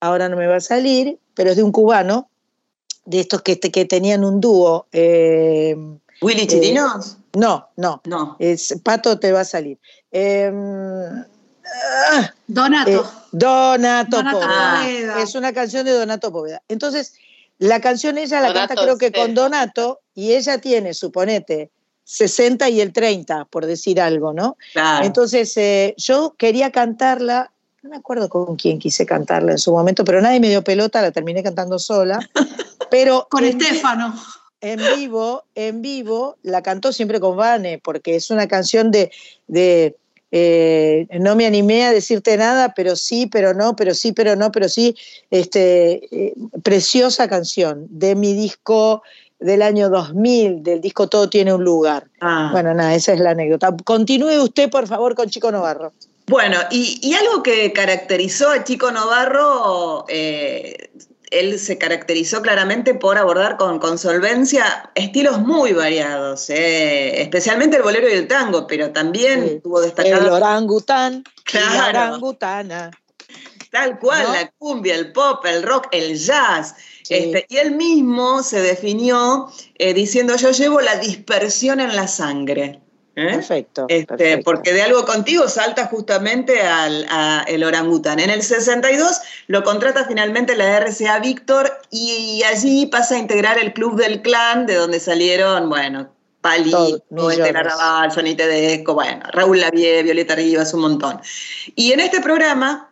[0.00, 2.28] ahora no me va a salir, pero es de un cubano,
[3.04, 4.86] de estos que, que tenían un dúo.
[4.92, 5.76] eh,
[6.22, 7.16] ¿Willy eh, Chirinos?
[7.34, 8.00] no, no.
[8.04, 8.36] No.
[8.38, 9.78] Es, Pato te va a salir.
[10.12, 10.50] Eh,
[12.12, 12.90] ah, Donato.
[12.90, 13.02] eh,
[13.32, 14.80] Donato, Donato Poveda.
[14.82, 15.22] Poveda.
[15.22, 16.62] Es una canción de Donato Poveda.
[16.68, 17.14] Entonces,
[17.60, 21.70] la canción ella la Donato canta creo que con Donato y ella tiene, suponete,
[22.04, 24.56] 60 y el 30, por decir algo, ¿no?
[24.72, 25.04] Claro.
[25.04, 30.04] Entonces, eh, yo quería cantarla, no me acuerdo con quién quise cantarla en su momento,
[30.04, 32.18] pero nadie me dio pelota, la terminé cantando sola.
[32.90, 34.12] Pero Con Estefano.
[34.60, 39.12] en vivo, en vivo, la cantó siempre con Vane, porque es una canción de,
[39.46, 39.96] de,
[40.32, 44.52] eh, no me animé a decirte nada, pero sí, pero no, pero sí, pero no,
[44.52, 44.96] pero sí,
[45.30, 49.02] este, eh, preciosa canción de mi disco
[49.40, 52.06] del año 2000, del disco Todo tiene un lugar.
[52.20, 52.50] Ah.
[52.52, 53.74] Bueno, nada, esa es la anécdota.
[53.84, 55.92] Continúe usted, por favor, con Chico Novarro.
[56.26, 60.90] Bueno, y, y algo que caracterizó a Chico Novarro, eh,
[61.30, 67.82] él se caracterizó claramente por abordar con, con solvencia estilos muy variados, eh, especialmente el
[67.82, 69.60] bolero y el tango, pero también Sí.
[69.62, 71.88] tuvo El destacado orangután, y la Claro.
[72.08, 72.90] orangutana.
[73.70, 74.32] tal cual, ¿no?
[74.32, 76.74] la cumbia, el pop, el rock, el jazz.
[77.04, 77.14] Sí.
[77.14, 79.48] Este, y él mismo se definió
[79.78, 82.80] eh, diciendo, yo llevo la dispersión en la sangre.
[83.16, 83.26] ¿Eh?
[83.34, 84.44] Perfecto, Este, perfecto.
[84.44, 88.20] Porque de algo contigo salta justamente al a el orangután.
[88.20, 93.72] En el 62 lo contrata finalmente la RCA Víctor y allí pasa a integrar el
[93.72, 96.10] Club del Clan, de donde salieron, bueno,
[96.40, 97.02] Palito.
[97.30, 101.20] Estela Raval, Johnny Tedesco, bueno, Raúl Lavie, Violeta Rivas, un montón.
[101.74, 102.89] Y en este programa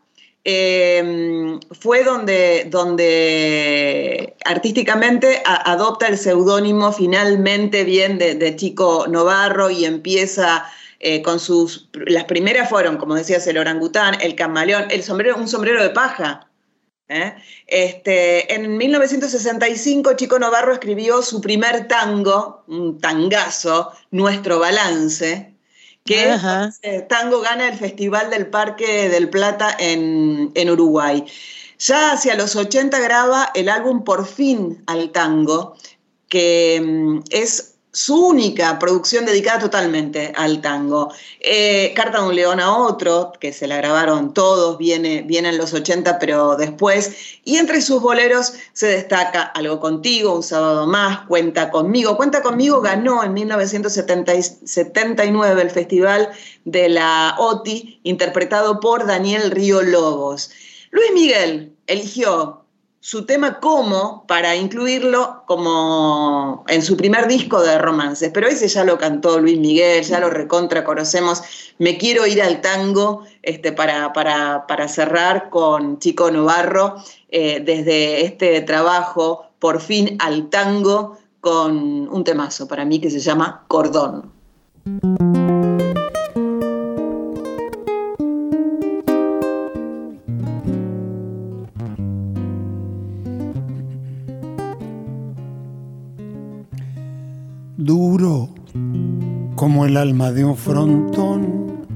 [0.51, 9.85] eh, fue donde, donde artísticamente adopta el seudónimo finalmente bien de, de Chico Novarro y
[9.85, 10.65] empieza
[11.01, 15.49] eh, con sus, las primeras fueron, como decías, el orangután, el camaleón, el sombrero, un
[15.49, 16.49] sombrero de paja.
[17.09, 17.35] ¿eh?
[17.67, 25.48] Este, en 1965 Chico Novarro escribió su primer tango, un tangazo, Nuestro Balance,
[26.09, 31.25] que tango gana el Festival del Parque del Plata en, en Uruguay.
[31.79, 35.77] Ya hacia los 80 graba el álbum Por fin al tango,
[36.29, 41.13] que mm, es su única producción dedicada totalmente al tango.
[41.41, 45.59] Eh, Carta de un león a otro, que se la grabaron todos, viene, viene en
[45.59, 47.41] los 80, pero después.
[47.43, 52.17] Y entre sus boleros se destaca Algo contigo, Un sábado más, Cuenta conmigo.
[52.17, 56.29] Cuenta conmigo ganó en 1979 el Festival
[56.65, 60.53] de la OTI, interpretado por Daniel Río Lobos.
[60.93, 62.65] Luis Miguel eligió
[63.09, 68.85] su tema como para incluirlo como en su primer disco de romances, pero ese ya
[68.85, 71.41] lo cantó Luis Miguel, ya lo recontra conocemos.
[71.79, 76.97] Me quiero ir al tango este, para, para, cerrar con Chico Novarro
[77.31, 83.21] eh, desde este trabajo, por fin al tango, con un temazo para mí que se
[83.21, 84.31] llama Cordón.
[99.89, 101.87] El alma de un frontón.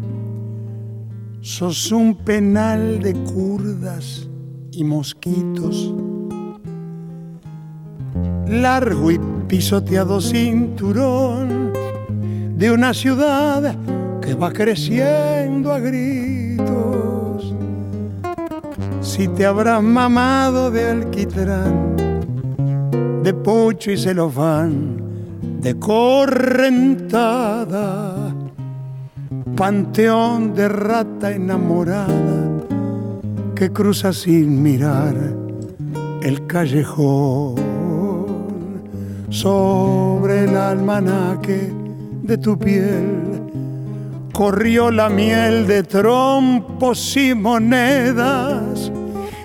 [1.43, 4.31] Sos un penal de curdas
[4.71, 5.95] y mosquitos,
[8.49, 11.73] largo y pisoteado cinturón
[12.57, 13.77] de una ciudad
[14.23, 17.55] que va creciendo a gritos.
[19.03, 21.97] Si te habrás mamado de alquitrán,
[23.23, 25.02] de pucho y celofán,
[25.63, 27.25] de correntada,
[29.57, 32.51] panteón de rata enamorada
[33.55, 35.15] que cruza sin mirar
[36.21, 37.55] el callejón
[39.31, 41.73] sobre el almanaque
[42.23, 43.31] de tu piel.
[44.33, 48.91] Corrió la miel de trompos y monedas,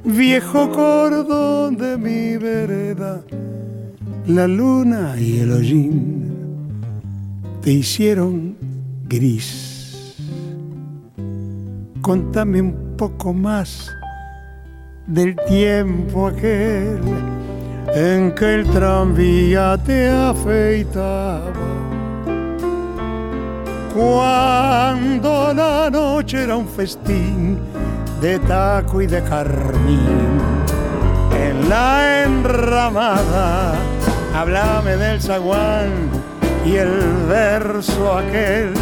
[0.03, 3.22] viejo cordón de mi vereda
[4.27, 6.81] la luna y el hollín
[7.61, 8.57] te hicieron
[9.07, 10.15] gris.
[12.01, 13.89] Contame un poco más
[15.05, 16.99] del tiempo aquel
[17.95, 21.53] en que el tranvía te afeitaba.
[23.95, 27.59] Cuando la noche era un festín
[28.19, 30.27] de taco y de carmín
[31.31, 33.73] en la enramada
[34.33, 36.09] Háblame del zaguán
[36.65, 38.73] y el verso aquel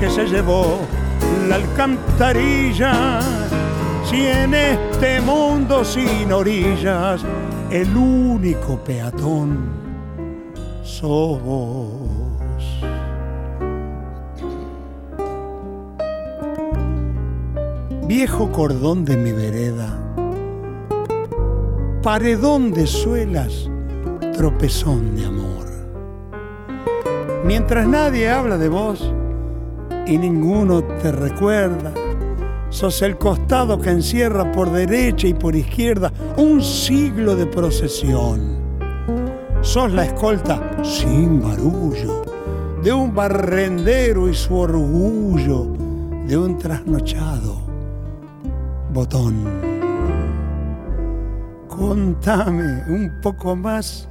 [0.00, 0.80] que se llevó
[1.48, 3.20] la alcantarilla.
[4.04, 7.22] Si en este mundo sin orillas
[7.70, 9.70] el único peatón
[10.82, 11.40] sos
[18.06, 19.98] Viejo cordón de mi vereda,
[22.02, 23.70] paredón de suelas
[24.32, 25.66] tropezón de amor.
[27.44, 29.12] Mientras nadie habla de vos
[30.06, 31.92] y ninguno te recuerda,
[32.70, 38.62] sos el costado que encierra por derecha y por izquierda un siglo de procesión.
[39.60, 42.22] Sos la escolta sin barullo
[42.82, 45.68] de un barrendero y su orgullo
[46.26, 47.60] de un trasnochado
[48.92, 49.44] botón.
[51.68, 54.08] Contame un poco más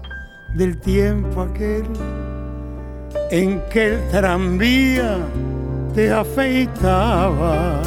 [0.54, 1.84] del tiempo aquel
[3.30, 5.18] en que el tranvía
[5.96, 7.82] te afeitaba.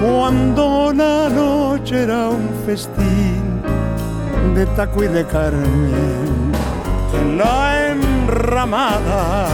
[0.00, 3.60] Cuando la noche era un festín
[4.54, 6.52] de taco y de carmen,
[7.20, 9.48] en la enramada,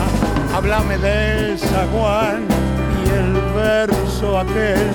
[0.54, 2.42] háblame del zaguán
[3.04, 4.90] y el verso aquel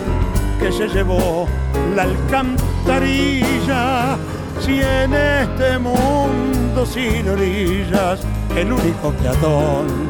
[0.60, 1.48] que se llevó
[1.96, 4.19] la alcantarilla
[4.62, 8.20] si en este mundo sin orillas
[8.56, 10.10] el único peatón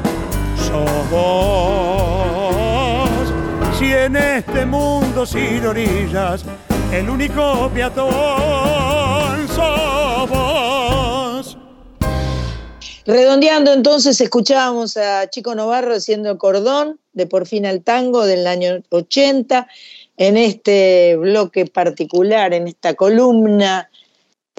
[0.67, 3.09] sos vos.
[3.77, 6.43] Si en este mundo sin orillas
[6.91, 11.57] el único peatón sos vos.
[13.05, 18.84] Redondeando entonces, escuchábamos a Chico Novarro haciendo cordón de Por fin al tango del año
[18.89, 19.67] 80,
[20.17, 23.89] en este bloque particular, en esta columna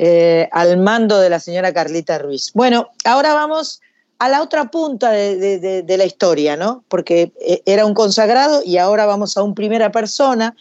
[0.03, 2.53] eh, al mando de la señora Carlita Ruiz.
[2.55, 3.83] Bueno, ahora vamos
[4.19, 6.83] a la otra punta de, la historia, ¿no?
[6.89, 10.57] Porque eh, era un consagrado y ahora vamos a un primera persona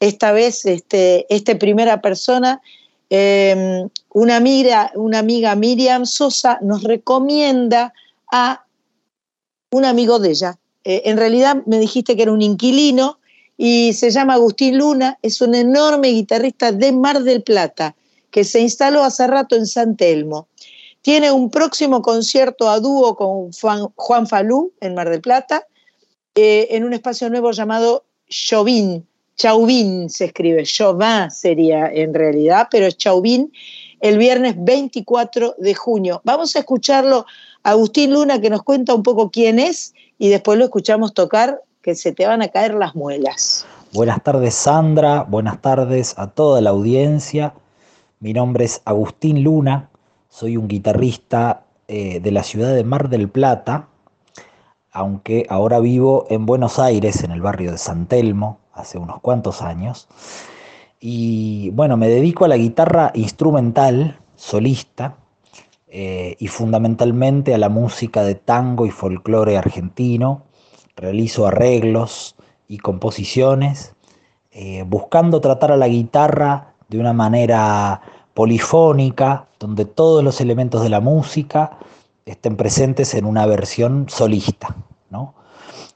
[0.00, 2.60] esta vez este, este primera persona.
[3.10, 7.94] Em, una, amiga, una amiga Miriam Sosa nos recomienda
[8.32, 8.64] a
[9.70, 10.58] un amigo de ella.
[10.82, 13.20] Eh, en realidad me dijiste que era un inquilino
[13.56, 17.94] y se llama Agustín Luna, es un enorme guitarrista de Mar del Plata
[18.30, 20.48] que se instaló hace rato en San Telmo.
[21.02, 25.66] Tiene un próximo concierto a dúo con Juan, Falú en Mar del Plata,
[26.34, 29.06] eh, en un espacio nuevo llamado Chauvin.
[29.36, 33.50] Chauvin se escribe, Chauvin sería en realidad, pero es Chauvin,
[34.00, 36.20] el viernes 24 de junio.
[36.24, 37.24] Vamos a escucharlo,
[37.62, 41.94] Agustín Luna, que nos cuenta un poco quién es, y después lo escuchamos tocar, que
[41.94, 43.64] se te van a caer las muelas.
[43.92, 45.22] Buenas tardes, Sandra.
[45.22, 47.54] Buenas tardes a toda la audiencia.
[48.22, 49.88] Mi nombre es Agustín Luna.
[50.28, 53.88] Soy un guitarrista eh, de la ciudad de Mar del Plata,
[54.92, 59.62] aunque ahora vivo en Buenos Aires, en el barrio de San Telmo, hace unos cuantos
[59.62, 60.06] años.
[61.00, 65.16] Y bueno, me dedico a la guitarra instrumental, solista,
[65.88, 70.42] eh, y fundamentalmente a la música de tango y folclore argentino.
[70.94, 72.36] Realizo arreglos
[72.68, 73.94] y composiciones,
[74.50, 78.02] eh, buscando tratar a la guitarra de una manera
[78.34, 81.78] polifónica, donde todos los elementos de la música
[82.24, 84.76] estén presentes en una versión solista.
[85.10, 85.34] ¿no?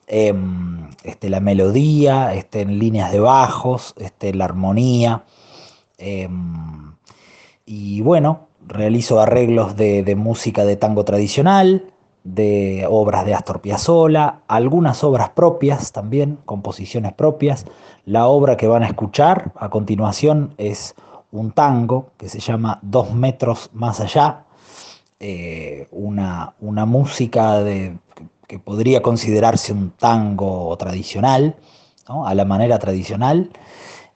[0.06, 5.24] Este, la melodía, este, en líneas de bajos, este, la armonía.
[5.98, 6.94] Em,
[7.64, 11.92] y bueno, realizo arreglos de, de, música de tango tradicional,
[12.24, 17.66] de obras de Astor Piazzolla, algunas obras propias también, composiciones propias.
[18.06, 20.94] La obra que van a escuchar a continuación es
[21.38, 24.44] un tango que se llama Dos metros más allá,
[25.20, 27.98] eh, una, una, música de,
[28.46, 31.56] que podría considerarse un tango tradicional,
[32.06, 33.50] a la manera tradicional.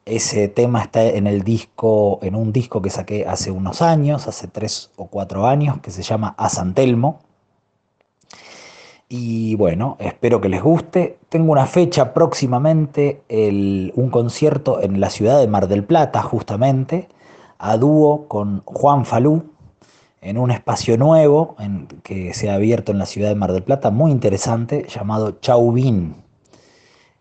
[0.04, 4.46] Ese tema está en el disco, en un disco que saqué hace unos años, hace
[4.46, 7.20] tres o cuatro años, que se llama A San Telmo.
[9.08, 11.18] Y bueno, espero que les guste.
[11.28, 17.08] Tengo una fecha próximamente, un concierto en la ciudad de Mar del Plata, justamente,
[17.58, 19.44] a dúo con Juan Falú,
[20.20, 21.56] en un espacio nuevo
[22.02, 26.16] que se ha abierto en la ciudad de Mar del Plata, muy interesante, llamado Chauvin.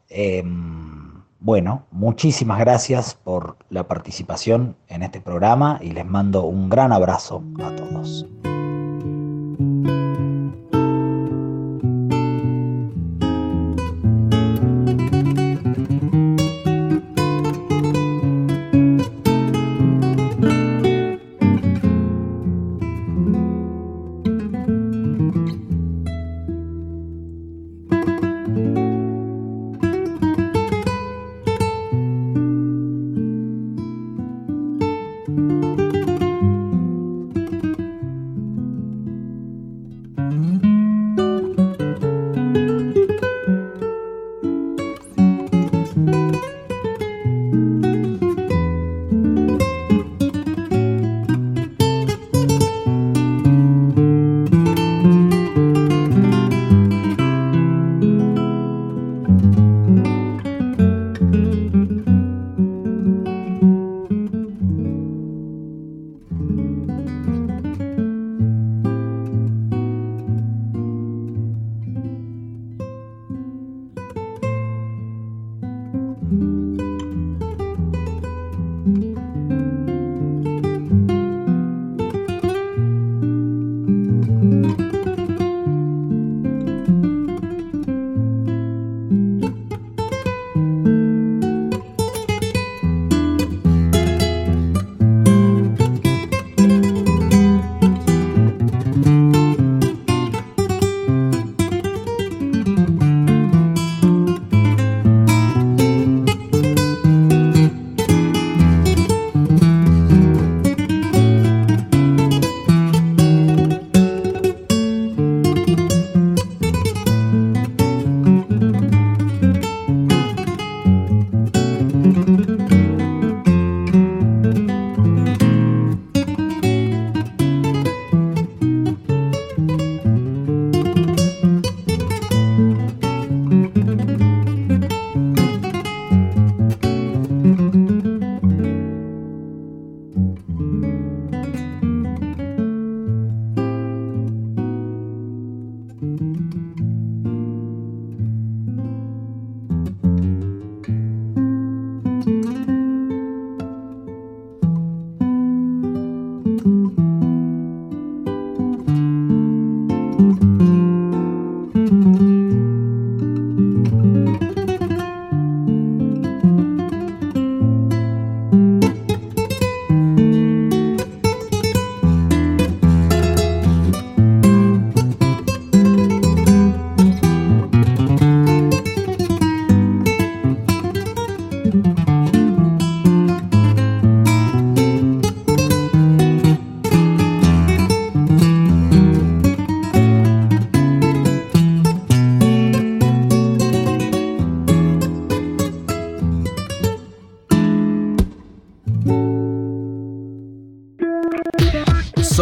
[0.10, 6.92] Em, bueno, muchísimas gracias por la participación en este programa y les mando un gran
[6.92, 8.26] abrazo a todos.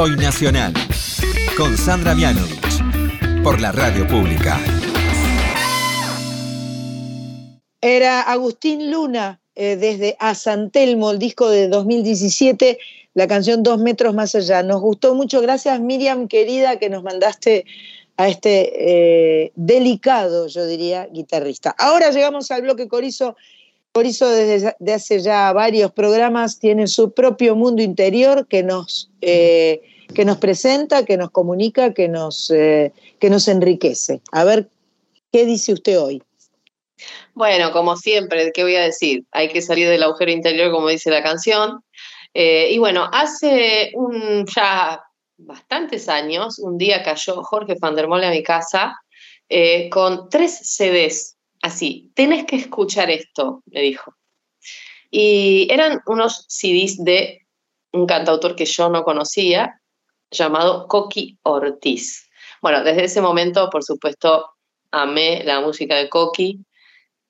[0.05, 0.71] Soy Nacional,
[1.57, 4.59] con Sandra Mianovich, por la radio pública.
[7.81, 12.77] Era Agustín Luna, eh, desde A San Telmo, el disco de 2017,
[13.15, 14.61] la canción Dos metros más allá.
[14.61, 17.65] Nos gustó mucho, gracias Miriam querida que nos mandaste
[18.15, 21.73] a este eh, delicado, yo diría, guitarrista.
[21.79, 23.35] Ahora llegamos al bloque Corizo.
[23.91, 29.81] Corizo desde hace ya varios programas tiene su propio mundo interior que nos, eh,
[30.13, 34.21] que nos presenta, que nos comunica, que nos, que nos enriquece.
[34.31, 34.69] A ver,
[35.31, 36.21] ¿qué dice usted hoy?
[37.33, 39.25] Bueno, como siempre, ¿qué voy a decir?
[39.31, 41.83] Hay que salir del agujero interior, como dice la canción.
[42.33, 43.91] Eh, y bueno, hace
[44.55, 45.01] ya
[45.37, 48.97] bastantes años, un día cayó Jorge van der Mole a mi casa
[49.49, 54.15] eh, con tres CDs, así, tenés que escuchar esto, me dijo.
[55.11, 57.45] Y eran unos CDs de
[57.91, 59.81] un cantautor que yo no conocía,
[60.31, 62.29] llamado Coqui Ortiz.
[62.61, 64.49] Bueno, desde ese momento, por supuesto,
[64.91, 66.65] amé la música de Coqui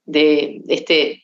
[0.05, 1.23] de este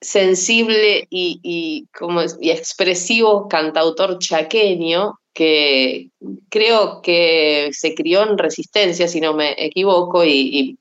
[0.00, 6.10] sensible y, como, expresivo cantautor chaqueño que
[6.50, 10.76] creo que se crió en resistencia, si no me equivoco, y,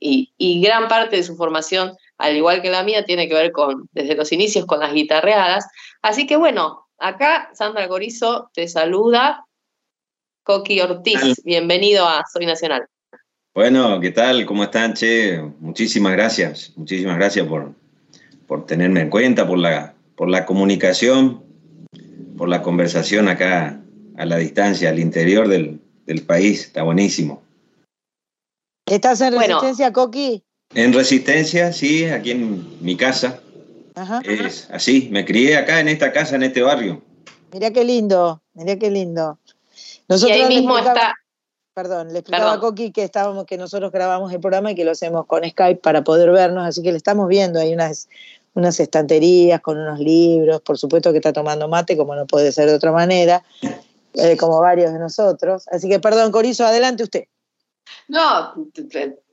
[0.62, 4.16] gran parte de su formación, al igual que la mía, tiene que ver con, desde
[4.16, 5.68] los inicios, con las guitarreadas.
[6.02, 9.46] Así que bueno, acá Sandra Gorizo te saluda.
[10.44, 12.88] Coqui Ortiz, bienvenido a Soy Nacional.
[13.54, 14.46] Bueno, ¿qué tal?
[14.48, 15.40] ¿Cómo están, Che?
[15.60, 17.74] Muchísimas gracias, muchísimas gracias por,
[18.48, 21.44] por tenerme en cuenta, por la, por la comunicación,
[22.38, 23.80] por la conversación acá
[24.18, 25.80] a la distancia, al interior del,
[26.26, 26.66] país.
[26.66, 27.42] Está buenísimo.
[28.86, 30.44] ¿Estás en Resistencia, Coqui?
[30.74, 33.40] En Resistencia, sí, aquí en mi casa.
[33.96, 34.22] Ajá.
[34.26, 37.02] Es así, me crié acá en esta casa, en este barrio.
[37.54, 39.38] Mirá qué lindo, mirá qué lindo.
[40.08, 41.14] Nosotros y ahí mismo está
[41.74, 44.92] Perdón, le explicaba a Coqui que estábamos, que nosotros grabamos el programa y que lo
[44.92, 48.10] hacemos con Skype para poder vernos, así que le estamos viendo, hay unas,
[48.54, 52.68] unas estanterías con unos libros, por supuesto que está tomando mate, como no puede ser
[52.68, 53.46] de otra manera,
[54.16, 55.66] eh, como varios de nosotros.
[55.70, 57.24] Así que perdón, Corizo, adelante usted.
[58.10, 58.54] No,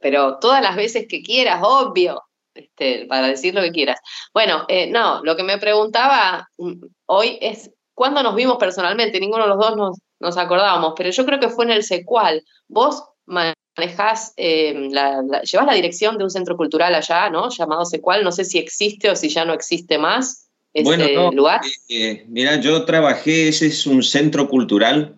[0.00, 2.22] pero todas las veces que quieras, obvio,
[2.54, 3.98] este, para decir lo que quieras.
[4.32, 9.18] Bueno, eh, no, lo que me preguntaba mm, hoy es, ¿cuándo nos vimos personalmente?
[9.18, 12.44] Ninguno de los dos nos, nos acordábamos, pero yo creo que fue en el secual.
[12.68, 17.48] Vos manejás, eh, la, llevas la dirección de un centro cultural allá, ¿no?
[17.50, 21.60] Llamado secual, no sé si existe o si ya no existe más ese bueno, lugar.
[21.88, 25.16] Eh, eh, mira, yo trabajé, ese es un centro cultural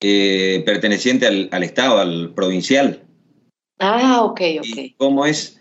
[0.00, 3.02] perteneciente al, Estado, al provincial.
[3.78, 4.94] Ah, ok, ok.
[4.96, 5.60] ¿Cómo es?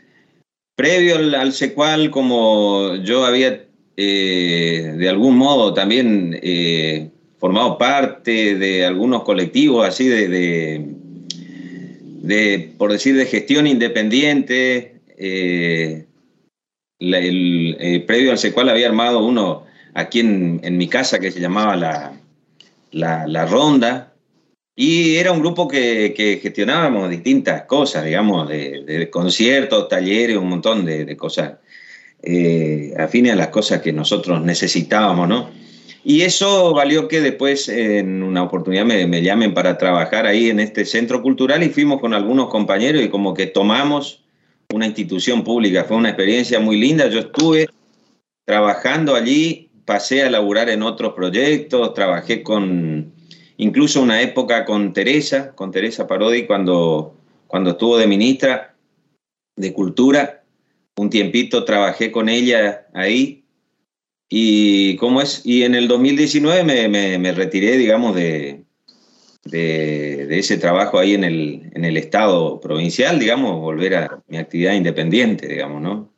[0.75, 3.64] Previo al, secual, como yo había
[3.95, 6.39] de algún modo también
[7.37, 10.27] formado parte de algunos colectivos así de,
[12.25, 14.99] de, por decir, de gestión independiente.
[15.17, 16.05] Eh,
[16.99, 23.27] el, previo al secual había armado uno aquí en, mi casa que se llamaba La,
[23.27, 24.13] la, Ronda,
[24.75, 31.15] y era un grupo que, gestionábamos distintas cosas, digamos, de, conciertos, talleres, un montón de,
[31.15, 31.55] cosas
[32.25, 35.49] eh, afines a las cosas que nosotros necesitábamos, ¿no?
[36.07, 40.85] Y eso valió que después en una oportunidad me, llamen para trabajar ahí en este
[40.85, 44.23] centro cultural y fuimos con algunos compañeros y como que tomamos
[44.71, 45.83] una institución pública.
[45.85, 47.07] Fue una experiencia muy linda.
[47.07, 47.67] Yo estuve
[48.45, 53.11] trabajando allí, pasé a laburar en otros proyectos, trabajé con,
[53.57, 57.15] incluso una época con Teresa, con Teresa Parodi cuando,
[57.47, 58.75] cuando estuvo de ministra
[59.55, 60.44] de Cultura.
[60.97, 63.45] Un tiempito trabajé con ella ahí
[64.29, 68.63] y cómo es, y en el 2019 me, me, retiré, digamos, de,
[69.43, 74.73] de, ese trabajo ahí en el, en el Estado provincial, digamos, volver a mi actividad
[74.73, 76.13] independiente, digamos, ¿no?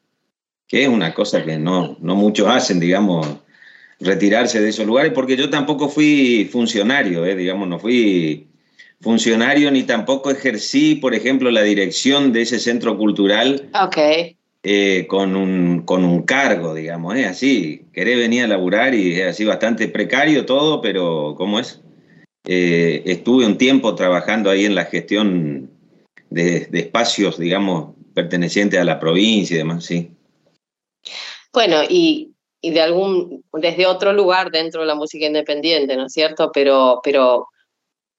[0.68, 3.28] Que es una cosa que no, no muchos hacen, digamos,
[4.00, 7.36] retirarse de esos lugares, porque yo tampoco fui funcionario, ¿eh?
[7.36, 8.48] digamos, no fui
[9.02, 13.70] funcionario ni tampoco ejercí, por ejemplo, la dirección de ese centro cultural.
[13.74, 14.37] Ok.
[14.70, 19.28] Eh, con, un, con un cargo, digamos, es así, querés venir a laburar y es
[19.28, 21.82] así bastante precario todo, pero ¿cómo es?
[22.46, 25.72] Eh, estuve un tiempo trabajando ahí en la gestión
[26.30, 30.12] de, espacios, digamos, pertenecientes a la provincia y demás, sí.
[31.54, 36.52] Bueno, y, de algún, desde otro lugar dentro de la música independiente, ¿no es cierto?
[36.54, 37.48] Pero, pero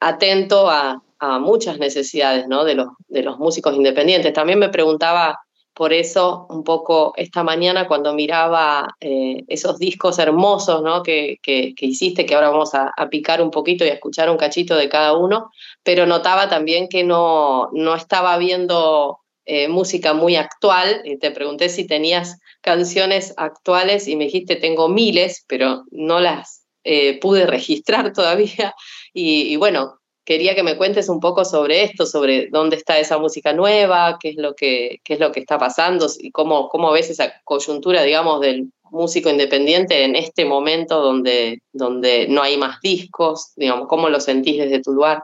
[0.00, 1.02] atento a,
[1.40, 2.64] muchas necesidades, ¿no?
[2.64, 4.32] De los, de los músicos independientes.
[4.32, 5.38] También me preguntaba
[5.74, 11.02] por eso un poco esta mañana cuando miraba eh, esos discos hermosos ¿no?
[11.02, 14.76] que, que, hiciste, que ahora vamos a, picar un poquito y a escuchar un cachito
[14.76, 15.50] de cada uno,
[15.82, 21.68] pero notaba también que no, no estaba viendo eh, música muy actual y te pregunté
[21.68, 28.12] si tenías canciones actuales y me dijiste tengo miles, pero no las eh, pude registrar
[28.12, 28.74] todavía.
[29.14, 29.97] y, bueno,
[30.28, 34.28] quería que me cuentes un poco sobre esto, sobre dónde está esa música nueva, qué
[34.28, 38.42] es lo que, es lo que está pasando y cómo, cómo ves esa coyuntura, digamos,
[38.42, 44.20] del músico independiente en este momento donde, donde no hay más discos, digamos, cómo lo
[44.20, 45.22] sentís desde tu lugar.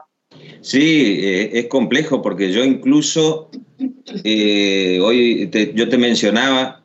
[0.61, 3.51] Sí, eh, es complejo porque yo incluso,
[4.23, 6.83] eh, hoy yo te mencionaba,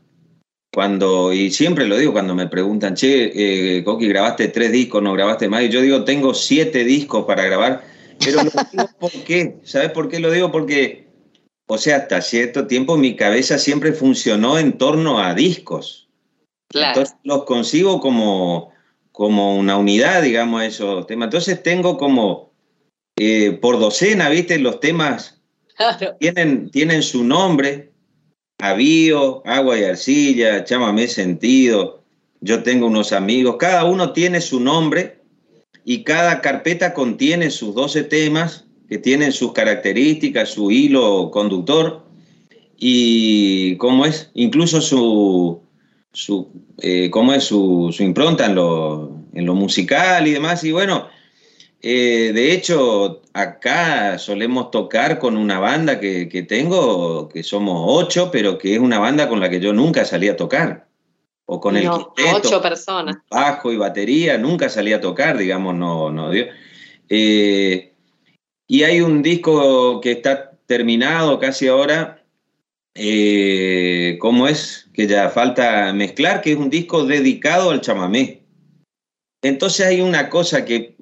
[0.70, 5.14] cuando, y siempre lo digo cuando me preguntan, che, eh, Coqui, grabaste tres discos, no
[5.14, 7.89] grabaste más, y yo digo, tengo siete discos para grabar,
[8.24, 9.56] pero lo digo por qué.
[9.64, 10.52] ¿Sabes por qué lo digo?
[10.52, 11.08] Porque,
[11.66, 16.08] o sea, hasta cierto tiempo mi cabeza siempre funcionó en torno a discos.
[16.72, 18.72] Entonces los consigo como,
[19.12, 21.26] como una unidad, digamos, esos temas.
[21.26, 22.52] Entonces tengo como
[23.16, 24.58] eh, por docena, ¿viste?
[24.58, 25.40] Los temas
[26.18, 27.90] tienen, tienen su nombre.
[28.58, 32.04] Avío, agua y arcilla, chámame sentido.
[32.42, 35.19] Yo tengo unos amigos, cada uno tiene su nombre
[35.90, 42.04] y cada carpeta contiene sus 12 temas que tienen sus características, su hilo conductor
[42.78, 45.60] y cómo es, incluso su,
[46.80, 50.62] eh, cómo es su, impronta en lo, en lo, musical y demás.
[50.62, 51.08] Y bueno,
[51.82, 58.30] eh, de hecho, acá solemos tocar con una banda que, que, tengo, que somos ocho,
[58.30, 60.89] pero que es una banda con la que yo nunca salí a tocar
[61.52, 63.16] o con el ocho personas.
[63.28, 66.46] bajo y batería, nunca salía a tocar, digamos, no, no dio.
[67.08, 67.92] Eh,
[68.68, 72.24] y hay un disco que está terminado casi ahora,
[72.94, 74.88] eh, ¿cómo es?
[74.94, 78.44] Que ya falta mezclar, que es un disco dedicado al chamamé.
[79.42, 80.94] Entonces hay una cosa que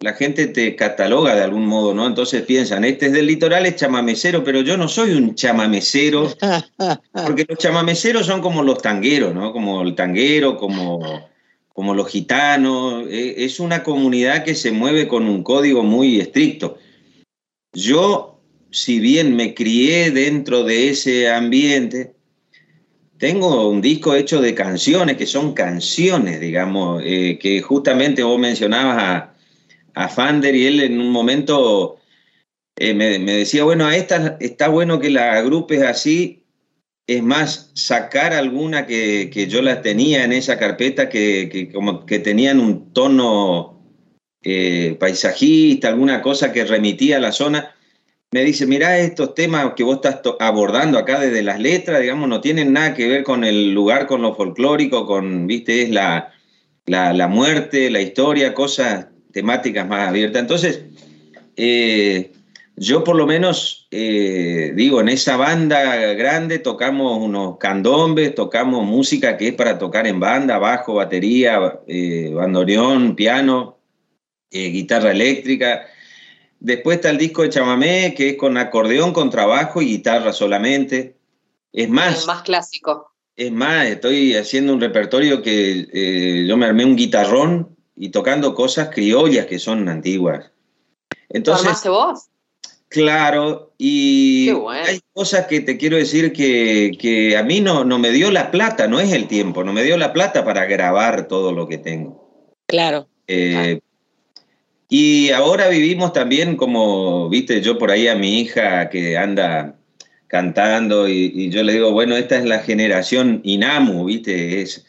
[0.00, 2.06] la gente te cataloga de algún modo, ¿no?
[2.06, 6.30] Entonces piensan, este es del litoral, es chamamecero, pero yo no soy un chamamecero,
[7.26, 9.52] porque los chamameceros son como los tangueros, ¿no?
[9.52, 11.00] Como el tanguero, como,
[11.68, 16.76] como los gitanos, e, es una comunidad que se mueve con un código muy estricto.
[17.72, 18.40] Yo,
[18.70, 22.14] si bien me crié dentro de ese ambiente,
[23.16, 28.98] tengo un disco hecho de canciones, que son canciones, digamos, eh, que justamente vos mencionabas
[29.02, 29.35] a
[29.96, 31.96] a Fander y él en un momento
[32.76, 36.44] eh, me, decía, bueno, a esta está bueno que la agrupes así,
[37.06, 42.60] es más, sacar alguna que, yo las tenía en esa carpeta que, como que tenían
[42.60, 43.82] un tono
[44.42, 47.74] eh, paisajista, alguna cosa que remitía a la zona.
[48.32, 52.42] Me dice, mira, estos temas que vos estás abordando acá desde las letras, digamos, no
[52.42, 56.34] tienen nada que ver con el lugar, con lo folclórico, con, viste, es la,
[56.84, 59.06] la, la muerte, la historia, cosas
[59.36, 60.40] temáticas más abiertas.
[60.40, 60.84] Entonces,
[61.56, 62.32] eh,
[62.74, 69.36] yo por lo menos eh, digo, en esa banda grande tocamos unos candombes, tocamos música
[69.36, 73.76] que es para tocar en banda, bajo, batería, eh, bandoneón, piano,
[74.50, 75.82] guitarra eléctrica.
[76.58, 81.18] Después está el disco de chamamé, que es con acordeón, con trabajo y guitarra solamente.
[81.74, 82.26] Es más...
[82.26, 83.12] más clásico.
[83.36, 88.90] Es más, estoy haciendo un repertorio que yo me armé un guitarrón y tocando cosas
[88.90, 90.50] criollas que son antiguas.
[91.28, 92.26] Entonces, vos?
[92.88, 98.30] Claro, y hay cosas que te quiero decir que, a mí no, no me dio
[98.30, 101.66] la plata, no es el tiempo, no me dio la plata para grabar todo lo
[101.66, 102.54] que tengo.
[102.66, 103.08] Claro.
[103.26, 103.80] Eh,
[104.88, 109.76] y ahora vivimos también como, viste, yo por ahí a mi hija que anda
[110.28, 114.86] cantando y, yo le digo, bueno, esta es la generación Inamu, viste, es...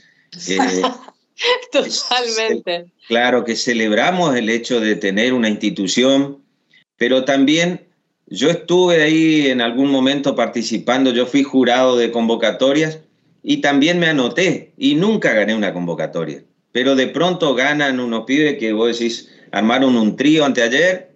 [0.48, 0.58] Eh,
[1.72, 2.92] Totalmente.
[3.08, 6.44] claro que celebramos el hecho de tener una institución,
[6.98, 7.88] pero también
[8.28, 13.00] yo estuve ahí en algún momento participando, yo fui jurado de convocatorias
[13.44, 16.44] y también me anoté y nunca gané una convocatoria.
[16.72, 21.16] Pero de pronto ganan unos pibes que vos decís, armaron un trío anteayer.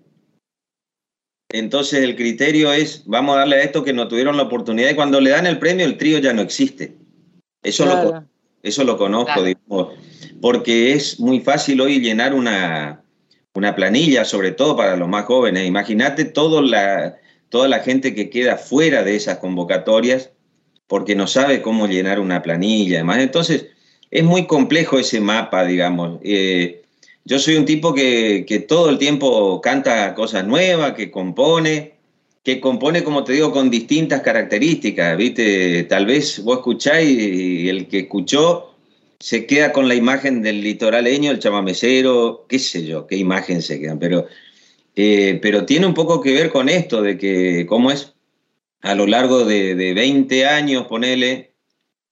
[1.50, 4.96] Entonces el criterio es, vamos a darle a esto que no tuvieron la oportunidad y
[4.96, 6.96] cuando le dan el premio el trío ya no existe.
[7.62, 8.24] Eso lo
[8.64, 9.44] eso lo conozco,
[10.42, 13.04] porque es muy fácil hoy llenar una,
[13.54, 15.68] una, planilla, sobre todo para los más jóvenes.
[15.68, 17.18] Imagínate toda la,
[17.50, 20.32] toda la gente que queda fuera de esas convocatorias
[20.88, 22.98] porque no sabe cómo llenar una planilla.
[22.98, 23.68] Además, entonces
[24.10, 26.20] es muy complejo ese mapa, digamos.
[26.24, 26.82] Eh,
[27.24, 31.94] yo soy un tipo que, que, todo el tiempo canta cosas nuevas, que compone,
[32.44, 35.84] que compone, como te digo, con distintas características, ¿viste?
[35.84, 38.71] Tal vez vos escucháis y el que escuchó
[39.22, 43.80] se queda con la imagen del litoraleño, el chamamecero, qué sé yo, qué imagen se
[43.80, 44.26] quedan, pero,
[44.96, 48.16] eh, pero tiene un poco que ver con esto, de que cómo es
[48.82, 51.54] a lo largo de, de 20 años, ponele,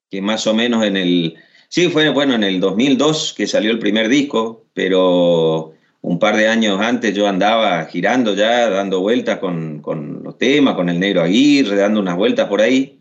[0.09, 1.35] que más o menos en el...
[1.67, 6.47] Sí, fue bueno en el 2002 que salió el primer disco, pero un par de
[6.47, 11.21] años antes yo andaba girando ya, dando vueltas con, con, los temas, con el negro
[11.21, 12.99] Aguirre, dando unas vueltas por ahí.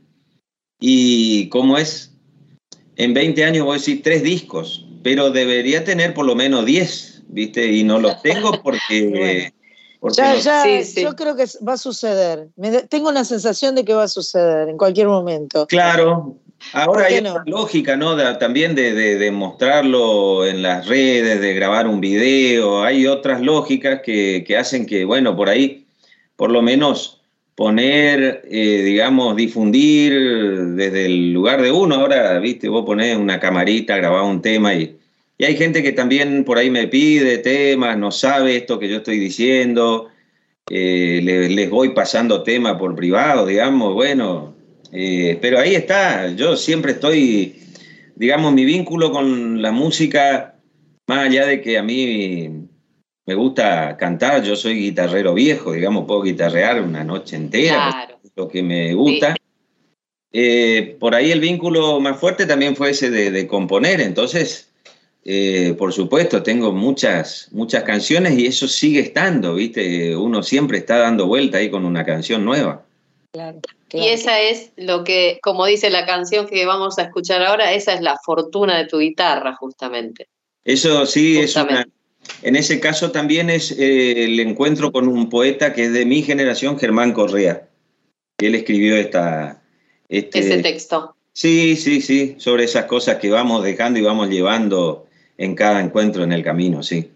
[0.81, 2.18] Y cómo es,
[2.99, 7.23] en 20 años voy a decir tres discos, pero debería tener por lo menos 10,
[7.29, 7.73] ¿viste?
[7.73, 9.53] Y no los tengo porque...
[10.13, 12.49] ya, ya, yo creo que va a suceder.
[12.89, 15.67] tengo la sensación de que va a suceder en cualquier momento.
[15.69, 16.37] Claro,
[16.73, 18.17] Ahora hay una lógica, ¿no?
[18.39, 22.83] también de, de, mostrarlo en las redes, de grabar un video.
[22.83, 25.87] Hay otras lógicas que, que hacen que, bueno, por ahí,
[26.35, 27.18] por lo menos
[27.59, 30.13] poner, eh, digamos, difundir
[30.77, 31.97] desde el lugar de uno.
[31.97, 34.97] Ahora, viste, vos ponés una camarita, grabás un tema y,
[35.37, 38.99] y hay gente que también por ahí me pide temas, no sabe esto que yo
[38.99, 40.07] estoy diciendo.
[40.71, 44.55] Eh, les voy pasando temas por privado, digamos, bueno,
[44.93, 47.57] eh, pero ahí está, yo siempre estoy,
[48.15, 50.55] digamos, mi vínculo con la música,
[51.09, 52.68] más allá de que a mí
[53.29, 58.63] me gusta cantar, yo soy guitarrero viejo, digamos, puedo guitarrear una noche entera, lo que
[58.63, 59.37] me gusta.
[60.33, 64.71] Eh, por ahí el vínculo más fuerte también fue ese de, componer, entonces,
[65.27, 70.17] eh, por supuesto, tengo muchas, muchas canciones y eso sigue estando, ¿viste?
[70.17, 72.87] Uno siempre está dando vuelta ahí con una canción nueva.
[73.31, 73.61] Claro.
[73.93, 77.93] Y esa es lo que, como dice la canción que vamos a escuchar ahora, esa
[77.93, 80.29] es la fortuna de tu guitarra, justamente.
[80.65, 81.87] Eso sí, es una,
[82.43, 86.23] en ese caso también es eh, el encuentro con un poeta que es de mi
[86.23, 87.69] generación, Germán Correa.
[88.39, 89.63] Él escribió esta,
[90.09, 91.17] este, ese texto.
[91.33, 95.07] Sí, sí, sí, sobre esas cosas que vamos dejando y vamos llevando
[95.37, 97.11] en cada encuentro en el camino, sí.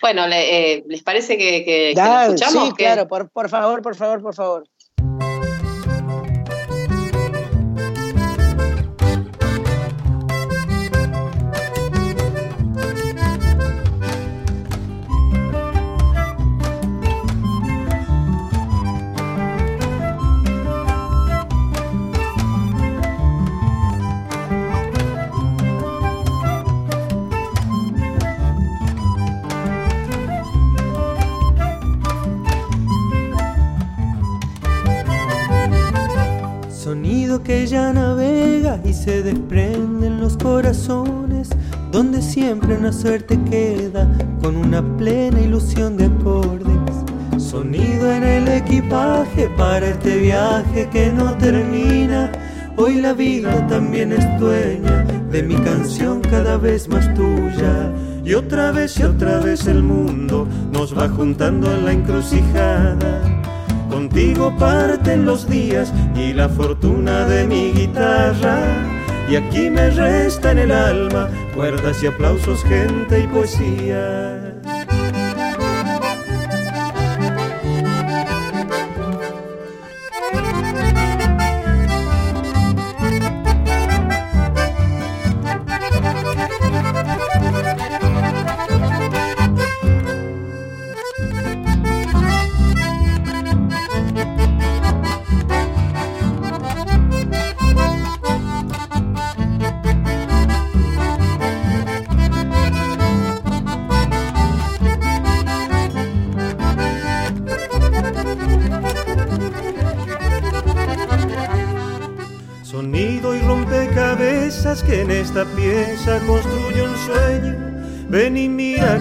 [0.00, 2.68] Bueno, eh, ¿les parece que, que, escuchamos?
[2.68, 4.68] Sí, claro, por, por favor, por favor, por favor.
[37.38, 41.48] Que ya navega y se desprenden los corazones,
[41.92, 44.08] donde siempre una suerte queda
[44.42, 46.74] con una plena ilusión de acordes.
[47.38, 52.32] Sonido en el equipaje para este viaje que no termina.
[52.76, 57.92] Hoy la vida también es dueña de mi canción cada vez más tuya.
[58.24, 63.39] Y otra vez y otra vez el mundo nos va juntando en la encrucijada
[63.90, 68.58] Contigo parten los días y la fortuna de mi guitarra.
[69.28, 74.39] Y aquí me resta en el alma cuerdas y aplausos, gente y poesía.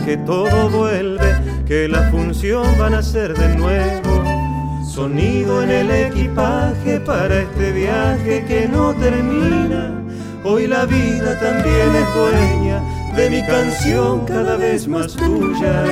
[0.10, 1.38] Que todo vuelve,
[1.68, 4.24] que la función van a ser de nuevo.
[4.84, 10.02] Sonido en el equipaje para este viaje que no termina.
[10.44, 12.82] Hoy la vida también es dueña
[13.16, 15.84] de mi canción cada vez más tuya.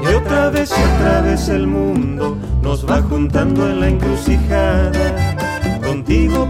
[0.00, 5.27] Y otra vez y otra vez el mundo nos va juntando en la encrucijada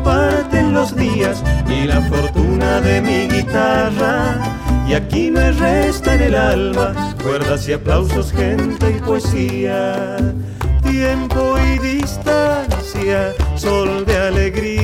[0.04, 4.38] Parten los días y la fortuna de mi guitarra.
[4.88, 10.16] Y aquí me resta en el alma cuerdas y aplausos, gente y poesía.
[10.82, 14.77] Tiempo y distancia, sol de alegría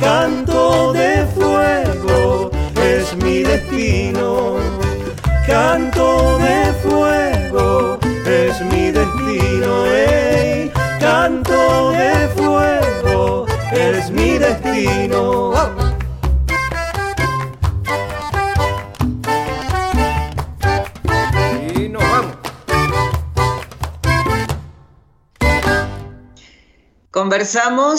[0.00, 2.50] canto de fuego,
[2.82, 4.56] es mi destino,
[5.46, 9.84] canto de fuego, es mi destino,
[11.00, 15.73] canto de fuego, es mi destino.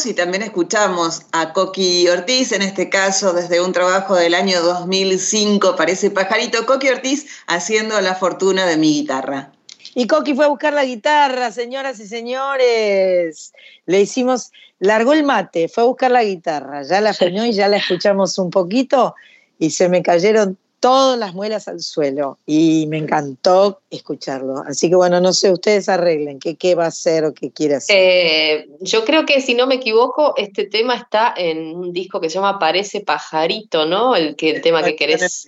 [0.06, 5.76] Y también escuchamos a Coqui Ortiz, en este caso desde un trabajo del año 2005,
[5.76, 9.52] parece pajarito, Coqui Ortiz haciendo la fortuna de mi guitarra.
[9.94, 13.54] Y Coqui fue a buscar la guitarra, señoras y señores.
[13.86, 17.68] Le hicimos, largó el mate, fue a buscar la guitarra, ya la afinó y ya
[17.68, 19.14] la escuchamos un poquito
[19.60, 24.60] y se me cayeron todas las muelas al suelo y me encantó escucharlo.
[24.68, 27.74] Así que bueno, no sé, ustedes arreglen qué, qué va a hacer o qué quiere
[27.74, 27.96] hacer.
[27.98, 32.30] Eh, yo creo que si no me equivoco, este tema está en un disco que
[32.30, 34.16] se llama Parece Pajarito, ¿no?
[34.16, 35.48] El, que, el tema que querés.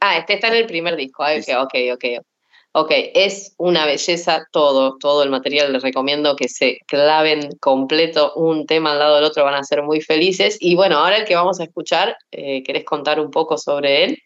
[0.00, 1.22] Ah, este está en el primer disco.
[1.22, 2.24] Ah, ok, ok, ok.
[2.76, 5.72] Ok, es una belleza todo, todo el material.
[5.72, 9.84] Les recomiendo que se claven completo un tema al lado del otro, van a ser
[9.84, 10.56] muy felices.
[10.58, 14.18] Y bueno, ahora el que vamos a escuchar, eh, ¿querés contar un poco sobre él?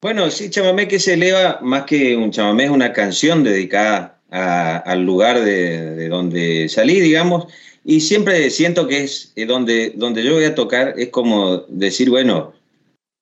[0.00, 5.02] Bueno, sí, chamamé que se eleva, más que un chamamé, es una canción dedicada al
[5.02, 7.46] lugar de, donde salí, digamos,
[7.84, 12.10] y siempre siento que es eh, donde, donde yo voy a tocar, es como decir,
[12.10, 12.54] bueno,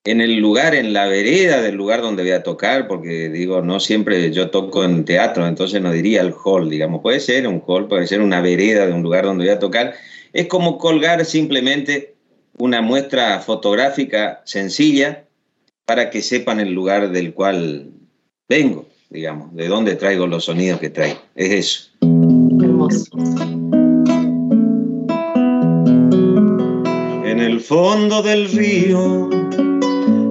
[0.05, 3.81] en el lugar, en la vereda del lugar donde voy a tocar, porque digo, no
[3.81, 7.87] siempre yo toco en teatro, entonces no diría el hall, digamos, puede ser un hall,
[7.87, 9.95] puede ser una vereda de un lugar donde voy a tocar.
[10.33, 12.15] Es como colgar simplemente
[12.57, 15.27] una muestra fotográfica sencilla
[15.85, 17.91] para que sepan el lugar del cual
[18.49, 21.21] vengo, digamos, de dónde traigo los sonidos que traigo.
[21.35, 21.91] Es eso.
[22.63, 23.11] Hermoso.
[27.25, 29.40] En el fondo del río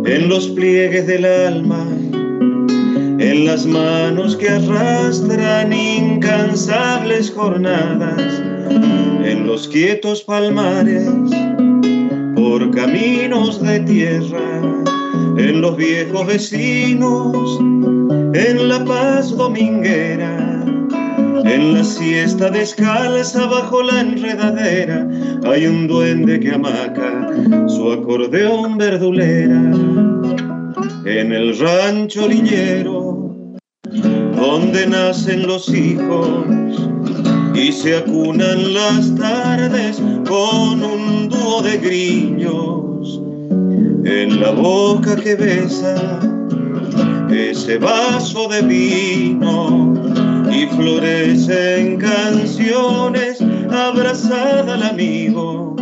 [0.10, 1.86] en los pliegues del alma,
[3.19, 8.41] en las manos que arrastran incansables jornadas,
[9.23, 11.07] en los quietos palmares,
[12.36, 14.61] por caminos de tierra,
[15.38, 17.60] en los viejos vecinos,
[18.34, 20.48] en la paz dominguera
[21.45, 25.07] en la siesta descalza bajo la enredadera
[25.45, 27.28] hay un duende que amaca
[27.68, 29.72] su acordeón verdulera.
[31.06, 33.34] En el rancho lillero,
[34.36, 36.45] donde nacen los hijos
[37.56, 43.22] y se acunan las tardes con un dúo de grillos.
[44.06, 46.20] En la boca que besa
[47.30, 49.94] ese vaso de vino
[50.51, 55.76] y florecen canciones abrazada al amigo.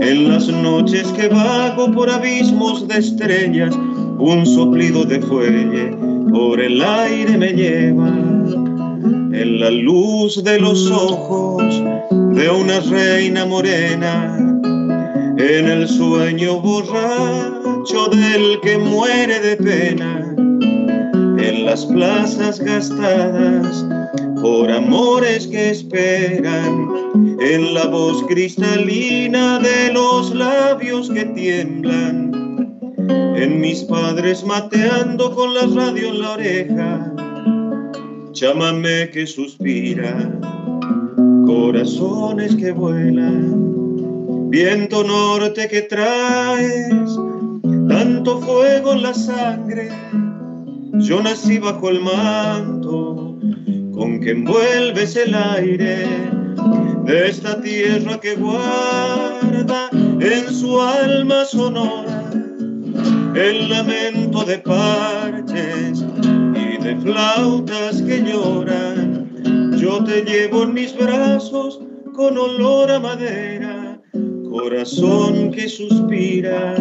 [0.00, 3.74] En las noches que vago por abismos de estrellas,
[4.18, 5.96] un soplido de fuelle
[6.30, 8.08] por el aire me lleva.
[8.08, 11.62] En la luz de los ojos
[12.10, 14.36] de una reina morena,
[15.38, 20.19] en el sueño borracho del que muere de pena
[21.50, 23.84] en las plazas gastadas
[24.40, 26.88] por amores que esperan,
[27.40, 32.30] en la voz cristalina de los labios que tiemblan,
[33.36, 37.14] en mis padres mateando con la radio en la oreja,
[38.30, 40.30] chámame que suspira,
[41.46, 47.10] corazones que vuelan, viento norte que traes,
[47.88, 49.90] tanto fuego en la sangre
[51.00, 53.38] Yo nací bajo el manto
[53.92, 56.06] con que envuelves el aire
[57.04, 62.32] de esta tierra que guarda en su alma sonora
[63.34, 66.04] el lamento de parches
[66.54, 69.76] y de flautas que lloran.
[69.78, 71.80] Yo te llevo en mis brazos
[72.14, 74.00] con olor a madera,
[74.50, 76.76] corazón que suspira.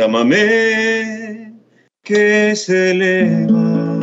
[0.00, 1.52] Llámame
[2.02, 4.00] que se eleva.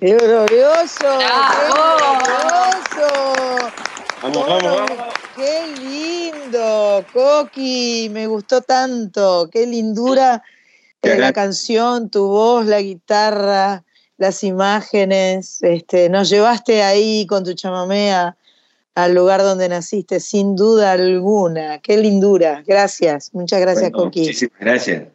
[0.00, 1.10] ¡Qué glorioso!
[4.22, 4.90] Vamos, vamos, vamos.
[5.36, 7.04] ¡Qué lindo!
[7.12, 9.50] Coqui, me gustó tanto.
[9.52, 10.42] ¡Qué lindura!
[11.02, 13.84] La canción, tu voz, la guitarra,
[14.16, 15.62] las imágenes.
[15.62, 18.36] Este, nos llevaste ahí con tu chamamea
[18.94, 21.78] al lugar donde naciste, sin duda alguna.
[21.78, 22.64] ¡Qué lindura!
[22.66, 23.32] Gracias.
[23.32, 24.20] Muchas gracias, Coqui.
[24.20, 25.08] Muchísimas gracias.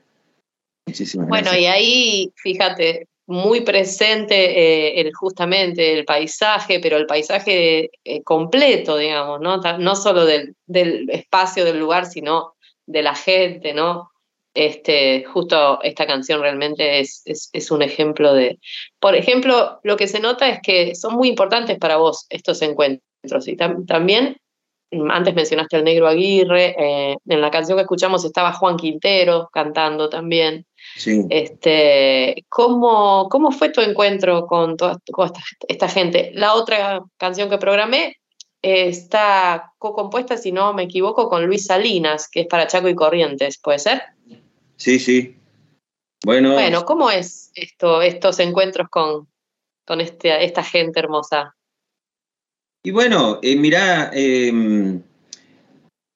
[0.87, 7.91] Muchísimas bueno, y ahí, fíjate, muy presente eh, el, justamente el paisaje, pero el paisaje
[8.03, 9.57] eh, completo, digamos, ¿no?
[9.57, 12.55] No solo del, del, espacio del lugar, sino
[12.85, 14.12] de la gente, ¿no?
[14.53, 18.59] Este, justo esta canción realmente es, es, un ejemplo de...
[18.99, 23.47] Por ejemplo, lo que se nota es que son muy importantes para vos estos encuentros
[23.47, 24.37] y también
[25.09, 30.09] antes mencionaste al negro Aguirre, eh, en la canción que escuchamos estaba Juan Quintero cantando
[30.09, 30.65] también.
[31.29, 34.99] Este, ¿cómo, ¿Cómo fue tu encuentro con toda,
[35.67, 36.31] esta, gente?
[36.33, 38.17] La otra canción que programé
[38.61, 42.95] eh, está co-compuesta, si no me equivoco, con Luis Salinas, que es para Chaco y
[42.95, 44.01] Corrientes, ¿puede ser?
[44.77, 45.37] Sí, sí.
[46.25, 49.27] Bueno, bueno ¿cómo es esto, estos encuentros con,
[49.85, 51.55] con este, esta gente hermosa?
[52.85, 55.01] Y bueno, eh, mirá, em,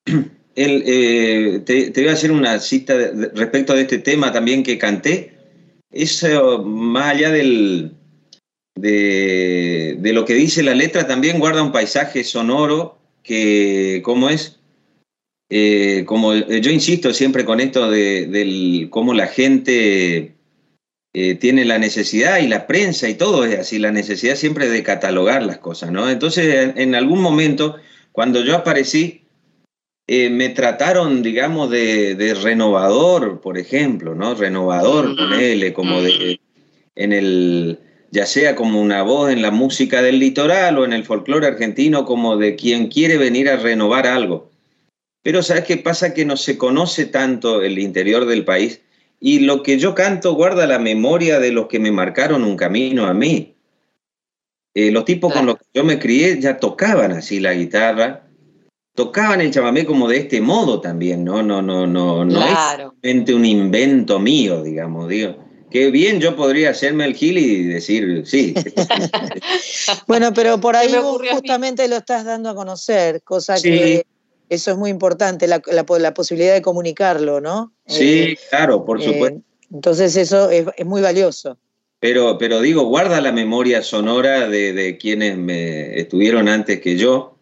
[0.56, 2.94] eh, te, voy a hacer una cita
[3.34, 5.38] respecto de este tema también que canté.
[5.90, 7.96] Eso, más allá del,
[8.76, 14.57] de, lo que dice la letra, también guarda un paisaje sonoro que, ¿cómo es?
[15.50, 20.36] Eh, como yo insisto siempre con esto de, cómo la gente
[21.14, 24.84] eh, tiene la necesidad y la prensa y todo es así, la necesidad siempre de
[24.84, 26.10] catalogar las cosas, ¿no?
[26.10, 27.78] Entonces, en, algún momento,
[28.12, 29.22] cuando yo aparecí,
[30.06, 34.36] eh, me trataron, digamos, de, renovador, por ejemplo, ¿no?
[34.36, 36.42] Renovador, ponele, como de,
[36.96, 37.80] en el,
[38.12, 42.06] ya sea como una voz en la música del litoral o en el folclore argentino,
[42.06, 44.47] como de quien quiere venir a renovar algo.
[45.28, 46.14] Pero ¿sabes qué pasa?
[46.14, 48.80] Que no se conoce tanto el interior del país
[49.20, 53.08] y lo que yo canto guarda la memoria de los que me marcaron un camino
[53.08, 53.58] a mí.
[54.74, 58.26] Eh, los tipos con los que yo me crié ya tocaban así la guitarra,
[58.96, 61.44] tocaban el chamamé como de este modo también, ¿no?
[61.44, 62.46] No, no, no, no
[63.02, 65.44] es un invento mío, digamos, digo.
[65.70, 68.54] Que bien yo podría hacerme el gil y decir, sí.
[70.08, 70.96] bueno, pero por ahí
[71.34, 74.06] justamente lo estás dando a conocer, cosa que
[74.50, 75.60] eso es muy importante, la,
[76.14, 77.74] posibilidad de comunicarlo, ¿no?
[77.86, 79.42] Sí, eh, claro, por eh, supuesto.
[79.74, 81.58] entonces eso es, muy valioso.
[82.00, 87.36] Pero, pero digo, guarda la memoria sonora de, quienes me estuvieron antes que yo.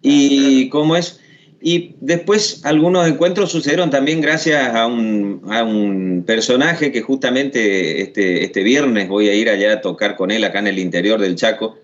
[0.00, 1.20] Y cómo es.
[1.60, 8.44] Y después algunos encuentros sucedieron también gracias a un, a un, personaje que justamente este,
[8.44, 11.34] este viernes voy a ir allá a tocar con él acá en el interior del
[11.34, 11.76] Chaco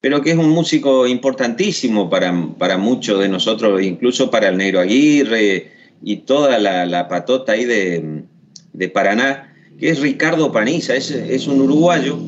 [0.00, 4.80] pero que es un músico importantísimo para, para muchos de nosotros, incluso para el Negro
[4.80, 5.72] Aguirre
[6.02, 12.18] y toda la, patota ahí de, Paraná, que es Ricardo Paniza, es, un uruguayo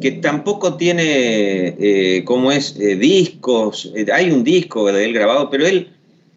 [0.00, 5.66] que tampoco tiene, eh, es, eh, discos, eh, hay un disco de él grabado, pero
[5.66, 5.88] él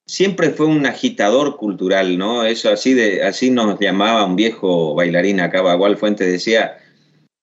[0.06, 2.44] siempre fue un agitador cultural, ¿no?
[2.44, 6.78] Eso así, de, así nos llamaba un viejo bailarín acá, Bagual Fuentes decía,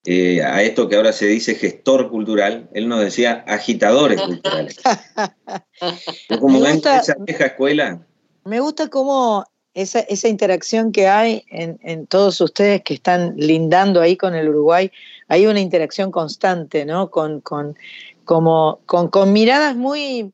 [0.05, 4.77] eh, a esto que ahora se dice gestor cultural, él nos decía agitadores culturales.
[6.41, 8.07] como ven esa vieja escuela.
[8.45, 9.45] Me gusta cómo
[9.75, 14.91] esa, esa interacción que hay en, todos ustedes que están lindando ahí con el Uruguay,
[15.27, 17.11] hay una interacción constante, ¿no?
[17.11, 17.77] Con, con,
[18.25, 20.33] como, con, con miradas muy,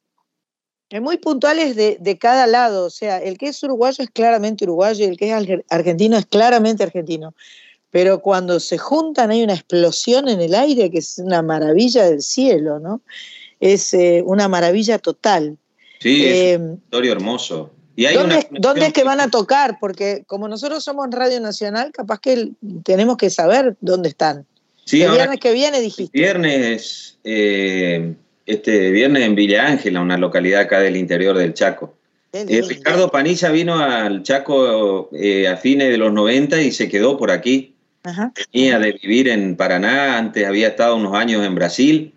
[1.00, 2.86] muy puntuales de, de, cada lado.
[2.86, 6.26] O sea, el que es uruguayo es claramente uruguayo y el que es argentino es
[6.26, 7.34] claramente argentino
[7.94, 12.22] pero cuando se juntan hay una explosión en el aire que es una maravilla del
[12.22, 13.02] cielo, ¿no?
[13.60, 15.56] Es eh, una maravilla total.
[16.00, 17.70] Sí, es un territorio hermoso.
[18.50, 19.78] ¿Dónde, es que van a tocar?
[19.78, 22.48] Porque como nosotros somos Radio Nacional, capaz que
[22.82, 24.44] tenemos que saber dónde están.
[24.84, 26.18] Sí, el viernes que viene dijiste.
[26.18, 28.12] Viernes, eh,
[28.44, 31.94] este viernes en Villa Ángela, una localidad acá del interior del Chaco.
[32.32, 37.16] Eh, Ricardo Panilla vino al Chaco eh, a fines de los 90 y se quedó
[37.16, 37.73] por aquí.
[38.52, 42.12] Venía de vivir en Paraná, antes había estado unos años en Brasil.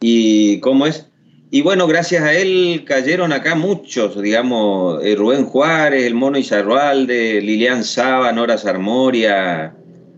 [0.00, 1.08] ¿Y cómo es?
[1.50, 7.40] Y bueno, gracias a él cayeron acá muchos, digamos, eh, Rubén Juárez, el Mono Izarrualde,
[7.40, 9.74] Lilian Saba, Nora Sarmoria,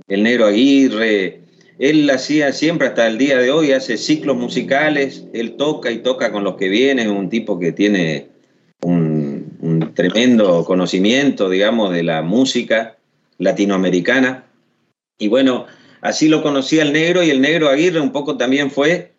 [0.08, 1.40] el Negro Aguirre.
[1.78, 6.30] Él hacía siempre hasta el día de hoy, hace ciclos musicales, él toca y toca
[6.30, 8.28] con los que vienen, un tipo que tiene
[8.82, 12.96] un, un tremendo conocimiento, digamos, de la música
[13.38, 14.44] latinoamericana.
[15.18, 15.66] Y bueno,
[16.00, 19.14] así lo conocía el negro y el negro Aguirre un poco también fue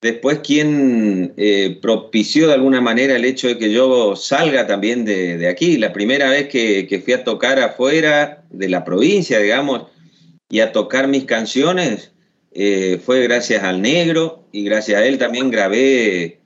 [0.00, 5.48] después quien eh, propició de alguna manera el hecho de que yo salga también de,
[5.48, 5.76] aquí.
[5.76, 9.86] La primera vez que, fui a tocar afuera de la provincia, digamos,
[10.48, 12.12] y a tocar mis canciones,
[12.52, 16.38] eh, fue gracias al negro y gracias a él también grabé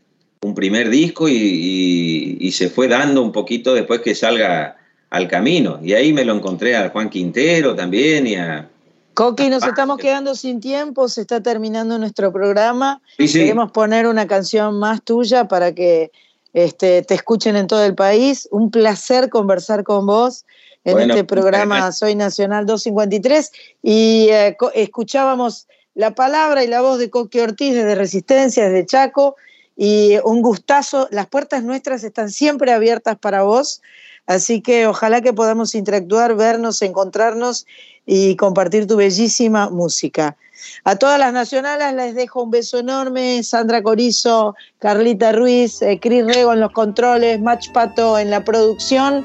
[0.43, 4.77] un primer disco y, y, se fue dando un poquito después que salga
[5.09, 5.78] al camino.
[5.82, 8.69] Y ahí me lo encontré a Juan Quintero también y a,
[9.14, 13.02] Coqui, nos estamos quedando sin tiempo, se está terminando nuestro programa.
[13.18, 16.10] Queremos poner una canción más tuya para que
[16.55, 18.48] este, te escuchen en todo el país.
[18.51, 20.44] Un placer conversar con vos
[20.84, 23.52] en este programa Soy Nacional 253
[23.82, 29.36] y eh, escuchábamos la palabra y la voz de Coqui Ortiz desde Resistencia, desde Chaco
[29.76, 31.09] y un gustazo.
[31.10, 33.82] Las puertas nuestras están siempre abiertas para vos,
[34.26, 37.66] así que ojalá que podamos interactuar, vernos, encontrarnos
[38.07, 40.37] y compartir tu bellísima música.
[40.85, 46.24] A todas las nacionales les dejo un beso enorme, Sandra Corizo, Carlita Ruiz, eh, Cris
[46.24, 49.24] Rego en los controles, Match Pato en la producción.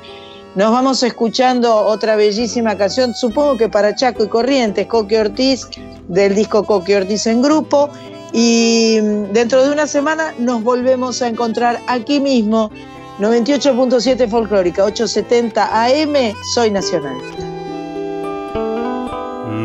[0.56, 5.68] Nos vamos escuchando otra bellísima canción, supongo que para Chaco y Corrientes, Coqui Ortiz,
[6.08, 7.90] del disco Coqui Ortiz en grupo.
[8.34, 12.72] Y mm, dentro de una semana nos volvemos a encontrar aquí mismo,
[13.20, 17.47] 98.7 Folclórica, 870 AM, Soy Nacional.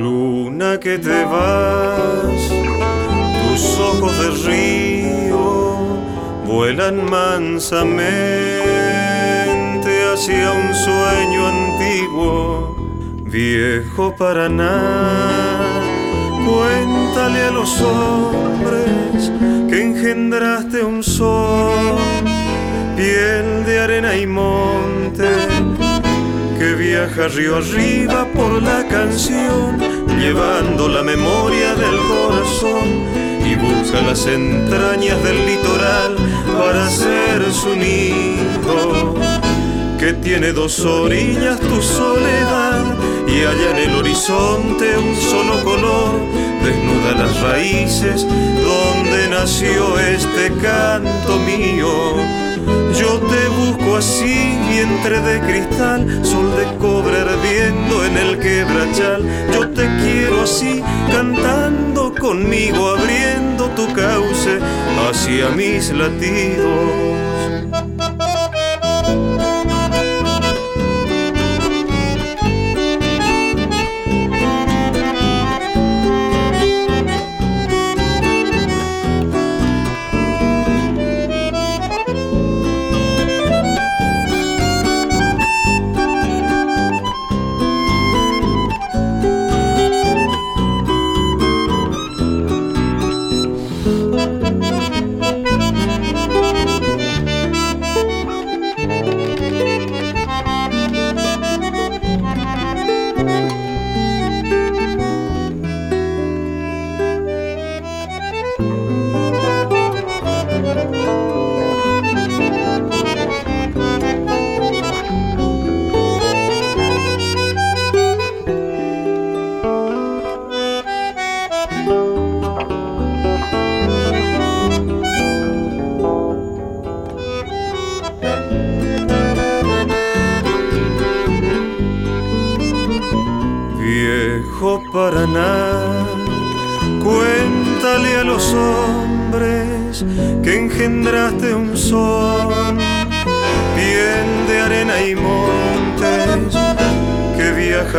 [0.01, 2.41] Luna que te vas,
[3.43, 5.83] tus ojos de río
[6.47, 7.73] vuelan mansamente
[10.13, 12.77] hacia un sueño antiguo,
[13.25, 14.81] viejo Paraná.
[16.47, 19.31] Cuéntale a los hombres
[19.69, 21.99] que engendraste un sol,
[22.97, 25.92] piel de arena y monte
[26.63, 29.81] que viaja río arriba por la canción,
[30.21, 32.89] llevando la memoria del corazón
[33.45, 36.15] y busca las entrañas del litoral
[36.57, 39.17] para ser su nido.
[39.99, 46.13] Que tiene dos orillas tu soledad y allá en el horizonte un solo color
[46.65, 52.43] desnuda las raíces donde nació este canto mío
[52.99, 59.25] yo te busco así, vientre de cristal, sol de cobre ardiendo en el quebrachal.
[59.53, 64.59] Yo te quiero así, cantando conmigo, abriendo tu cauce
[65.09, 67.32] hacia mis latidos.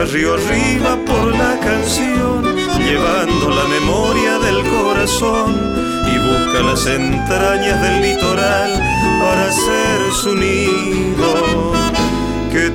[0.05, 2.43] Río arriba por la canción,
[2.77, 5.53] llevando la memoria del corazón
[6.05, 8.73] y busca las entrañas del litoral
[9.21, 11.73] para ser su nido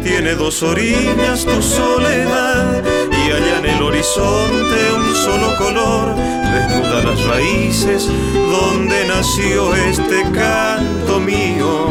[0.02, 2.82] tiene dos orillas, tu soledad,
[3.30, 8.08] allá en el horizonte un solo color, desnuda las raíces
[8.50, 11.88] donde nació este canto mío.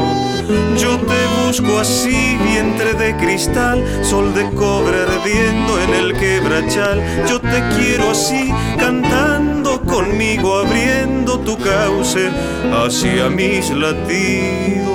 [0.78, 7.04] Yo te busco así, vientre de cristal, sol de cobre ardiendo en el quebrachal.
[7.28, 12.30] Yo te quiero así, cantando conmigo, abriendo tu cauce
[12.72, 14.87] hacia mis latidos.